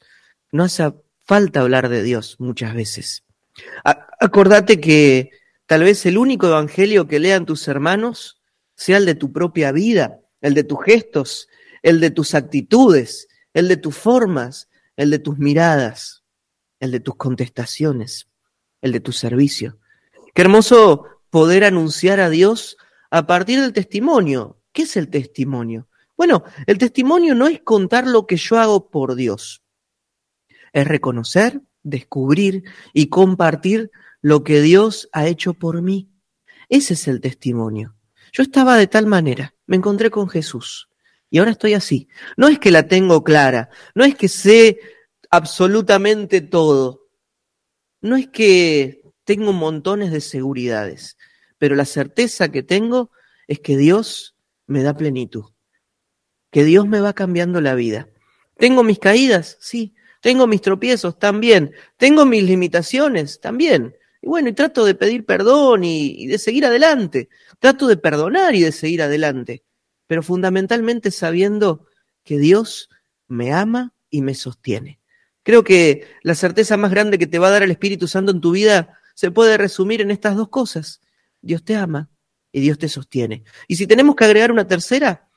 no 0.51 0.63
hace 0.63 0.93
falta 1.25 1.60
hablar 1.60 1.89
de 1.89 2.03
Dios 2.03 2.38
muchas 2.39 2.73
veces. 2.73 3.23
acordate 3.84 4.79
que 4.79 5.31
Tal 5.65 5.84
vez 5.84 6.06
el 6.06 6.17
único 6.17 6.47
evangelio 6.47 7.08
que 7.08 7.19
lean 7.19 7.45
tus 7.45 7.67
hermanos 7.67 8.41
sea 8.75 8.97
el 8.97 9.06
de 9.06 9.15
tu 9.15 9.32
propia 9.32 9.71
vida, 9.71 10.21
el 10.41 10.54
de 10.54 10.63
tus 10.63 10.84
gestos, 10.84 11.47
el 11.82 11.99
de 11.99 12.12
tus 12.12 12.36
actitudes, 12.36 13.28
el 13.54 13.67
de 13.67 13.78
tus 13.78 13.95
formas, 13.95 14.69
el 14.95 15.10
de 15.10 15.19
tus 15.19 15.38
miradas, 15.38 16.23
el 16.80 16.91
de 16.91 16.99
tus 16.99 17.15
contestaciones, 17.15 18.30
el 18.82 18.91
de 18.91 18.99
tu 18.99 19.12
servicio. 19.12 19.80
Qué 20.34 20.41
hermoso 20.43 21.06
poder 21.30 21.63
anunciar 21.63 22.19
a 22.19 22.30
Dios 22.30 22.78
a 23.10 23.25
partir 23.25 23.62
del 23.62 23.73
testimonio. 23.73 24.62
¿Qué 24.71 24.84
es 24.84 24.97
el 24.97 25.10
testimonio? 25.10 25.88
Bueno, 26.17 26.43
el 26.67 26.78
testimonio 26.78 27.34
no 27.34 27.47
es 27.47 27.62
contar 27.62 28.08
lo 28.08 28.28
que 28.28 28.38
yo 28.38 28.60
hago 28.60 28.89
por 28.89 29.15
Dios, 29.15 29.63
es 30.73 30.88
reconocer, 30.88 31.62
descubrir 31.84 32.63
y 32.93 33.08
compartir 33.08 33.91
lo 34.25 34.43
que 34.43 34.59
Dios 34.59 35.07
ha 35.11 35.27
hecho 35.27 35.53
por 35.53 35.83
mí. 35.83 36.09
Ese 36.67 36.95
es 36.95 37.07
el 37.07 37.21
testimonio. 37.21 37.95
Yo 38.33 38.41
estaba 38.41 38.75
de 38.75 38.88
tal 38.88 39.05
manera, 39.05 39.53
me 39.67 39.75
encontré 39.75 40.09
con 40.09 40.27
Jesús 40.27 40.89
y 41.29 41.38
ahora 41.38 41.51
estoy 41.51 41.75
así. 41.75 42.07
No 42.35 42.47
es 42.47 42.57
que 42.57 42.71
la 42.71 42.88
tengo 42.88 43.23
clara, 43.23 43.69
no 43.93 44.03
es 44.03 44.15
que 44.15 44.27
sé 44.27 44.79
absolutamente 45.29 46.41
todo, 46.41 47.01
no 48.01 48.15
es 48.15 48.27
que 48.29 49.03
tengo 49.25 49.53
montones 49.53 50.11
de 50.11 50.21
seguridades, 50.21 51.17
pero 51.59 51.75
la 51.75 51.85
certeza 51.85 52.51
que 52.51 52.63
tengo 52.63 53.11
es 53.45 53.59
que 53.59 53.77
Dios 53.77 54.35
me 54.65 54.81
da 54.81 54.97
plenitud, 54.97 55.51
que 56.49 56.63
Dios 56.63 56.88
me 56.88 56.99
va 56.99 57.13
cambiando 57.13 57.61
la 57.61 57.75
vida. 57.75 58.09
¿Tengo 58.57 58.81
mis 58.81 58.97
caídas? 58.97 59.55
Sí. 59.61 59.93
¿Tengo 60.19 60.47
mis 60.47 60.61
tropiezos? 60.61 61.19
También. 61.19 61.75
¿Tengo 61.97 62.25
mis 62.25 62.41
limitaciones? 62.41 63.39
También. 63.39 63.93
Y 64.25 64.27
bueno, 64.27 64.49
y 64.49 64.53
trato 64.53 64.85
de 64.85 64.95
pedir 64.95 65.23
perdón 65.23 65.83
y, 65.83 66.25
de 66.25 66.39
seguir 66.39 66.65
adelante. 66.65 67.29
Trato 67.59 67.85
de 67.85 67.95
perdonar 67.95 68.55
y 68.55 68.63
de 68.63 68.71
seguir 68.71 69.03
adelante. 69.03 69.63
pero 70.07 70.23
fundamentalmente 70.23 71.11
sabiendo 71.11 71.85
que 72.23 72.38
Dios 72.39 72.89
me 73.27 73.53
ama 73.53 73.93
y 74.09 74.21
me 74.21 74.33
sostiene. 74.35 74.99
Creo 75.43 75.63
que 75.63 76.07
la 76.21 76.35
certeza 76.35 76.77
más 76.77 76.91
grande 76.91 77.17
que 77.17 77.27
te 77.27 77.39
va 77.39 77.47
a 77.47 77.51
dar 77.51 77.63
el 77.63 77.71
Espíritu 77.71 78.07
Santo 78.07 78.31
en 78.31 78.41
tu 78.41 78.51
vida 78.51 78.99
se 79.15 79.31
puede 79.31 79.57
resumir 79.57 80.01
en 80.01 80.11
estas 80.11 80.35
dos 80.35 80.49
cosas. 80.49 81.01
Dios 81.41 81.63
te 81.63 81.75
ama 81.75 82.09
y 82.51 82.61
Dios 82.61 82.77
te 82.79 82.89
sostiene. 82.89 83.43
Y 83.67 83.75
si 83.75 83.88
tenemos 83.88 84.15
que 84.15 84.25
agregar 84.25 84.51
una 84.51 84.67
tercera, 84.67 85.27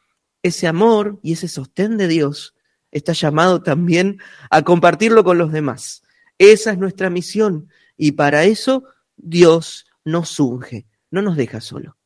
ese 0.43 0.67
amor 0.67 1.19
y 1.23 1.33
ese 1.33 1.49
sostén 1.49 1.99
de 1.99 2.09
Dios 2.09 2.55
está 2.91 3.13
llamado 3.13 3.63
también 3.63 4.19
a 4.51 4.63
compartirlo 4.63 5.25
con 5.25 5.37
los 5.37 5.53
demás. 5.53 6.03
Esa 6.39 6.73
es 6.73 6.79
nuestra 6.79 7.11
misión 7.11 7.69
y 7.99 8.13
para 8.13 8.45
eso 8.45 8.85
Dios 9.17 9.87
nos 10.05 10.41
unge, 10.41 10.87
no 11.11 11.21
nos 11.21 11.37
deja 11.37 11.61
solo. 11.61 11.97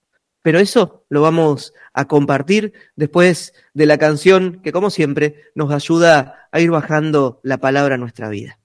Pero 0.42 0.58
eso 0.58 1.04
lo 1.08 1.22
vamos 1.22 1.72
a 1.92 2.06
compartir 2.06 2.72
después 2.96 3.54
de 3.74 3.86
la 3.86 3.98
canción 3.98 4.60
que, 4.62 4.72
como 4.72 4.90
siempre, 4.90 5.36
nos 5.54 5.70
ayuda 5.70 6.48
a 6.50 6.58
ir 6.58 6.70
bajando 6.72 7.38
la 7.44 7.58
palabra 7.58 7.94
a 7.94 7.98
nuestra 7.98 8.28
vida. 8.28 8.58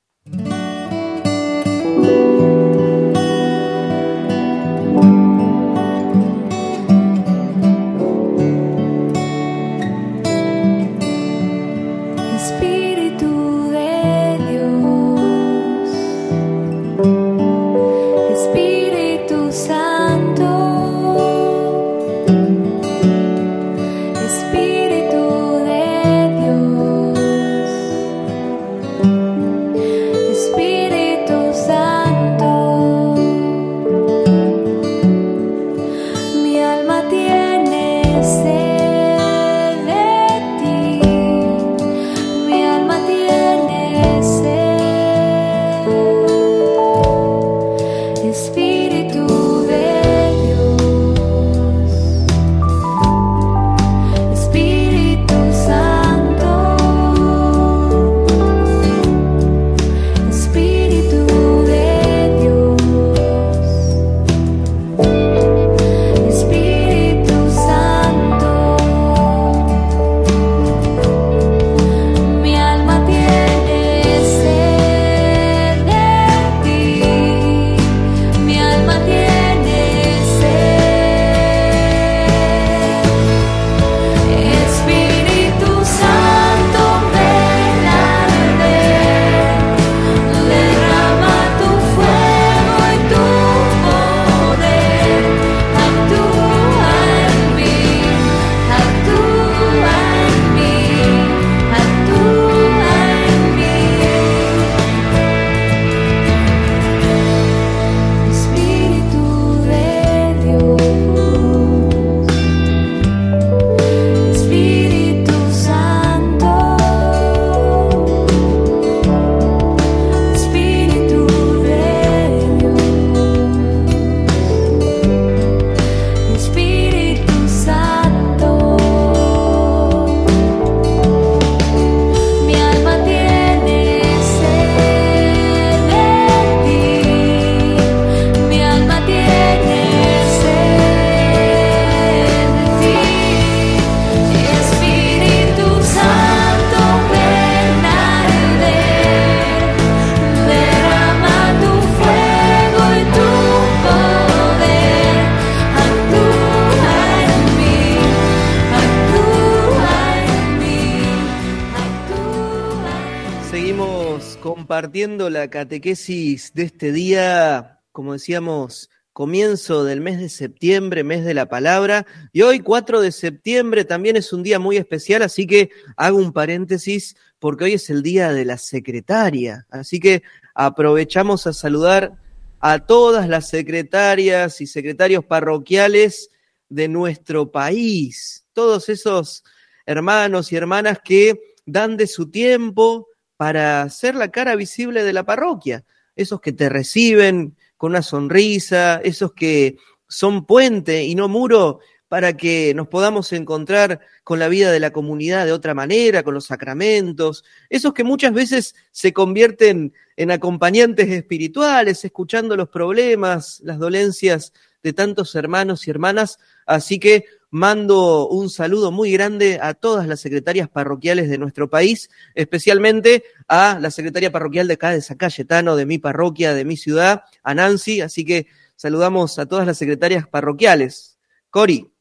La 165.30 165.50
catequesis 165.50 166.54
de 166.54 166.63
este 166.63 166.93
día, 166.93 167.82
como 167.91 168.13
decíamos, 168.13 168.89
comienzo 169.12 169.84
del 169.84 170.00
mes 170.00 170.17
de 170.17 170.30
septiembre, 170.30 171.04
mes 171.04 171.26
de 171.26 171.34
la 171.34 171.50
palabra, 171.50 172.06
y 172.32 172.43
hoy 172.43 172.60
4 172.60 173.02
de 173.02 173.12
septiembre 173.12 173.84
también 173.84 174.15
es 174.15 174.32
un 174.32 174.43
día 174.43 174.60
muy 174.60 174.78
especial, 174.78 175.23
así 175.23 175.45
que 175.45 175.71
hago 175.97 176.17
un 176.17 176.32
paréntesis 176.32 177.17
porque 177.38 177.65
hoy 177.65 177.73
es 177.73 177.89
el 177.89 178.02
día 178.02 178.32
de 178.32 178.45
la 178.45 178.58
secretaria, 178.58 179.65
así 179.69 180.00
que 180.00 180.23
aprovechamos 180.56 181.47
a 181.47 181.54
saludar 181.54 182.13
a 182.62 182.80
todas 182.80 183.28
las 183.28 183.50
secretarias 183.50 184.62
y 184.62 184.67
secretarios 184.67 185.26
parroquiales 185.26 186.30
de 186.69 186.88
nuestro 186.88 187.52
país, 187.52 188.45
todos 188.54 188.88
esos 188.88 189.43
hermanos 189.86 190.52
y 190.52 190.56
hermanas 190.56 191.00
que 191.04 191.56
dan 191.65 191.97
de 191.97 192.08
su 192.08 192.32
tiempo, 192.32 193.08
para 193.38 193.88
ser 193.89 194.15
la 194.15 194.30
cara 194.30 194.56
visible 194.56 195.04
de 195.04 195.13
la 195.13 195.23
parroquia. 195.23 195.86
Esos 196.15 196.41
que 196.41 196.52
te 196.52 196.69
reciben 196.69 197.56
con 197.78 197.91
una 197.91 198.02
sonrisa, 198.02 199.00
esos 199.04 199.34
que 199.34 199.78
son 200.08 200.45
puente 200.45 201.04
y 201.06 201.15
no 201.15 201.28
muro 201.28 201.80
para 202.08 202.38
que 202.38 202.73
nos 202.73 202.88
podamos 202.88 203.34
encontrar 203.34 204.00
con 204.23 204.39
la 204.39 204.47
vida 204.47 204.71
de 204.71 204.80
la 204.80 204.91
comunidad 204.91 205.45
de 205.45 205.52
otra 205.52 205.73
manera, 205.73 206.23
con 206.23 206.34
los 206.34 206.45
sacramentos, 206.45 207.43
esos 207.69 207.93
que 207.93 208.06
muchas 208.06 208.34
veces 208.34 208.76
se 208.91 209.12
convierten 209.13 209.93
en 210.15 210.32
acompañantes 210.32 211.10
espirituales, 211.10 212.04
escuchando 212.06 212.56
los 212.56 212.69
problemas, 212.69 213.59
las 213.64 213.78
dolencias 213.78 214.53
de 214.88 214.94
tantos 214.94 215.36
hermanos 215.36 215.86
y 215.86 215.92
hermanas. 215.92 216.40
Así 216.66 216.98
que 216.98 217.26
mando 217.50 218.30
un 218.30 218.50
saludo 218.50 218.90
muy 218.90 219.12
grande 219.12 219.60
a 219.62 219.74
todas 219.74 220.08
las 220.08 220.22
secretarias 220.22 220.70
parroquiales 220.70 221.30
de 221.30 221.38
nuestro 221.38 221.70
país, 221.70 222.10
especialmente 222.36 223.26
a 223.50 223.80
la 223.82 223.92
secretaria 223.92 224.32
parroquial 224.32 224.68
de 224.70 224.76
acá 224.76 224.92
de 224.92 225.02
San 225.02 225.18
Cayetano, 225.18 225.76
de 225.76 225.86
mi 225.86 225.98
parroquia, 225.98 226.54
de 226.54 226.64
mi 226.64 226.78
ciudad, 226.78 227.24
a 227.44 227.54
Nancy. 227.54 228.00
Así 228.00 228.24
que 228.24 228.48
saludamos 228.78 229.38
a 229.40 229.46
todas 229.46 229.68
las 229.68 229.78
secretarias 229.78 230.26
parroquiales. 230.26 231.18
Cori. 231.50 231.92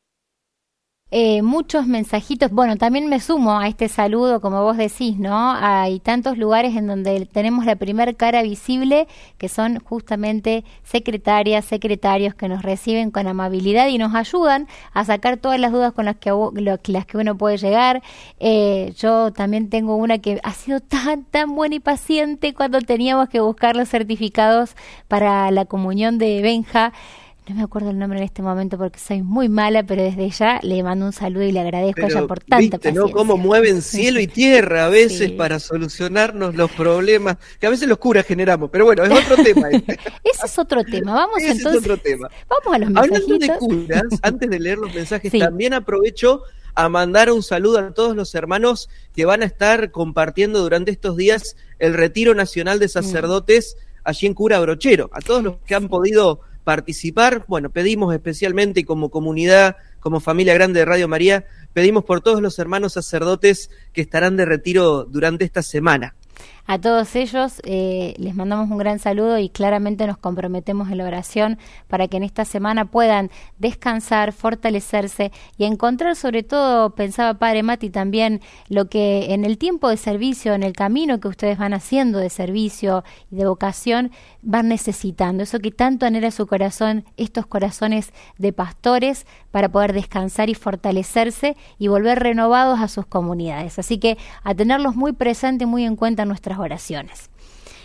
Eh, 1.12 1.40
muchos 1.42 1.86
mensajitos. 1.86 2.50
Bueno, 2.50 2.76
también 2.76 3.08
me 3.08 3.20
sumo 3.20 3.60
a 3.60 3.68
este 3.68 3.88
saludo, 3.88 4.40
como 4.40 4.64
vos 4.64 4.76
decís, 4.76 5.16
¿no? 5.16 5.52
Hay 5.52 6.00
tantos 6.00 6.36
lugares 6.36 6.74
en 6.74 6.88
donde 6.88 7.26
tenemos 7.26 7.64
la 7.64 7.76
primer 7.76 8.16
cara 8.16 8.42
visible, 8.42 9.06
que 9.38 9.48
son 9.48 9.78
justamente 9.78 10.64
secretarias, 10.82 11.64
secretarios 11.64 12.34
que 12.34 12.48
nos 12.48 12.62
reciben 12.62 13.12
con 13.12 13.28
amabilidad 13.28 13.86
y 13.86 13.98
nos 13.98 14.16
ayudan 14.16 14.66
a 14.92 15.04
sacar 15.04 15.36
todas 15.36 15.60
las 15.60 15.70
dudas 15.70 15.92
con 15.92 16.06
las 16.06 16.16
que, 16.16 16.32
las 16.86 17.06
que 17.06 17.18
uno 17.18 17.38
puede 17.38 17.56
llegar. 17.58 18.02
Eh, 18.40 18.92
yo 18.98 19.32
también 19.32 19.70
tengo 19.70 19.94
una 19.94 20.18
que 20.18 20.40
ha 20.42 20.52
sido 20.54 20.80
tan, 20.80 21.24
tan 21.24 21.54
buena 21.54 21.76
y 21.76 21.80
paciente 21.80 22.52
cuando 22.52 22.80
teníamos 22.80 23.28
que 23.28 23.38
buscar 23.38 23.76
los 23.76 23.88
certificados 23.88 24.74
para 25.06 25.52
la 25.52 25.66
comunión 25.66 26.18
de 26.18 26.42
Benja 26.42 26.92
no 27.48 27.54
me 27.56 27.62
acuerdo 27.62 27.90
el 27.90 27.98
nombre 27.98 28.18
en 28.18 28.24
este 28.24 28.42
momento 28.42 28.76
porque 28.78 28.98
soy 28.98 29.22
muy 29.22 29.48
mala, 29.48 29.82
pero 29.84 30.02
desde 30.02 30.28
ya 30.30 30.58
le 30.62 30.82
mando 30.82 31.06
un 31.06 31.12
saludo 31.12 31.44
y 31.44 31.52
le 31.52 31.60
agradezco 31.60 32.02
a 32.02 32.06
ella 32.08 32.26
por 32.26 32.40
tanta 32.40 32.58
viste, 32.58 32.78
paciencia. 32.78 33.02
¿no? 33.02 33.10
Cómo 33.10 33.36
mueven 33.36 33.82
cielo 33.82 34.20
y 34.20 34.26
tierra 34.26 34.86
a 34.86 34.88
veces 34.88 35.28
Sí. 35.30 35.34
para 35.36 35.58
solucionarnos 35.58 36.54
los 36.54 36.70
problemas 36.72 37.36
que 37.60 37.66
a 37.66 37.70
veces 37.70 37.88
los 37.88 37.98
curas 37.98 38.26
generamos. 38.26 38.70
Pero 38.70 38.84
bueno, 38.86 39.04
es 39.04 39.10
otro 39.30 39.36
tema. 39.44 39.70
este. 39.70 39.92
Ese 40.24 40.46
es 40.46 40.58
otro 40.58 40.82
tema. 40.84 41.14
Vamos 41.14 41.38
Ese 41.38 41.48
es 41.52 41.56
entonces. 41.58 41.80
otro 41.82 41.96
tema. 41.98 42.28
Vamos 42.48 42.74
a 42.74 42.78
los 42.78 42.96
Hablando 42.96 43.26
de 43.38 43.38
mensajitos. 43.48 43.58
curas, 43.58 44.02
antes 44.22 44.50
de 44.50 44.58
leer 44.60 44.78
los 44.78 44.94
mensajes, 44.94 45.30
Sí. 45.30 45.38
también 45.38 45.74
aprovecho 45.74 46.42
a 46.74 46.88
mandar 46.88 47.30
un 47.32 47.42
saludo 47.42 47.78
a 47.78 47.94
todos 47.94 48.14
los 48.14 48.34
hermanos 48.34 48.90
que 49.14 49.24
van 49.24 49.42
a 49.42 49.46
estar 49.46 49.90
compartiendo 49.92 50.60
durante 50.60 50.90
estos 50.90 51.16
días 51.16 51.56
el 51.78 51.94
Retiro 51.94 52.34
Nacional 52.34 52.76
Mm. 52.78 52.80
de 52.80 52.88
Sacerdotes 52.88 53.76
allí 54.04 54.26
en 54.26 54.34
Cura 54.34 54.60
Brochero. 54.60 55.08
A 55.12 55.20
todos 55.20 55.42
los 55.42 55.56
que 55.66 55.74
han 55.74 55.88
podido 55.88 56.40
participar, 56.66 57.44
bueno, 57.46 57.70
pedimos 57.70 58.12
especialmente 58.12 58.80
y 58.80 58.84
como 58.84 59.08
comunidad, 59.08 59.76
como 60.00 60.18
familia 60.18 60.52
grande 60.52 60.80
de 60.80 60.84
Radio 60.84 61.06
María, 61.06 61.46
pedimos 61.72 62.04
por 62.04 62.22
todos 62.22 62.42
los 62.42 62.58
hermanos 62.58 62.94
sacerdotes 62.94 63.70
que 63.92 64.00
estarán 64.00 64.36
de 64.36 64.46
retiro 64.46 65.04
durante 65.04 65.44
esta 65.44 65.62
semana. 65.62 66.16
A 66.68 66.80
todos 66.80 67.14
ellos 67.14 67.62
eh, 67.64 68.14
les 68.18 68.34
mandamos 68.34 68.68
un 68.68 68.78
gran 68.78 68.98
saludo 68.98 69.38
y 69.38 69.48
claramente 69.48 70.04
nos 70.08 70.18
comprometemos 70.18 70.90
en 70.90 70.98
la 70.98 71.04
oración 71.04 71.58
para 71.86 72.08
que 72.08 72.16
en 72.16 72.24
esta 72.24 72.44
semana 72.44 72.86
puedan 72.86 73.30
descansar, 73.58 74.32
fortalecerse 74.32 75.30
y 75.58 75.64
encontrar 75.64 76.16
sobre 76.16 76.42
todo, 76.42 76.90
pensaba 76.90 77.34
Padre 77.34 77.62
Mati 77.62 77.88
también, 77.90 78.40
lo 78.68 78.88
que 78.88 79.32
en 79.32 79.44
el 79.44 79.58
tiempo 79.58 79.88
de 79.88 79.96
servicio, 79.96 80.54
en 80.54 80.64
el 80.64 80.72
camino 80.72 81.20
que 81.20 81.28
ustedes 81.28 81.56
van 81.56 81.72
haciendo 81.72 82.18
de 82.18 82.30
servicio 82.30 83.04
y 83.30 83.36
de 83.36 83.46
vocación, 83.46 84.10
van 84.42 84.66
necesitando. 84.66 85.44
Eso 85.44 85.60
que 85.60 85.70
tanto 85.70 86.04
anhela 86.04 86.32
su 86.32 86.48
corazón, 86.48 87.04
estos 87.16 87.46
corazones 87.46 88.12
de 88.38 88.52
pastores, 88.52 89.24
para 89.52 89.68
poder 89.70 89.92
descansar 89.92 90.50
y 90.50 90.54
fortalecerse 90.54 91.56
y 91.78 91.88
volver 91.88 92.18
renovados 92.18 92.80
a 92.80 92.88
sus 92.88 93.06
comunidades. 93.06 93.78
Así 93.78 93.98
que 93.98 94.18
a 94.42 94.54
tenerlos 94.54 94.96
muy 94.96 95.12
presentes, 95.12 95.66
muy 95.66 95.84
en 95.84 95.96
cuenta 95.96 96.24
en 96.24 96.28
nuestras 96.28 96.55
oraciones. 96.58 97.30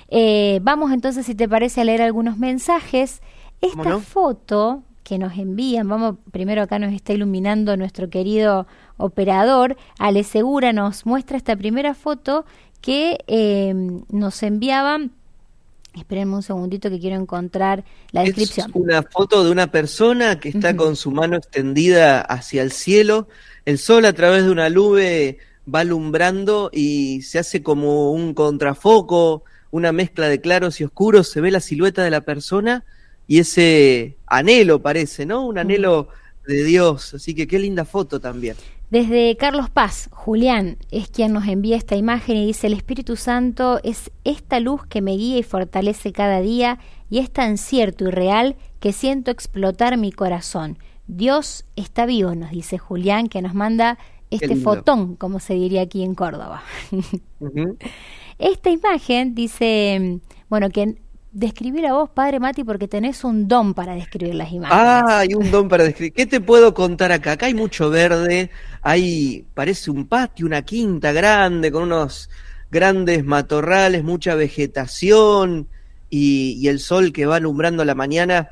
Eh, 0.09 0.59
vamos 0.61 0.91
entonces, 0.91 1.25
si 1.25 1.35
te 1.35 1.47
parece, 1.47 1.81
a 1.81 1.83
leer 1.85 2.01
algunos 2.01 2.37
mensajes. 2.37 3.21
Esta 3.61 3.99
foto 3.99 4.83
que 5.03 5.17
nos 5.17 5.37
envían, 5.37 5.87
vamos, 5.87 6.17
primero 6.31 6.61
acá 6.61 6.79
nos 6.79 6.93
está 6.93 7.13
iluminando 7.13 7.75
nuestro 7.77 8.09
querido 8.09 8.67
operador, 8.97 9.77
Ale 9.97 10.23
Segura 10.23 10.73
nos 10.73 11.05
muestra 11.05 11.37
esta 11.37 11.55
primera 11.55 11.93
foto 11.93 12.45
que 12.81 13.19
eh, 13.27 13.73
nos 14.09 14.43
enviaban. 14.43 15.11
Espérenme 15.95 16.35
un 16.35 16.43
segundito 16.43 16.89
que 16.89 16.99
quiero 16.99 17.17
encontrar 17.17 17.83
la 18.11 18.23
descripción. 18.23 18.69
Es 18.69 18.75
una 18.75 19.03
foto 19.03 19.43
de 19.43 19.51
una 19.51 19.67
persona 19.67 20.39
que 20.39 20.49
está 20.49 20.75
con 20.75 20.95
su 20.95 21.11
mano 21.11 21.35
extendida 21.35 22.21
hacia 22.21 22.61
el 22.61 22.71
cielo. 22.71 23.27
El 23.65 23.77
sol 23.77 24.05
a 24.05 24.13
través 24.13 24.45
de 24.45 24.51
una 24.51 24.69
nube 24.69 25.39
va 25.73 25.81
alumbrando 25.81 26.69
y 26.73 27.21
se 27.21 27.39
hace 27.39 27.63
como 27.63 28.11
un 28.11 28.33
contrafoco, 28.33 29.43
una 29.71 29.91
mezcla 29.91 30.27
de 30.27 30.41
claros 30.41 30.81
y 30.81 30.83
oscuros. 30.83 31.29
Se 31.29 31.41
ve 31.41 31.51
la 31.51 31.59
silueta 31.59 32.03
de 32.03 32.11
la 32.11 32.21
persona 32.21 32.83
y 33.27 33.39
ese 33.39 34.17
anhelo 34.27 34.81
parece, 34.81 35.25
¿no? 35.25 35.45
Un 35.45 35.57
anhelo 35.57 36.09
de 36.47 36.63
Dios. 36.63 37.13
Así 37.13 37.33
que 37.33 37.47
qué 37.47 37.59
linda 37.59 37.85
foto 37.85 38.19
también. 38.19 38.55
Desde 38.89 39.37
Carlos 39.37 39.69
Paz, 39.69 40.09
Julián 40.11 40.77
es 40.91 41.07
quien 41.07 41.31
nos 41.31 41.47
envía 41.47 41.77
esta 41.77 41.95
imagen 41.95 42.35
y 42.35 42.47
dice, 42.47 42.67
el 42.67 42.73
Espíritu 42.73 43.15
Santo 43.15 43.79
es 43.83 44.11
esta 44.25 44.59
luz 44.59 44.85
que 44.85 45.01
me 45.01 45.13
guía 45.13 45.37
y 45.37 45.43
fortalece 45.43 46.11
cada 46.11 46.41
día 46.41 46.77
y 47.09 47.19
es 47.19 47.31
tan 47.31 47.57
cierto 47.57 48.09
y 48.09 48.11
real 48.11 48.57
que 48.81 48.91
siento 48.91 49.31
explotar 49.31 49.97
mi 49.97 50.11
corazón. 50.11 50.77
Dios 51.07 51.63
está 51.77 52.05
vivo, 52.05 52.35
nos 52.35 52.51
dice 52.51 52.77
Julián, 52.77 53.27
que 53.27 53.41
nos 53.41 53.53
manda 53.53 53.97
este 54.31 54.55
fotón, 54.55 55.15
como 55.15 55.39
se 55.39 55.53
diría 55.53 55.81
aquí 55.83 56.03
en 56.03 56.15
Córdoba. 56.15 56.63
Esta 58.39 58.69
imagen 58.71 59.35
dice, 59.35 60.19
bueno, 60.49 60.69
que 60.69 60.95
describir 61.31 61.85
a 61.87 61.93
vos, 61.93 62.09
Padre 62.09 62.39
Mati, 62.39 62.63
porque 62.63 62.87
tenés 62.87 63.23
un 63.23 63.47
don 63.47 63.73
para 63.73 63.93
describir 63.95 64.35
las 64.35 64.51
imágenes. 64.51 64.83
Ah, 64.83 65.19
hay 65.19 65.33
un 65.35 65.49
don 65.51 65.69
para 65.69 65.83
describir. 65.83 66.13
¿Qué 66.13 66.25
te 66.25 66.41
puedo 66.41 66.73
contar 66.73 67.11
acá? 67.11 67.33
Acá 67.33 67.45
hay 67.45 67.53
mucho 67.53 67.89
verde, 67.89 68.49
hay, 68.81 69.45
parece 69.53 69.91
un 69.91 70.07
patio, 70.07 70.45
una 70.45 70.63
quinta 70.63 71.11
grande, 71.13 71.71
con 71.71 71.83
unos 71.83 72.29
grandes 72.71 73.23
matorrales, 73.23 74.03
mucha 74.03 74.35
vegetación 74.35 75.67
y, 76.09 76.53
y 76.59 76.67
el 76.67 76.79
sol 76.79 77.13
que 77.13 77.25
va 77.25 77.37
alumbrando 77.37 77.85
la 77.85 77.95
mañana. 77.95 78.49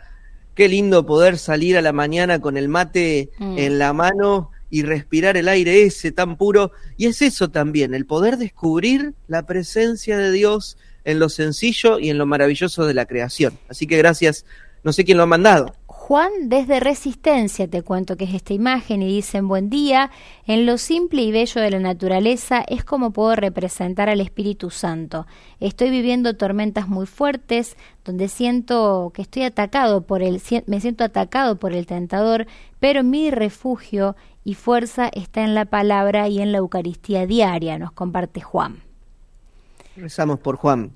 Qué 0.56 0.68
lindo 0.70 1.06
poder 1.06 1.38
salir 1.38 1.78
a 1.78 1.82
la 1.82 1.94
mañana 1.94 2.40
con 2.40 2.58
el 2.58 2.70
mate 2.70 3.32
Mm. 3.40 3.58
en 3.58 3.80
la 3.80 3.94
mano 3.94 4.52
y 4.70 4.84
respirar 4.84 5.38
el 5.38 5.48
aire 5.48 5.84
ese 5.84 6.12
tan 6.12 6.38
puro. 6.38 6.72
Y 6.98 7.08
es 7.08 7.22
eso 7.22 7.50
también, 7.50 7.94
el 7.94 8.06
poder 8.06 8.38
descubrir 8.38 9.14
la 9.28 9.46
presencia 9.46 10.18
de 10.18 10.32
Dios 10.32 10.78
en 11.04 11.20
lo 11.20 11.30
sencillo 11.30 12.00
y 12.00 12.10
en 12.10 12.18
lo 12.18 12.26
maravilloso 12.26 12.86
de 12.86 12.94
la 12.94 13.06
creación. 13.06 13.58
Así 13.70 13.88
que 13.88 13.98
gracias, 13.98 14.46
no 14.84 14.94
sé 14.94 15.06
quién 15.06 15.18
lo 15.18 15.24
ha 15.24 15.28
mandado. 15.28 15.74
Juan 16.10 16.32
desde 16.50 16.80
Resistencia 16.80 17.68
te 17.68 17.84
cuento 17.84 18.18
que 18.18 18.24
es 18.24 18.34
esta 18.34 18.54
imagen 18.54 19.04
y 19.04 19.08
dicen 19.08 19.48
buen 19.48 19.70
día, 19.70 20.10
en 20.48 20.66
lo 20.66 20.80
simple 20.80 21.22
y 21.22 21.32
bello 21.32 21.62
de 21.62 21.70
la 21.70 21.80
naturaleza 21.80 22.66
es 22.68 22.84
como 22.84 23.12
puedo 23.12 23.36
representar 23.36 24.10
al 24.10 24.20
Espíritu 24.20 24.72
Santo. 24.72 25.28
Estoy 25.60 25.92
viviendo 25.92 26.36
tormentas 26.36 26.88
muy 26.88 27.06
fuertes 27.06 27.78
donde 28.06 28.28
siento 28.28 29.12
que 29.14 29.22
estoy 29.22 29.44
atacado 29.44 30.02
por 30.02 30.24
el 30.24 30.42
me 30.66 30.82
siento 30.82 31.04
atacado 31.04 31.60
por 31.60 31.74
el 31.74 31.86
tentador, 31.86 32.48
pero 32.80 33.04
mi 33.04 33.30
refugio 33.30 34.16
y 34.50 34.56
fuerza 34.56 35.12
está 35.14 35.44
en 35.44 35.54
la 35.54 35.66
palabra 35.66 36.28
y 36.28 36.42
en 36.42 36.52
la 36.52 36.58
Eucaristía 36.58 37.28
diaria, 37.28 37.78
nos 37.78 37.92
comparte 37.92 38.42
Juan. 38.42 38.82
Rezamos 39.96 40.40
por 40.40 40.56
Juan. 40.56 40.94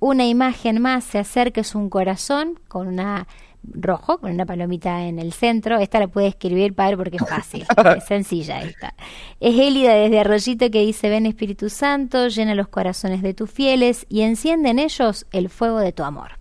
Una 0.00 0.24
imagen 0.24 0.80
más 0.80 1.04
se 1.04 1.18
acerca, 1.18 1.60
es 1.60 1.74
un 1.74 1.90
corazón 1.90 2.58
con 2.66 2.88
una 2.88 3.28
rojo, 3.62 4.16
con 4.20 4.30
una 4.30 4.46
palomita 4.46 5.04
en 5.04 5.18
el 5.18 5.34
centro. 5.34 5.80
Esta 5.80 6.00
la 6.00 6.08
puede 6.08 6.28
escribir, 6.28 6.74
padre, 6.74 6.96
porque 6.96 7.18
es 7.18 7.28
fácil, 7.28 7.66
es 7.96 8.04
sencilla 8.06 8.62
esta. 8.62 8.94
Es 9.38 9.58
Élida 9.58 9.92
desde 9.92 10.20
Arroyito 10.20 10.70
que 10.70 10.80
dice, 10.80 11.10
ven 11.10 11.26
Espíritu 11.26 11.68
Santo, 11.68 12.28
llena 12.28 12.54
los 12.54 12.68
corazones 12.68 13.20
de 13.20 13.34
tus 13.34 13.50
fieles 13.50 14.06
y 14.08 14.22
enciende 14.22 14.70
en 14.70 14.78
ellos 14.78 15.26
el 15.30 15.50
fuego 15.50 15.78
de 15.80 15.92
tu 15.92 16.04
amor. 16.04 16.38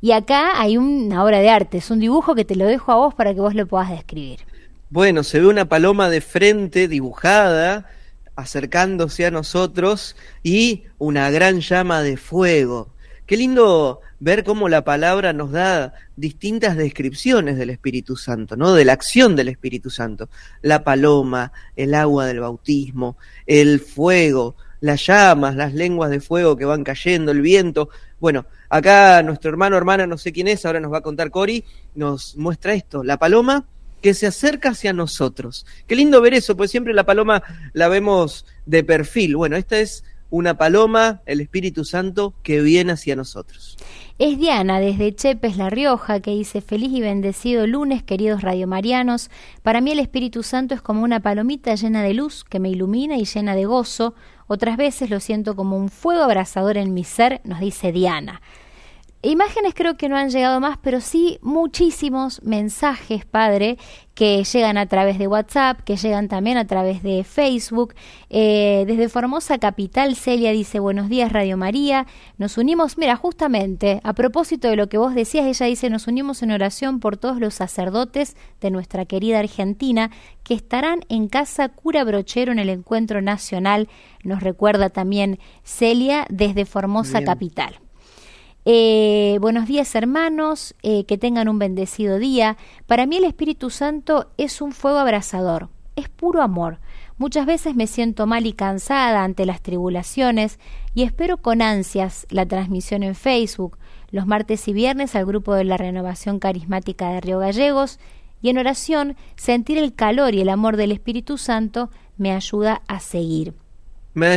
Y 0.00 0.10
acá 0.10 0.60
hay 0.60 0.76
una 0.76 1.22
obra 1.22 1.38
de 1.38 1.50
arte, 1.50 1.78
es 1.78 1.88
un 1.92 2.00
dibujo 2.00 2.34
que 2.34 2.44
te 2.44 2.56
lo 2.56 2.66
dejo 2.66 2.90
a 2.90 2.96
vos 2.96 3.14
para 3.14 3.32
que 3.32 3.40
vos 3.40 3.54
lo 3.54 3.64
puedas 3.64 3.90
describir. 3.90 4.40
Bueno, 4.90 5.22
se 5.22 5.38
ve 5.38 5.46
una 5.46 5.68
paloma 5.68 6.08
de 6.08 6.22
frente 6.22 6.88
dibujada, 6.88 7.90
acercándose 8.36 9.26
a 9.26 9.30
nosotros 9.30 10.16
y 10.42 10.84
una 10.96 11.30
gran 11.30 11.60
llama 11.60 12.00
de 12.00 12.16
fuego. 12.16 12.94
Qué 13.26 13.36
lindo 13.36 14.00
ver 14.18 14.44
cómo 14.44 14.70
la 14.70 14.84
palabra 14.84 15.34
nos 15.34 15.52
da 15.52 15.92
distintas 16.16 16.78
descripciones 16.78 17.58
del 17.58 17.68
Espíritu 17.68 18.16
Santo, 18.16 18.56
¿no? 18.56 18.72
De 18.72 18.86
la 18.86 18.94
acción 18.94 19.36
del 19.36 19.48
Espíritu 19.48 19.90
Santo. 19.90 20.30
La 20.62 20.82
paloma, 20.84 21.52
el 21.76 21.92
agua 21.92 22.24
del 22.24 22.40
bautismo, 22.40 23.18
el 23.46 23.80
fuego, 23.80 24.56
las 24.80 25.06
llamas, 25.06 25.54
las 25.54 25.74
lenguas 25.74 26.08
de 26.08 26.22
fuego 26.22 26.56
que 26.56 26.64
van 26.64 26.82
cayendo, 26.82 27.30
el 27.30 27.42
viento. 27.42 27.90
Bueno, 28.20 28.46
acá 28.70 29.22
nuestro 29.22 29.50
hermano, 29.50 29.76
hermana, 29.76 30.06
no 30.06 30.16
sé 30.16 30.32
quién 30.32 30.48
es, 30.48 30.64
ahora 30.64 30.80
nos 30.80 30.90
va 30.90 30.98
a 30.98 31.02
contar 31.02 31.30
Cori, 31.30 31.62
nos 31.94 32.38
muestra 32.38 32.72
esto, 32.72 33.04
la 33.04 33.18
paloma 33.18 33.66
que 34.00 34.14
se 34.14 34.26
acerca 34.26 34.70
hacia 34.70 34.92
nosotros. 34.92 35.66
Qué 35.86 35.96
lindo 35.96 36.20
ver 36.20 36.34
eso, 36.34 36.56
pues 36.56 36.70
siempre 36.70 36.94
la 36.94 37.04
paloma 37.04 37.42
la 37.72 37.88
vemos 37.88 38.46
de 38.66 38.84
perfil. 38.84 39.36
Bueno, 39.36 39.56
esta 39.56 39.78
es 39.78 40.04
una 40.30 40.58
paloma, 40.58 41.22
el 41.26 41.40
Espíritu 41.40 41.84
Santo, 41.84 42.34
que 42.42 42.60
viene 42.60 42.92
hacia 42.92 43.16
nosotros. 43.16 43.76
Es 44.18 44.38
Diana 44.38 44.80
desde 44.80 45.14
Chepes, 45.14 45.56
La 45.56 45.70
Rioja, 45.70 46.20
que 46.20 46.32
dice 46.32 46.60
feliz 46.60 46.90
y 46.92 47.00
bendecido 47.00 47.66
lunes, 47.66 48.02
queridos 48.02 48.42
radiomarianos. 48.42 49.30
Para 49.62 49.80
mí 49.80 49.92
el 49.92 50.00
Espíritu 50.00 50.42
Santo 50.42 50.74
es 50.74 50.82
como 50.82 51.04
una 51.04 51.20
palomita 51.20 51.74
llena 51.76 52.02
de 52.02 52.14
luz 52.14 52.44
que 52.44 52.58
me 52.58 52.68
ilumina 52.68 53.16
y 53.16 53.24
llena 53.24 53.54
de 53.54 53.64
gozo. 53.64 54.14
Otras 54.48 54.76
veces 54.76 55.08
lo 55.10 55.20
siento 55.20 55.54
como 55.54 55.76
un 55.76 55.88
fuego 55.88 56.22
abrasador 56.24 56.78
en 56.78 56.94
mi 56.94 57.04
ser, 57.04 57.40
nos 57.44 57.60
dice 57.60 57.92
Diana. 57.92 58.42
Imágenes 59.28 59.74
creo 59.74 59.98
que 59.98 60.08
no 60.08 60.16
han 60.16 60.30
llegado 60.30 60.58
más, 60.58 60.78
pero 60.78 61.02
sí 61.02 61.38
muchísimos 61.42 62.42
mensajes, 62.44 63.26
padre, 63.26 63.76
que 64.14 64.42
llegan 64.42 64.78
a 64.78 64.86
través 64.86 65.18
de 65.18 65.28
WhatsApp, 65.28 65.82
que 65.82 65.98
llegan 65.98 66.28
también 66.28 66.56
a 66.56 66.66
través 66.66 67.02
de 67.02 67.24
Facebook. 67.24 67.92
Eh, 68.30 68.84
desde 68.86 69.10
Formosa 69.10 69.58
Capital, 69.58 70.16
Celia 70.16 70.50
dice, 70.52 70.80
buenos 70.80 71.10
días 71.10 71.30
Radio 71.30 71.58
María, 71.58 72.06
nos 72.38 72.56
unimos, 72.56 72.96
mira, 72.96 73.16
justamente, 73.16 74.00
a 74.02 74.14
propósito 74.14 74.68
de 74.68 74.76
lo 74.76 74.88
que 74.88 74.96
vos 74.96 75.14
decías, 75.14 75.44
ella 75.44 75.66
dice, 75.66 75.90
nos 75.90 76.06
unimos 76.06 76.42
en 76.42 76.50
oración 76.50 76.98
por 76.98 77.18
todos 77.18 77.38
los 77.38 77.52
sacerdotes 77.52 78.34
de 78.62 78.70
nuestra 78.70 79.04
querida 79.04 79.40
Argentina 79.40 80.10
que 80.42 80.54
estarán 80.54 81.00
en 81.10 81.28
Casa 81.28 81.68
Cura 81.68 82.02
Brochero 82.02 82.50
en 82.50 82.60
el 82.60 82.70
encuentro 82.70 83.20
nacional, 83.20 83.88
nos 84.24 84.42
recuerda 84.42 84.88
también 84.88 85.38
Celia 85.64 86.24
desde 86.30 86.64
Formosa 86.64 87.18
Bien. 87.18 87.26
Capital. 87.26 87.80
Eh, 88.70 89.38
buenos 89.40 89.66
días 89.66 89.94
hermanos, 89.94 90.74
eh, 90.82 91.04
que 91.06 91.16
tengan 91.16 91.48
un 91.48 91.58
bendecido 91.58 92.18
día. 92.18 92.58
Para 92.86 93.06
mí 93.06 93.16
el 93.16 93.24
Espíritu 93.24 93.70
Santo 93.70 94.30
es 94.36 94.60
un 94.60 94.72
fuego 94.72 94.98
abrasador, 94.98 95.70
es 95.96 96.10
puro 96.10 96.42
amor. 96.42 96.78
Muchas 97.16 97.46
veces 97.46 97.74
me 97.74 97.86
siento 97.86 98.26
mal 98.26 98.44
y 98.44 98.52
cansada 98.52 99.24
ante 99.24 99.46
las 99.46 99.62
tribulaciones 99.62 100.58
y 100.94 101.04
espero 101.04 101.38
con 101.38 101.62
ansias 101.62 102.26
la 102.28 102.44
transmisión 102.44 103.02
en 103.02 103.14
Facebook, 103.14 103.78
los 104.10 104.26
martes 104.26 104.68
y 104.68 104.74
viernes 104.74 105.16
al 105.16 105.24
grupo 105.24 105.54
de 105.54 105.64
la 105.64 105.78
Renovación 105.78 106.38
Carismática 106.38 107.08
de 107.08 107.22
Río 107.22 107.38
Gallegos 107.38 107.98
y 108.42 108.50
en 108.50 108.58
oración 108.58 109.16
sentir 109.36 109.78
el 109.78 109.94
calor 109.94 110.34
y 110.34 110.42
el 110.42 110.50
amor 110.50 110.76
del 110.76 110.92
Espíritu 110.92 111.38
Santo 111.38 111.88
me 112.18 112.32
ayuda 112.32 112.82
a 112.86 113.00
seguir 113.00 113.54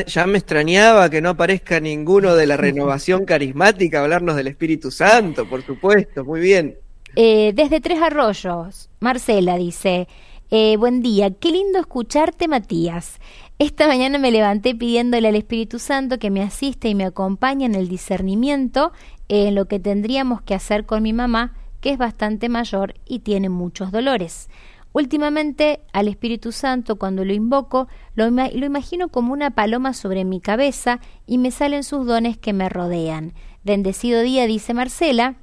ya 0.05 0.25
me 0.27 0.37
extrañaba 0.37 1.09
que 1.09 1.21
no 1.21 1.29
aparezca 1.29 1.79
ninguno 1.79 2.35
de 2.35 2.47
la 2.47 2.57
renovación 2.57 3.25
carismática 3.25 4.01
hablarnos 4.01 4.35
del 4.35 4.47
Espíritu 4.47 4.91
Santo, 4.91 5.47
por 5.47 5.63
supuesto, 5.63 6.23
muy 6.25 6.39
bien. 6.39 6.77
Eh, 7.15 7.51
desde 7.53 7.81
Tres 7.81 8.01
Arroyos, 8.01 8.89
Marcela 8.99 9.57
dice, 9.57 10.07
eh, 10.49 10.77
buen 10.77 11.01
día, 11.01 11.31
qué 11.31 11.51
lindo 11.51 11.79
escucharte 11.79 12.47
Matías. 12.47 13.19
Esta 13.59 13.87
mañana 13.87 14.17
me 14.17 14.31
levanté 14.31 14.73
pidiéndole 14.73 15.27
al 15.27 15.35
Espíritu 15.35 15.77
Santo 15.77 16.17
que 16.19 16.31
me 16.31 16.41
asista 16.41 16.87
y 16.87 16.95
me 16.95 17.05
acompañe 17.05 17.65
en 17.65 17.75
el 17.75 17.87
discernimiento 17.87 18.91
en 19.27 19.55
lo 19.55 19.65
que 19.67 19.79
tendríamos 19.79 20.41
que 20.41 20.55
hacer 20.55 20.85
con 20.85 21.03
mi 21.03 21.13
mamá, 21.13 21.53
que 21.79 21.91
es 21.91 21.97
bastante 21.97 22.49
mayor 22.49 22.95
y 23.05 23.19
tiene 23.19 23.49
muchos 23.49 23.91
dolores. 23.91 24.49
Últimamente 24.93 25.79
al 25.93 26.07
Espíritu 26.07 26.51
Santo 26.51 26.97
cuando 26.97 27.23
lo 27.23 27.33
invoco 27.33 27.87
lo, 28.15 28.27
imagino 28.27 29.07
como 29.07 29.31
una 29.31 29.51
paloma 29.51 29.93
sobre 29.93 30.25
mi 30.25 30.41
cabeza 30.41 30.99
y 31.25 31.37
me 31.37 31.51
salen 31.51 31.83
sus 31.83 32.05
dones 32.05 32.37
que 32.37 32.51
me 32.51 32.67
rodean. 32.67 33.33
Bendecido 33.63 34.21
día, 34.21 34.47
dice 34.47 34.73
Marcela. 34.73 35.35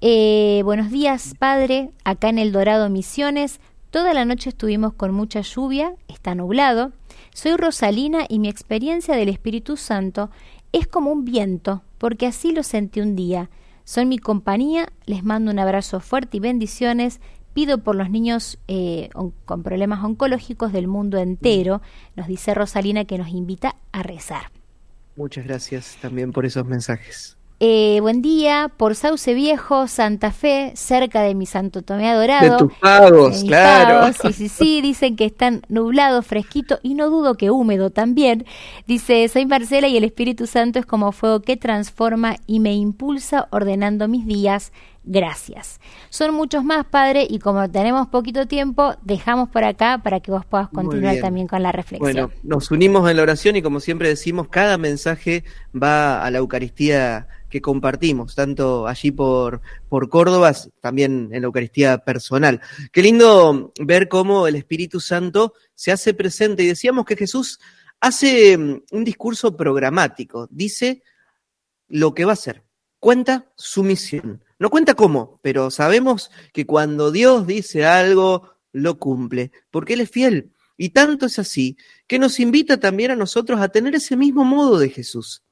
Eh, 0.00 0.62
buenos 0.64 0.90
días, 0.90 1.34
Padre. 1.38 1.90
Acá 2.04 2.30
en 2.30 2.38
El 2.38 2.52
Dorado 2.52 2.88
Misiones. 2.88 3.60
Toda 3.90 4.14
la 4.14 4.24
noche 4.24 4.50
estuvimos 4.50 4.94
con 4.94 5.12
mucha 5.12 5.40
lluvia, 5.40 5.94
está 6.08 6.34
nublado. 6.34 6.92
Soy 7.34 7.56
Rosalina 7.56 8.24
y 8.28 8.38
mi 8.38 8.48
experiencia 8.48 9.16
del 9.16 9.28
Espíritu 9.28 9.76
Santo 9.76 10.30
es 10.72 10.86
como 10.86 11.10
un 11.10 11.24
viento, 11.24 11.82
porque 11.98 12.26
así 12.26 12.52
lo 12.52 12.62
sentí 12.62 13.00
un 13.00 13.16
día. 13.16 13.50
Son 13.84 14.08
mi 14.08 14.18
compañía, 14.18 14.88
les 15.06 15.24
mando 15.24 15.50
un 15.50 15.58
abrazo 15.58 16.00
fuerte 16.00 16.36
y 16.36 16.40
bendiciones 16.40 17.20
pido 17.58 17.78
por 17.78 17.96
los 17.96 18.08
niños 18.08 18.56
eh, 18.68 19.10
con 19.44 19.64
problemas 19.64 20.04
oncológicos 20.04 20.70
del 20.70 20.86
mundo 20.86 21.18
entero, 21.18 21.82
nos 22.14 22.28
dice 22.28 22.54
Rosalina 22.54 23.04
que 23.04 23.18
nos 23.18 23.30
invita 23.30 23.74
a 23.90 24.04
rezar. 24.04 24.52
Muchas 25.16 25.44
gracias 25.44 25.98
también 26.00 26.30
por 26.30 26.46
esos 26.46 26.64
mensajes. 26.64 27.36
Eh, 27.58 27.98
buen 28.00 28.22
día, 28.22 28.70
por 28.76 28.94
Sauce 28.94 29.34
Viejo, 29.34 29.88
Santa 29.88 30.30
Fe, 30.30 30.70
cerca 30.76 31.22
de 31.22 31.34
mi 31.34 31.46
Santo 31.46 31.82
Tomé 31.82 32.08
Adorado. 32.08 32.52
De 32.52 32.58
tus 32.58 32.72
pagos, 32.78 33.42
claro. 33.42 34.12
sí, 34.12 34.32
sí, 34.32 34.48
sí, 34.48 34.80
dicen 34.80 35.16
que 35.16 35.24
están 35.24 35.62
nublado, 35.68 36.22
fresquito 36.22 36.78
y 36.84 36.94
no 36.94 37.10
dudo 37.10 37.34
que 37.34 37.50
húmedo 37.50 37.90
también. 37.90 38.46
Dice, 38.86 39.26
soy 39.26 39.46
Marcela 39.46 39.88
y 39.88 39.96
el 39.96 40.04
Espíritu 40.04 40.46
Santo 40.46 40.78
es 40.78 40.86
como 40.86 41.10
fuego 41.10 41.40
que 41.40 41.56
transforma 41.56 42.36
y 42.46 42.60
me 42.60 42.74
impulsa 42.74 43.48
ordenando 43.50 44.06
mis 44.06 44.24
días. 44.24 44.70
Gracias. 45.10 45.80
Son 46.10 46.34
muchos 46.34 46.62
más, 46.62 46.84
Padre, 46.84 47.26
y 47.28 47.38
como 47.38 47.70
tenemos 47.70 48.08
poquito 48.08 48.46
tiempo, 48.46 48.94
dejamos 49.00 49.48
por 49.48 49.64
acá 49.64 50.02
para 50.04 50.20
que 50.20 50.30
vos 50.30 50.44
puedas 50.44 50.68
continuar 50.68 51.16
también 51.22 51.46
con 51.46 51.62
la 51.62 51.72
reflexión. 51.72 52.12
Bueno, 52.12 52.30
nos 52.42 52.70
unimos 52.70 53.10
en 53.10 53.16
la 53.16 53.22
oración 53.22 53.56
y 53.56 53.62
como 53.62 53.80
siempre 53.80 54.10
decimos, 54.10 54.48
cada 54.48 54.76
mensaje 54.76 55.44
va 55.74 56.22
a 56.22 56.30
la 56.30 56.36
Eucaristía 56.36 57.26
que 57.48 57.62
compartimos, 57.62 58.34
tanto 58.34 58.86
allí 58.86 59.10
por, 59.10 59.62
por 59.88 60.10
Córdoba, 60.10 60.52
también 60.82 61.30
en 61.32 61.40
la 61.40 61.46
Eucaristía 61.46 61.96
personal. 61.96 62.60
Qué 62.92 63.00
lindo 63.00 63.72
ver 63.80 64.08
cómo 64.08 64.46
el 64.46 64.56
Espíritu 64.56 65.00
Santo 65.00 65.54
se 65.74 65.90
hace 65.90 66.12
presente. 66.12 66.64
Y 66.64 66.66
decíamos 66.66 67.06
que 67.06 67.16
Jesús 67.16 67.60
hace 67.98 68.58
mm, 68.58 68.82
un 68.92 69.04
discurso 69.04 69.56
programático, 69.56 70.48
dice 70.50 71.02
lo 71.88 72.12
que 72.14 72.26
va 72.26 72.32
a 72.32 72.34
hacer, 72.34 72.62
cuenta 72.98 73.50
su 73.56 73.82
misión. 73.82 74.44
No 74.58 74.70
cuenta 74.70 74.94
cómo, 74.94 75.40
pero 75.42 75.70
sabemos 75.70 76.30
que 76.52 76.66
cuando 76.66 77.10
Dios 77.10 77.46
dice 77.46 77.86
algo, 77.86 78.54
lo 78.72 78.98
cumple, 78.98 79.52
porque 79.70 79.94
Él 79.94 80.00
es 80.00 80.10
fiel. 80.10 80.52
Y 80.76 80.90
tanto 80.90 81.26
es 81.26 81.38
así 81.38 81.76
que 82.06 82.18
nos 82.18 82.38
invita 82.40 82.78
también 82.78 83.10
a 83.10 83.16
nosotros 83.16 83.60
a 83.60 83.68
tener 83.68 83.94
ese 83.94 84.16
mismo 84.16 84.44
modo 84.44 84.78
de 84.78 84.90
Jesús 84.90 85.42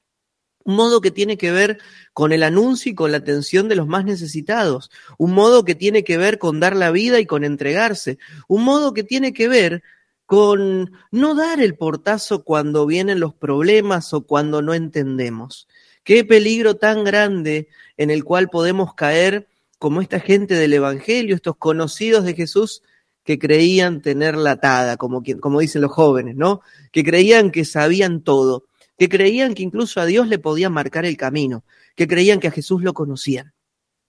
un 0.67 0.75
modo 0.75 1.01
que 1.01 1.13
tiene 1.13 1.39
que 1.39 1.53
ver 1.53 1.79
con 2.13 2.33
el 2.33 2.43
anuncio 2.43 2.91
y 2.91 2.95
con 2.95 3.13
la 3.13 3.19
atención 3.19 3.69
de 3.69 3.77
los 3.77 3.87
más 3.87 4.05
necesitados, 4.05 4.91
un 5.17 5.33
modo 5.33 5.65
que 5.65 5.77
tiene 5.77 6.03
que 6.03 6.19
ver 6.19 6.39
con 6.41 6.59
dar 6.59 6.75
la 6.75 6.91
vida 6.91 7.21
y 7.21 7.27
con 7.27 7.45
entregarse, 7.45 8.19
un 8.49 8.65
modo 8.65 8.93
que 8.93 9.05
tiene 9.05 9.33
que 9.33 9.47
ver 9.47 9.85
con 10.27 10.91
no 11.13 11.37
dar 11.37 11.61
el 11.61 11.77
portazo 11.77 12.43
cuando 12.43 12.85
vienen 12.85 13.21
los 13.21 13.33
problemas 13.33 14.13
o 14.13 14.27
cuando 14.27 14.61
no 14.61 14.75
entendemos. 14.75 15.69
Qué 16.07 16.25
peligro 16.25 16.77
tan 16.77 17.05
grande 17.05 17.69
en 17.99 18.09
el 18.09 18.25
cual 18.25 18.49
podemos 18.49 18.95
caer 18.95 19.47
como 19.79 20.01
esta 20.01 20.21
gente 20.21 20.55
del 20.55 20.73
Evangelio, 20.73 21.35
estos 21.35 21.57
conocidos 21.57 22.25
de 22.25 22.33
Jesús 22.33 22.83
que 23.25 23.39
creían 23.39 24.01
tener 24.01 24.37
la 24.37 24.53
atada, 24.53 24.97
como, 24.97 25.23
como 25.41 25.61
dicen 25.61 25.83
los 25.83 25.93
jóvenes, 25.93 26.37
¿no? 26.37 26.63
Que 26.93 27.05
creían 27.05 27.51
que 27.51 27.67
sabían 27.67 28.23
todo 28.23 28.65
que 28.99 29.09
creían 29.09 29.55
que 29.55 29.63
incluso 29.63 30.01
a 30.01 30.07
Dios 30.07 30.29
le 30.29 30.39
podía 30.39 30.71
marcar 30.71 31.05
el 31.05 31.17
camino, 31.17 31.65
que 31.95 32.09
creían 32.09 32.41
que 32.41 32.49
a 32.49 32.53
Jesús 32.53 32.83
lo 32.83 32.95
conocían. 32.95 33.53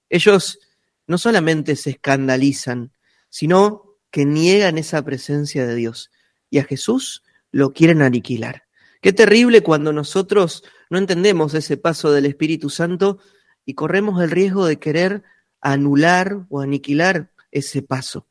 Ellos 0.10 0.60
no 1.08 1.18
solamente 1.18 1.76
se 1.76 1.92
escandalizan, 1.92 2.92
sino 3.30 3.98
que 4.12 4.26
niegan 4.26 4.78
esa 4.78 5.04
presencia 5.04 5.68
de 5.68 5.76
Dios 5.76 6.12
y 6.50 6.60
a 6.60 6.64
Jesús 6.64 7.24
lo 7.52 7.74
quieren 7.74 8.02
aniquilar. 8.02 8.64
Qué 9.08 9.14
terrible 9.14 9.64
cuando 9.64 9.94
nosotros 9.94 10.66
no 10.90 10.98
entendemos 10.98 11.54
ese 11.54 11.78
paso 11.78 12.12
del 12.12 12.26
Espíritu 12.26 12.70
Santo 12.70 13.20
y 13.64 13.74
corremos 13.74 14.22
el 14.22 14.30
riesgo 14.30 14.66
de 14.66 14.80
querer 14.80 15.24
anular 15.62 16.46
o 16.50 16.60
aniquilar 16.60 17.32
ese 17.50 17.82
paso. 17.82 18.28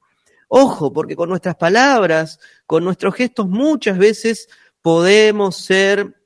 Ojo, 0.48 0.92
porque 0.92 1.16
con 1.16 1.30
nuestras 1.30 1.56
palabras, 1.56 2.40
con 2.66 2.84
nuestros 2.84 3.14
gestos 3.14 3.48
muchas 3.48 3.96
veces 3.96 4.50
podemos 4.82 5.56
ser 5.56 6.20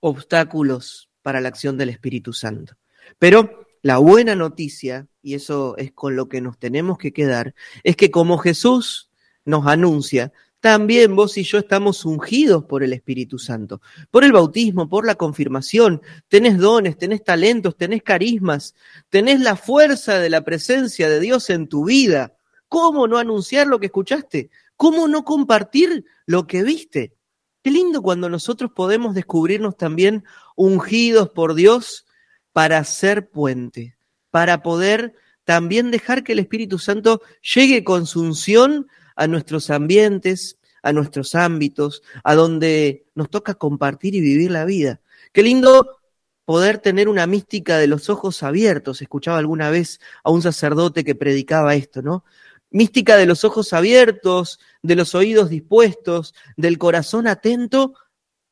obstáculos 0.00 1.10
para 1.20 1.40
la 1.40 1.48
acción 1.48 1.76
del 1.76 1.88
Espíritu 1.88 2.32
Santo. 2.32 2.76
Pero 3.18 3.66
la 3.82 3.98
buena 3.98 4.36
noticia, 4.36 5.08
y 5.20 5.34
eso 5.34 5.76
es 5.78 5.90
con 5.90 6.14
lo 6.14 6.28
que 6.28 6.40
nos 6.40 6.60
tenemos 6.60 6.96
que 6.96 7.12
quedar, 7.12 7.56
es 7.82 7.96
que 7.96 8.12
como 8.12 8.38
Jesús 8.38 9.10
nos 9.44 9.66
anuncia, 9.66 10.32
también 10.60 11.16
vos 11.16 11.38
y 11.38 11.42
yo 11.42 11.58
estamos 11.58 12.04
ungidos 12.04 12.64
por 12.64 12.82
el 12.82 12.92
Espíritu 12.92 13.38
Santo, 13.38 13.80
por 14.10 14.24
el 14.24 14.32
bautismo, 14.32 14.88
por 14.88 15.06
la 15.06 15.14
confirmación. 15.14 16.02
Tenés 16.28 16.58
dones, 16.58 16.98
tenés 16.98 17.24
talentos, 17.24 17.76
tenés 17.76 18.02
carismas, 18.02 18.74
tenés 19.08 19.40
la 19.40 19.56
fuerza 19.56 20.18
de 20.18 20.28
la 20.28 20.42
presencia 20.42 21.08
de 21.08 21.18
Dios 21.18 21.48
en 21.48 21.66
tu 21.66 21.86
vida. 21.86 22.34
¿Cómo 22.68 23.08
no 23.08 23.16
anunciar 23.16 23.66
lo 23.66 23.80
que 23.80 23.86
escuchaste? 23.86 24.50
¿Cómo 24.76 25.08
no 25.08 25.24
compartir 25.24 26.04
lo 26.26 26.46
que 26.46 26.62
viste? 26.62 27.14
Qué 27.62 27.70
lindo 27.70 28.02
cuando 28.02 28.28
nosotros 28.28 28.70
podemos 28.74 29.14
descubrirnos 29.14 29.76
también 29.76 30.24
ungidos 30.56 31.30
por 31.30 31.54
Dios 31.54 32.06
para 32.52 32.84
ser 32.84 33.30
puente, 33.30 33.96
para 34.30 34.62
poder 34.62 35.14
también 35.44 35.90
dejar 35.90 36.22
que 36.22 36.32
el 36.32 36.38
Espíritu 36.38 36.78
Santo 36.78 37.22
llegue 37.54 37.82
con 37.82 38.06
su 38.06 38.20
unción 38.20 38.88
a 39.20 39.26
nuestros 39.26 39.68
ambientes, 39.68 40.56
a 40.82 40.94
nuestros 40.94 41.34
ámbitos, 41.34 42.02
a 42.24 42.34
donde 42.34 43.04
nos 43.14 43.28
toca 43.28 43.52
compartir 43.52 44.14
y 44.14 44.20
vivir 44.22 44.50
la 44.50 44.64
vida. 44.64 45.02
Qué 45.34 45.42
lindo 45.42 45.98
poder 46.46 46.78
tener 46.78 47.06
una 47.06 47.26
mística 47.26 47.76
de 47.76 47.86
los 47.86 48.08
ojos 48.08 48.42
abiertos. 48.42 49.02
Escuchaba 49.02 49.36
alguna 49.36 49.68
vez 49.68 50.00
a 50.24 50.30
un 50.30 50.40
sacerdote 50.40 51.04
que 51.04 51.14
predicaba 51.14 51.74
esto, 51.74 52.00
¿no? 52.00 52.24
mística 52.70 53.16
de 53.16 53.26
los 53.26 53.44
ojos 53.44 53.74
abiertos, 53.74 54.58
de 54.80 54.96
los 54.96 55.14
oídos 55.14 55.50
dispuestos, 55.50 56.34
del 56.56 56.78
corazón 56.78 57.26
atento 57.26 57.94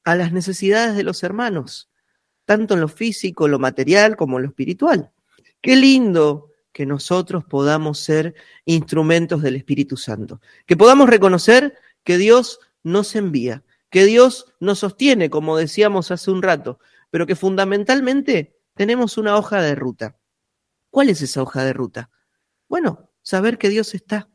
a 0.05 0.17
las 0.17 0.33
necesidades 0.33 0.97
de 0.97 1.03
los 1.03 1.23
hermanos, 1.23 1.89
tanto 2.45 2.75
en 2.75 2.81
lo 2.81 2.89
físico, 2.89 3.49
lo 3.49 3.59
material 3.59 4.17
como 4.17 4.37
en 4.37 4.43
lo 4.43 4.49
espiritual. 4.51 5.13
Qué 5.63 5.77
lindo 5.77 6.48
que 6.79 6.87
nosotros 6.87 7.45
podamos 7.45 7.99
ser 7.99 8.37
instrumentos 8.65 9.43
del 9.43 9.57
Espíritu 9.57 9.97
Santo, 9.97 10.41
que 10.65 10.77
podamos 10.77 11.11
reconocer 11.11 11.77
que 12.05 12.19
Dios 12.19 12.61
nos 12.85 13.17
envía, 13.17 13.65
que 13.91 14.05
Dios 14.05 14.55
nos 14.61 14.79
sostiene, 14.79 15.29
como 15.29 15.57
decíamos 15.57 16.13
hace 16.13 16.31
un 16.31 16.41
rato, 16.41 16.79
pero 17.11 17.27
que 17.27 17.35
fundamentalmente 17.35 18.61
tenemos 18.77 19.19
una 19.19 19.37
hoja 19.37 19.61
de 19.61 19.75
ruta. 19.75 20.19
¿Cuál 20.89 21.09
es 21.09 21.21
esa 21.21 21.43
hoja 21.43 21.65
de 21.65 21.73
ruta? 21.73 22.11
Bueno, 22.69 23.11
saber 23.23 23.59
que 23.59 23.71
Dios 23.71 23.93
está, 23.93 24.29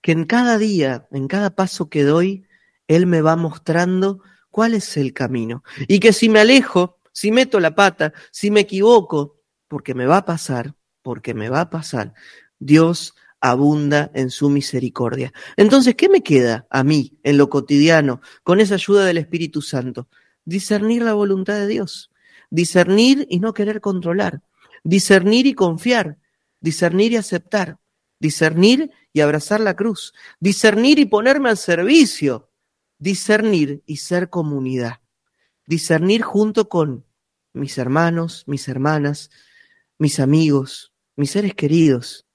que 0.00 0.12
en 0.12 0.24
cada 0.24 0.56
día, 0.56 1.08
en 1.10 1.28
cada 1.28 1.54
paso 1.54 1.90
que 1.90 2.04
doy, 2.04 2.46
Él 2.88 3.04
me 3.04 3.20
va 3.20 3.36
mostrando 3.36 4.22
cuál 4.50 4.72
es 4.72 4.96
el 4.96 5.12
camino. 5.12 5.62
Y 5.88 6.00
que 6.00 6.14
si 6.14 6.30
me 6.30 6.40
alejo, 6.40 7.00
si 7.12 7.32
meto 7.32 7.60
la 7.60 7.74
pata, 7.74 8.14
si 8.30 8.50
me 8.50 8.60
equivoco, 8.60 9.42
porque 9.68 9.92
me 9.92 10.06
va 10.06 10.16
a 10.16 10.24
pasar, 10.24 10.74
porque 11.02 11.34
me 11.34 11.48
va 11.48 11.62
a 11.62 11.70
pasar, 11.70 12.14
Dios 12.58 13.14
abunda 13.40 14.10
en 14.14 14.30
su 14.30 14.48
misericordia. 14.48 15.32
Entonces, 15.56 15.96
¿qué 15.96 16.08
me 16.08 16.22
queda 16.22 16.66
a 16.70 16.84
mí 16.84 17.18
en 17.24 17.36
lo 17.36 17.50
cotidiano 17.50 18.20
con 18.44 18.60
esa 18.60 18.74
ayuda 18.74 19.04
del 19.04 19.18
Espíritu 19.18 19.60
Santo? 19.62 20.08
Discernir 20.44 21.02
la 21.02 21.14
voluntad 21.14 21.54
de 21.54 21.66
Dios, 21.66 22.10
discernir 22.50 23.26
y 23.28 23.40
no 23.40 23.52
querer 23.52 23.80
controlar, 23.80 24.42
discernir 24.84 25.46
y 25.46 25.54
confiar, 25.54 26.18
discernir 26.60 27.12
y 27.12 27.16
aceptar, 27.16 27.78
discernir 28.20 28.92
y 29.12 29.20
abrazar 29.20 29.60
la 29.60 29.74
cruz, 29.74 30.14
discernir 30.38 31.00
y 31.00 31.06
ponerme 31.06 31.48
al 31.48 31.56
servicio, 31.56 32.48
discernir 32.98 33.82
y 33.86 33.96
ser 33.96 34.30
comunidad, 34.30 35.00
discernir 35.66 36.22
junto 36.22 36.68
con 36.68 37.04
mis 37.52 37.76
hermanos, 37.76 38.44
mis 38.46 38.68
hermanas, 38.68 39.30
mis 39.98 40.20
amigos, 40.20 40.91
mis 41.16 41.30
seres 41.30 41.54
queridos, 41.54 42.26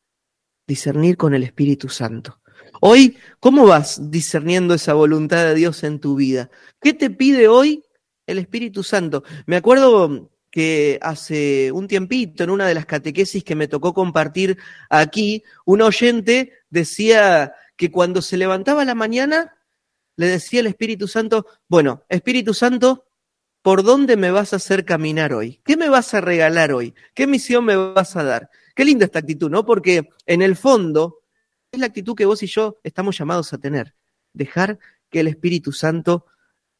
discernir 0.68 1.18
con 1.18 1.34
el 1.34 1.44
Espíritu 1.44 1.90
Santo. 1.90 2.42
Hoy, 2.82 3.18
¿cómo 3.40 3.66
vas 3.66 4.12
discerniendo 4.12 4.74
esa 4.74 4.94
voluntad 4.94 5.46
de 5.46 5.56
Dios 5.56 5.84
en 5.84 6.00
tu 6.00 6.16
vida? 6.16 6.50
¿Qué 6.82 6.94
te 6.94 7.10
pide 7.10 7.48
hoy 7.48 7.84
el 8.28 8.38
Espíritu 8.38 8.84
Santo? 8.84 9.24
Me 9.46 9.56
acuerdo 9.56 10.30
que 10.52 11.00
hace 11.02 11.72
un 11.72 11.88
tiempito, 11.88 12.44
en 12.44 12.50
una 12.50 12.68
de 12.68 12.76
las 12.76 12.86
catequesis 12.86 13.44
que 13.44 13.56
me 13.56 13.68
tocó 13.68 13.94
compartir 13.94 14.58
aquí, 14.90 15.44
un 15.66 15.82
oyente 15.82 16.54
decía 16.70 17.54
que 17.76 17.92
cuando 17.92 18.22
se 18.22 18.38
levantaba 18.38 18.86
la 18.86 18.96
mañana, 18.96 19.56
le 20.16 20.28
decía 20.28 20.62
al 20.62 20.68
Espíritu 20.68 21.08
Santo, 21.08 21.46
bueno, 21.68 22.04
Espíritu 22.10 22.54
Santo, 22.54 23.06
¿por 23.62 23.84
dónde 23.84 24.18
me 24.18 24.32
vas 24.32 24.54
a 24.54 24.58
hacer 24.58 24.86
caminar 24.86 25.34
hoy? 25.34 25.62
¿Qué 25.64 25.78
me 25.78 25.90
vas 25.90 26.14
a 26.14 26.22
regalar 26.22 26.72
hoy? 26.72 26.96
¿Qué 27.14 27.28
misión 27.28 27.66
me 27.66 27.76
vas 27.76 28.16
a 28.16 28.24
dar? 28.24 28.50
Qué 28.78 28.86
linda 28.86 29.06
esta 29.06 29.18
actitud, 29.18 29.50
¿no? 29.50 29.66
Porque 29.66 30.08
en 30.28 30.44
el 30.44 30.56
fondo 30.56 31.24
es 31.72 31.80
la 31.80 31.88
actitud 31.88 32.14
que 32.14 32.26
vos 32.26 32.44
y 32.44 32.46
yo 32.46 32.78
estamos 32.84 33.18
llamados 33.18 33.52
a 33.52 33.58
tener. 33.58 33.96
Dejar 34.34 34.78
que 35.10 35.22
el 35.22 35.28
Espíritu 35.28 35.72
Santo 35.72 36.28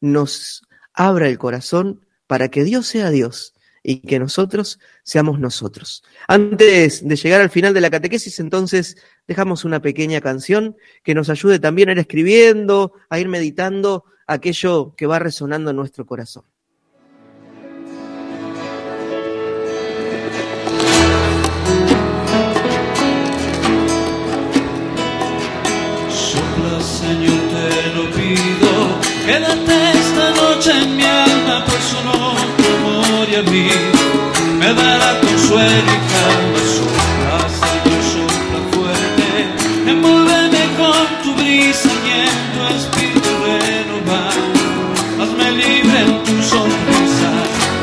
nos 0.00 0.62
abra 0.92 1.26
el 1.26 1.38
corazón 1.38 2.06
para 2.28 2.50
que 2.50 2.62
Dios 2.62 2.86
sea 2.86 3.10
Dios 3.10 3.52
y 3.82 4.02
que 4.02 4.20
nosotros 4.20 4.78
seamos 5.02 5.40
nosotros. 5.40 6.04
Antes 6.28 7.04
de 7.04 7.16
llegar 7.16 7.40
al 7.40 7.50
final 7.50 7.74
de 7.74 7.80
la 7.80 7.90
catequesis, 7.90 8.38
entonces 8.38 8.96
dejamos 9.26 9.64
una 9.64 9.82
pequeña 9.82 10.20
canción 10.20 10.76
que 11.02 11.16
nos 11.16 11.28
ayude 11.30 11.58
también 11.58 11.88
a 11.88 11.92
ir 11.92 11.98
escribiendo, 11.98 12.92
a 13.10 13.18
ir 13.18 13.26
meditando 13.26 14.04
aquello 14.28 14.94
que 14.96 15.06
va 15.06 15.18
resonando 15.18 15.70
en 15.70 15.76
nuestro 15.76 16.06
corazón. 16.06 16.44
Lo 27.98 28.04
pido, 28.10 28.70
quédate 29.26 29.74
esta 30.02 30.26
noche 30.40 30.70
en 30.82 30.96
mi 30.96 31.04
alma, 31.04 31.64
pues 31.66 31.82
solo 31.92 32.12
tu 32.56 32.64
amor 32.78 33.26
y 33.28 33.34
a 33.34 33.42
mí 33.42 33.68
me 34.60 34.72
dará 34.72 35.20
consuelo 35.20 35.90
y 35.96 36.00
calma. 36.12 36.60
Sopla, 36.74 37.38
Señor, 37.60 38.02
sopla 38.12 38.60
fuerte, 38.72 39.28
envuélveme 39.90 40.64
con 40.80 41.06
tu 41.22 41.30
brisa 41.40 41.90
y 42.06 42.10
en 42.26 42.38
tu 42.52 42.60
espíritu 42.76 43.30
renovado. 43.46 44.42
Hazme 45.20 45.50
libre 45.62 45.98
en 46.06 46.22
tu 46.22 46.36
sonrisa, 46.52 47.32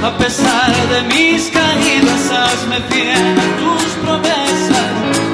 a 0.10 0.12
pesar 0.18 0.74
de 0.94 1.00
mis 1.14 1.42
caídas, 1.58 2.24
hazme 2.40 2.78
fiel 2.90 3.36
a 3.46 3.48
tus 3.62 3.88
promesas. 4.04 4.88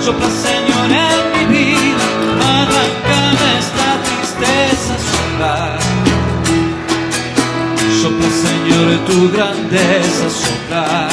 Sopla, 0.05 0.29
tu 9.11 9.29
grandeza, 9.29 10.27
sopla. 10.41 11.07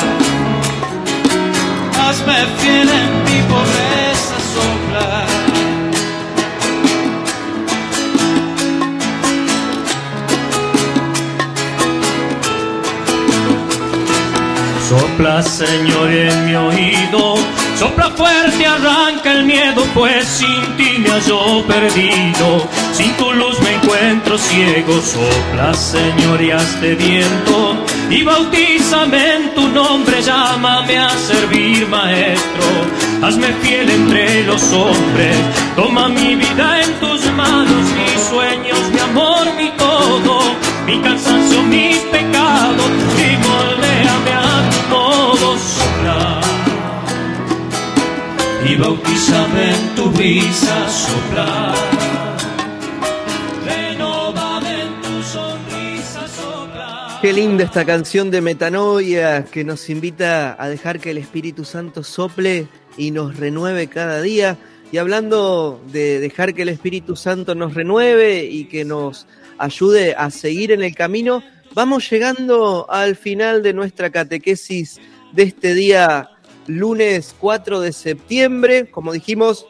Hazme 2.01 2.39
fiel 2.59 2.89
en 3.01 3.11
mi 3.27 3.39
pobreza, 3.51 4.37
sopla. 4.55 5.27
Sopla, 14.89 15.43
Señor, 15.43 16.11
en 16.11 16.47
mi 16.47 16.55
oído. 16.55 17.37
Sopla 17.79 18.11
fuerte, 18.11 18.67
arranca 18.67 19.33
el 19.33 19.45
miedo, 19.45 19.83
pues 19.95 20.25
sin 20.27 20.77
ti 20.77 20.99
me 20.99 21.11
hallo 21.11 21.65
perdido. 21.67 22.67
Sin 22.93 23.13
tu 23.17 23.33
luz 23.33 23.48
me 23.63 23.75
encuentro 23.75 24.39
ciego. 24.39 25.01
Sopla, 25.01 25.75
Señor, 25.75 26.41
y 26.43 26.51
hazte 26.51 26.95
viento. 26.95 27.77
Y 28.11 28.23
bautízame 28.23 29.37
en 29.37 29.55
tu 29.55 29.69
nombre, 29.69 30.23
llámame 30.23 30.99
a 30.99 31.11
servir, 31.11 31.87
maestro. 31.89 32.67
Hazme 33.23 33.49
fiel 33.63 33.91
entre 33.91 34.45
los 34.45 34.63
hombres. 34.73 35.37
Toma 35.77 36.09
mi 36.09 36.37
vida 36.37 36.83
en 36.83 36.93
tus 37.01 37.25
manos, 37.33 37.85
mis 37.97 38.23
sueños, 38.31 38.81
mi 38.93 39.01
amor, 39.01 39.47
mi 39.57 39.71
todo. 39.77 40.41
Mi 40.87 41.01
cansancio, 41.01 41.63
mis 41.63 41.99
pecados. 42.17 42.91
Y 43.17 43.37
moldéame 43.47 44.33
a 44.33 44.71
tu 44.71 44.95
modo, 44.95 45.57
sopla 45.59 46.41
y 48.69 48.77
bautízame 48.77 49.71
en 49.71 49.95
tu 49.95 50.11
brisa 50.11 50.89
soplar. 50.89 51.98
Qué 57.29 57.35
linda 57.35 57.65
esta 57.65 57.85
canción 57.85 58.31
de 58.31 58.41
Metanoia 58.41 59.45
que 59.45 59.63
nos 59.63 59.91
invita 59.91 60.57
a 60.59 60.67
dejar 60.71 60.99
que 60.99 61.11
el 61.11 61.19
Espíritu 61.19 61.63
Santo 61.63 62.03
sople 62.03 62.69
y 62.97 63.11
nos 63.11 63.37
renueve 63.37 63.87
cada 63.89 64.23
día. 64.23 64.57
Y 64.91 64.97
hablando 64.97 65.79
de 65.93 66.21
dejar 66.21 66.55
que 66.55 66.63
el 66.63 66.71
Espíritu 66.71 67.17
Santo 67.17 67.55
nos 67.55 67.75
renueve 67.75 68.45
y 68.45 68.65
que 68.65 68.87
nos 68.87 69.27
ayude 69.59 70.15
a 70.15 70.31
seguir 70.31 70.73
en 70.73 70.83
el 70.83 70.95
camino, 70.95 71.43
vamos 71.75 72.09
llegando 72.09 72.87
al 72.89 73.15
final 73.15 73.63
de 73.63 73.75
nuestra 73.75 74.09
catequesis 74.09 74.99
de 75.33 75.43
este 75.43 75.75
día 75.75 76.31
lunes 76.67 77.37
4 77.39 77.81
de 77.81 77.93
septiembre, 77.93 78.91
como 78.91 79.13
dijimos, 79.13 79.67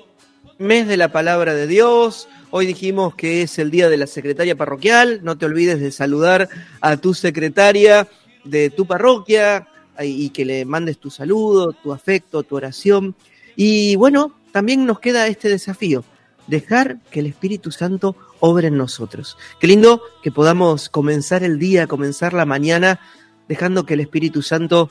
mes 0.58 0.86
de 0.86 0.96
la 0.96 1.10
palabra 1.10 1.54
de 1.54 1.66
Dios. 1.66 2.28
Hoy 2.50 2.64
dijimos 2.64 3.14
que 3.14 3.42
es 3.42 3.58
el 3.58 3.70
día 3.70 3.90
de 3.90 3.98
la 3.98 4.06
secretaria 4.06 4.56
parroquial. 4.56 5.20
No 5.22 5.36
te 5.36 5.44
olvides 5.44 5.80
de 5.80 5.92
saludar 5.92 6.48
a 6.80 6.96
tu 6.96 7.12
secretaria 7.12 8.08
de 8.42 8.70
tu 8.70 8.86
parroquia 8.86 9.68
y 10.00 10.30
que 10.30 10.46
le 10.46 10.64
mandes 10.64 10.96
tu 10.96 11.10
saludo, 11.10 11.74
tu 11.74 11.92
afecto, 11.92 12.42
tu 12.44 12.56
oración. 12.56 13.14
Y 13.54 13.96
bueno, 13.96 14.32
también 14.50 14.86
nos 14.86 14.98
queda 14.98 15.26
este 15.26 15.50
desafío, 15.50 16.04
dejar 16.46 17.00
que 17.10 17.20
el 17.20 17.26
Espíritu 17.26 17.70
Santo 17.70 18.16
obre 18.40 18.68
en 18.68 18.78
nosotros. 18.78 19.36
Qué 19.60 19.66
lindo 19.66 20.00
que 20.22 20.32
podamos 20.32 20.88
comenzar 20.88 21.42
el 21.42 21.58
día, 21.58 21.86
comenzar 21.86 22.32
la 22.32 22.46
mañana, 22.46 22.98
dejando 23.46 23.84
que 23.84 23.92
el 23.92 24.00
Espíritu 24.00 24.40
Santo 24.40 24.88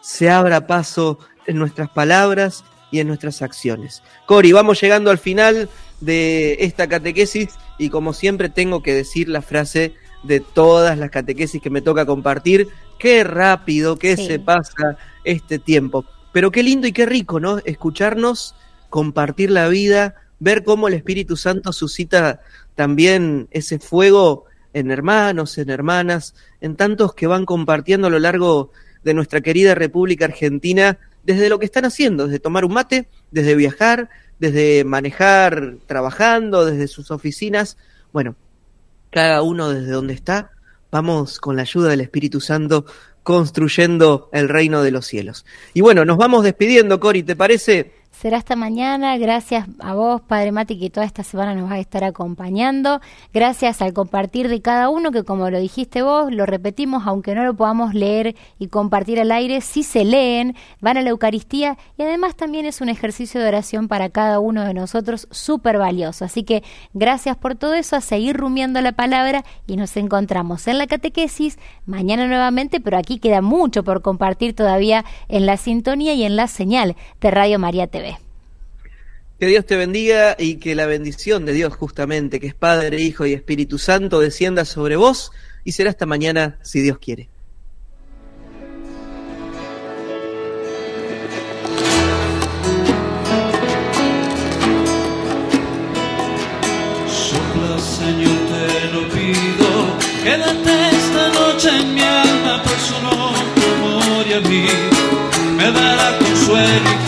se 0.00 0.28
abra 0.28 0.66
paso 0.66 1.20
en 1.46 1.56
nuestras 1.58 1.88
palabras 1.88 2.64
y 2.90 2.98
en 2.98 3.06
nuestras 3.06 3.42
acciones. 3.42 4.02
Cori, 4.26 4.50
vamos 4.50 4.80
llegando 4.80 5.10
al 5.12 5.18
final 5.18 5.68
de 6.00 6.56
esta 6.60 6.88
catequesis 6.88 7.48
y 7.78 7.90
como 7.90 8.12
siempre 8.12 8.48
tengo 8.48 8.82
que 8.82 8.94
decir 8.94 9.28
la 9.28 9.42
frase 9.42 9.94
de 10.22 10.40
todas 10.40 10.98
las 10.98 11.10
catequesis 11.10 11.60
que 11.62 11.70
me 11.70 11.82
toca 11.82 12.06
compartir. 12.06 12.68
Qué 12.98 13.24
rápido 13.24 13.98
que 13.98 14.16
Sí. 14.16 14.26
se 14.26 14.38
pasa 14.38 14.96
este 15.24 15.58
tiempo. 15.58 16.04
Pero 16.32 16.50
qué 16.50 16.62
lindo 16.62 16.86
y 16.86 16.92
qué 16.92 17.06
rico, 17.06 17.40
¿no? 17.40 17.58
Escucharnos, 17.64 18.54
compartir 18.90 19.50
la 19.50 19.68
vida, 19.68 20.14
ver 20.38 20.64
cómo 20.64 20.88
el 20.88 20.94
Espíritu 20.94 21.36
Santo 21.36 21.72
suscita 21.72 22.40
también 22.74 23.48
ese 23.50 23.78
fuego 23.78 24.44
en 24.74 24.90
hermanos, 24.90 25.56
en 25.58 25.70
hermanas, 25.70 26.34
en 26.60 26.76
tantos 26.76 27.14
que 27.14 27.26
van 27.26 27.46
compartiendo 27.46 28.08
a 28.08 28.10
lo 28.10 28.18
largo 28.18 28.70
de 29.02 29.14
nuestra 29.14 29.40
querida 29.40 29.74
República 29.74 30.26
Argentina 30.26 30.98
desde 31.24 31.48
lo 31.48 31.58
que 31.58 31.64
están 31.64 31.84
haciendo, 31.86 32.26
desde 32.26 32.38
tomar 32.38 32.64
un 32.64 32.74
mate, 32.74 33.08
desde 33.30 33.54
viajar, 33.54 34.10
desde 34.38 34.84
manejar 34.84 35.76
trabajando, 35.86 36.64
desde 36.64 36.88
sus 36.88 37.10
oficinas. 37.10 37.76
Bueno, 38.12 38.36
cada 39.10 39.42
uno 39.42 39.70
desde 39.70 39.92
donde 39.92 40.14
está, 40.14 40.50
vamos 40.90 41.40
con 41.40 41.56
la 41.56 41.62
ayuda 41.62 41.88
del 41.88 42.00
Espíritu 42.00 42.40
Santo 42.40 42.84
construyendo 43.22 44.28
el 44.32 44.48
reino 44.48 44.82
de 44.82 44.92
los 44.92 45.06
cielos. 45.06 45.44
Y 45.74 45.80
bueno, 45.80 46.04
nos 46.04 46.16
vamos 46.16 46.44
despidiendo, 46.44 47.00
Cori, 47.00 47.24
¿te 47.24 47.34
parece? 47.34 47.92
Será 48.18 48.38
hasta 48.38 48.56
mañana. 48.56 49.18
Gracias 49.18 49.66
a 49.78 49.94
vos, 49.94 50.22
Padre 50.22 50.50
Mati, 50.50 50.78
que 50.78 50.88
toda 50.88 51.04
esta 51.04 51.22
semana 51.22 51.54
nos 51.54 51.70
va 51.70 51.74
a 51.74 51.80
estar 51.80 52.02
acompañando. 52.02 53.02
Gracias 53.34 53.82
al 53.82 53.92
compartir 53.92 54.48
de 54.48 54.62
cada 54.62 54.88
uno, 54.88 55.12
que 55.12 55.22
como 55.22 55.50
lo 55.50 55.58
dijiste 55.58 56.00
vos, 56.00 56.32
lo 56.32 56.46
repetimos, 56.46 57.02
aunque 57.06 57.34
no 57.34 57.44
lo 57.44 57.52
podamos 57.52 57.92
leer 57.92 58.34
y 58.58 58.68
compartir 58.68 59.20
al 59.20 59.32
aire, 59.32 59.60
sí 59.60 59.82
se 59.82 60.06
leen, 60.06 60.56
van 60.80 60.96
a 60.96 61.02
la 61.02 61.10
Eucaristía 61.10 61.76
y 61.98 62.04
además 62.04 62.36
también 62.36 62.64
es 62.64 62.80
un 62.80 62.88
ejercicio 62.88 63.38
de 63.38 63.48
oración 63.48 63.86
para 63.86 64.08
cada 64.08 64.40
uno 64.40 64.64
de 64.64 64.72
nosotros 64.72 65.28
súper 65.30 65.76
valioso. 65.76 66.24
Así 66.24 66.42
que 66.42 66.62
gracias 66.94 67.36
por 67.36 67.54
todo 67.54 67.74
eso, 67.74 67.96
a 67.96 68.00
seguir 68.00 68.34
rumiando 68.38 68.80
la 68.80 68.92
palabra 68.92 69.44
y 69.66 69.76
nos 69.76 69.94
encontramos 69.98 70.66
en 70.68 70.78
la 70.78 70.86
catequesis 70.86 71.58
mañana 71.84 72.26
nuevamente, 72.26 72.80
pero 72.80 72.96
aquí 72.96 73.18
queda 73.18 73.42
mucho 73.42 73.84
por 73.84 74.00
compartir 74.00 74.54
todavía 74.54 75.04
en 75.28 75.44
la 75.44 75.58
sintonía 75.58 76.14
y 76.14 76.24
en 76.24 76.36
la 76.36 76.48
señal 76.48 76.96
de 77.20 77.30
Radio 77.30 77.58
María 77.58 77.86
TV. 77.88 78.05
Que 79.38 79.46
Dios 79.46 79.66
te 79.66 79.76
bendiga 79.76 80.34
y 80.38 80.54
que 80.54 80.74
la 80.74 80.86
bendición 80.86 81.44
de 81.44 81.52
Dios 81.52 81.74
justamente, 81.74 82.40
que 82.40 82.46
es 82.46 82.54
Padre, 82.54 83.02
Hijo 83.02 83.26
y 83.26 83.34
Espíritu 83.34 83.76
Santo, 83.76 84.18
descienda 84.18 84.64
sobre 84.64 84.96
vos 84.96 85.30
y 85.62 85.72
será 85.72 85.90
hasta 85.90 86.06
mañana 86.06 86.58
si 86.62 86.80
Dios 86.80 86.98
quiere. 86.98 87.28
Sopla, 97.06 97.78
Señor, 97.78 98.38
te 98.48 98.90
lo 98.90 99.06
pido. 99.10 99.98
Quédate 100.24 100.96
esta 100.96 101.28
noche 101.34 101.68
en 101.78 101.94
mi 101.94 102.00
alma, 102.00 102.62
por 102.62 102.78
su 102.78 103.02
nombre, 103.02 103.74
amor 103.74 104.26
y 104.26 104.32
a 104.32 104.40
mí. 104.40 104.66
Me 105.58 105.70
dará 105.72 106.18
consuelo 106.20 107.05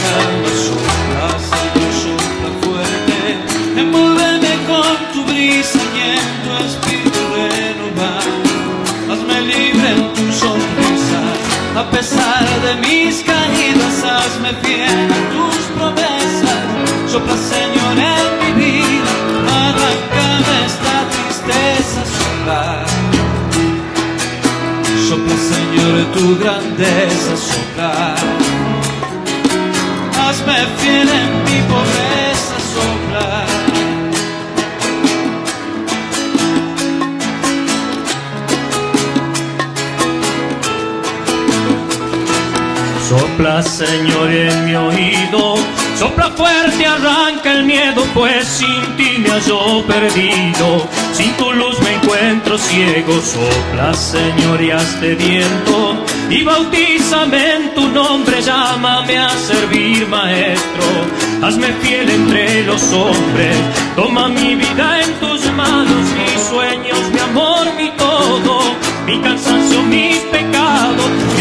pesar 11.98 12.46
de 12.62 12.74
mis 12.76 13.24
caídas, 13.24 14.04
hazme 14.04 14.52
fiel 14.62 15.08
a 15.18 15.20
tus 15.34 15.62
promesas. 15.76 16.62
Sopla, 17.10 17.36
Señor, 17.36 17.94
en 18.14 18.28
mi 18.40 18.50
vida, 18.62 19.12
arráncame 19.66 20.54
esta 20.70 20.96
tristeza, 21.14 22.00
sopla. 22.16 22.62
Sopla, 25.08 25.36
Señor, 25.52 25.94
tu 26.14 26.24
grandeza, 26.38 27.32
sopla. 27.50 28.14
Hazme 30.22 30.58
fiel 30.78 31.08
en 31.22 31.30
mi 31.46 31.58
pobreza, 31.72 32.17
Sopla, 43.38 43.62
Señor, 43.62 44.32
en 44.32 44.64
mi 44.64 44.74
oído. 44.74 45.54
Sopla 45.96 46.28
fuerte, 46.30 46.84
arranca 46.84 47.52
el 47.52 47.66
miedo, 47.66 48.04
pues 48.12 48.44
sin 48.44 48.96
ti 48.96 49.16
me 49.18 49.30
hallo 49.30 49.86
perdido. 49.86 50.84
Sin 51.12 51.32
tu 51.34 51.52
luz 51.52 51.78
me 51.82 51.94
encuentro 51.94 52.58
ciego. 52.58 53.20
Sopla, 53.20 53.94
Señor, 53.94 54.60
y 54.60 54.72
hazte 54.72 55.14
viento. 55.14 56.04
Y 56.28 56.42
bautízame 56.42 57.54
en 57.54 57.74
tu 57.76 57.86
nombre, 57.86 58.42
llámame 58.42 59.18
a 59.18 59.30
servir, 59.30 60.08
Maestro. 60.08 60.86
Hazme 61.40 61.68
fiel 61.80 62.10
entre 62.10 62.64
los 62.64 62.92
hombres. 62.92 63.56
Toma 63.94 64.28
mi 64.30 64.56
vida 64.56 65.00
en 65.00 65.12
tus 65.20 65.44
manos, 65.52 66.06
mis 66.18 66.42
sueños, 66.42 66.98
mi 67.12 67.20
amor, 67.20 67.72
mi 67.76 67.88
todo. 67.90 68.62
Mi 69.06 69.20
cansancio, 69.20 69.80
mis 69.84 70.18
pecados. 70.32 71.37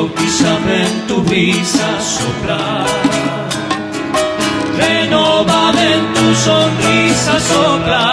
Bautízame 0.00 0.76
en 0.86 1.06
tu 1.06 1.20
brisa 1.22 1.88
sopla. 2.00 2.86
Renovame 4.78 5.86
en 5.96 6.04
tu 6.14 6.26
sonrisa 6.46 7.34
sopla. 7.50 8.06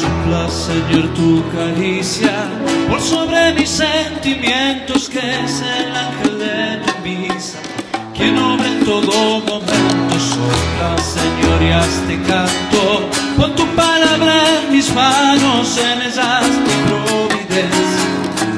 Sopla, 0.00 0.48
Señor, 0.48 1.06
tu 1.14 1.42
caricia 1.56 2.34
por 2.88 3.00
sobre 3.00 3.54
mis 3.54 3.70
sentimientos, 3.70 5.08
que 5.08 5.18
es 5.44 5.62
el 5.78 5.96
ángel 5.96 6.38
de 6.38 6.58
tu 6.84 6.92
misa, 7.04 7.58
que 8.22 8.30
obra 8.40 8.68
en 8.68 8.84
todo 8.84 9.40
momento 9.40 10.14
sopla, 10.32 10.90
Señor, 11.18 11.62
y 11.62 11.70
hazte 11.72 12.14
canto. 12.28 12.82
Pon 13.36 13.54
tu 13.56 13.66
palabra 13.74 14.34
en 14.58 14.72
mis 14.72 14.94
manos, 14.94 15.76
en 15.78 16.02
ellas 16.02 16.44
te 16.66 16.74
provides 16.86 17.88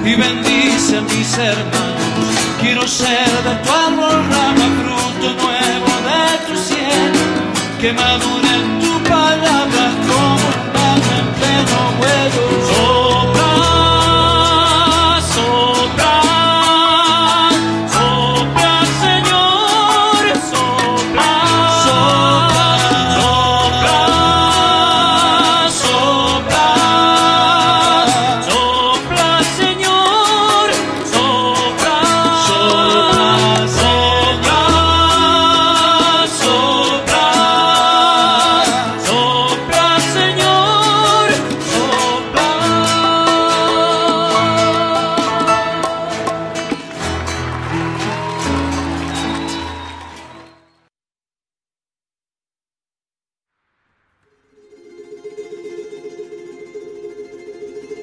y 0.04 0.14
bendice 0.14 0.98
a 0.98 1.02
mis 1.02 1.38
hermanos. 1.38 2.28
Quiero 2.60 2.86
ser 2.86 3.30
de 3.46 3.54
tu 3.62 3.70
árbol 3.86 4.18
rama, 4.34 4.66
fruto 4.80 5.28
nuevo 5.42 5.92
de 6.08 6.24
tu 6.46 6.54
cielo, 6.68 7.22
que 7.80 7.92
madure 7.92 8.52
en 8.60 8.80
tu 8.82 8.92
palabra 9.08 9.84
como 10.08 10.46
un 10.92 11.02
en 11.18 11.26
pleno 11.38 11.78
vuelo. 11.98 13.03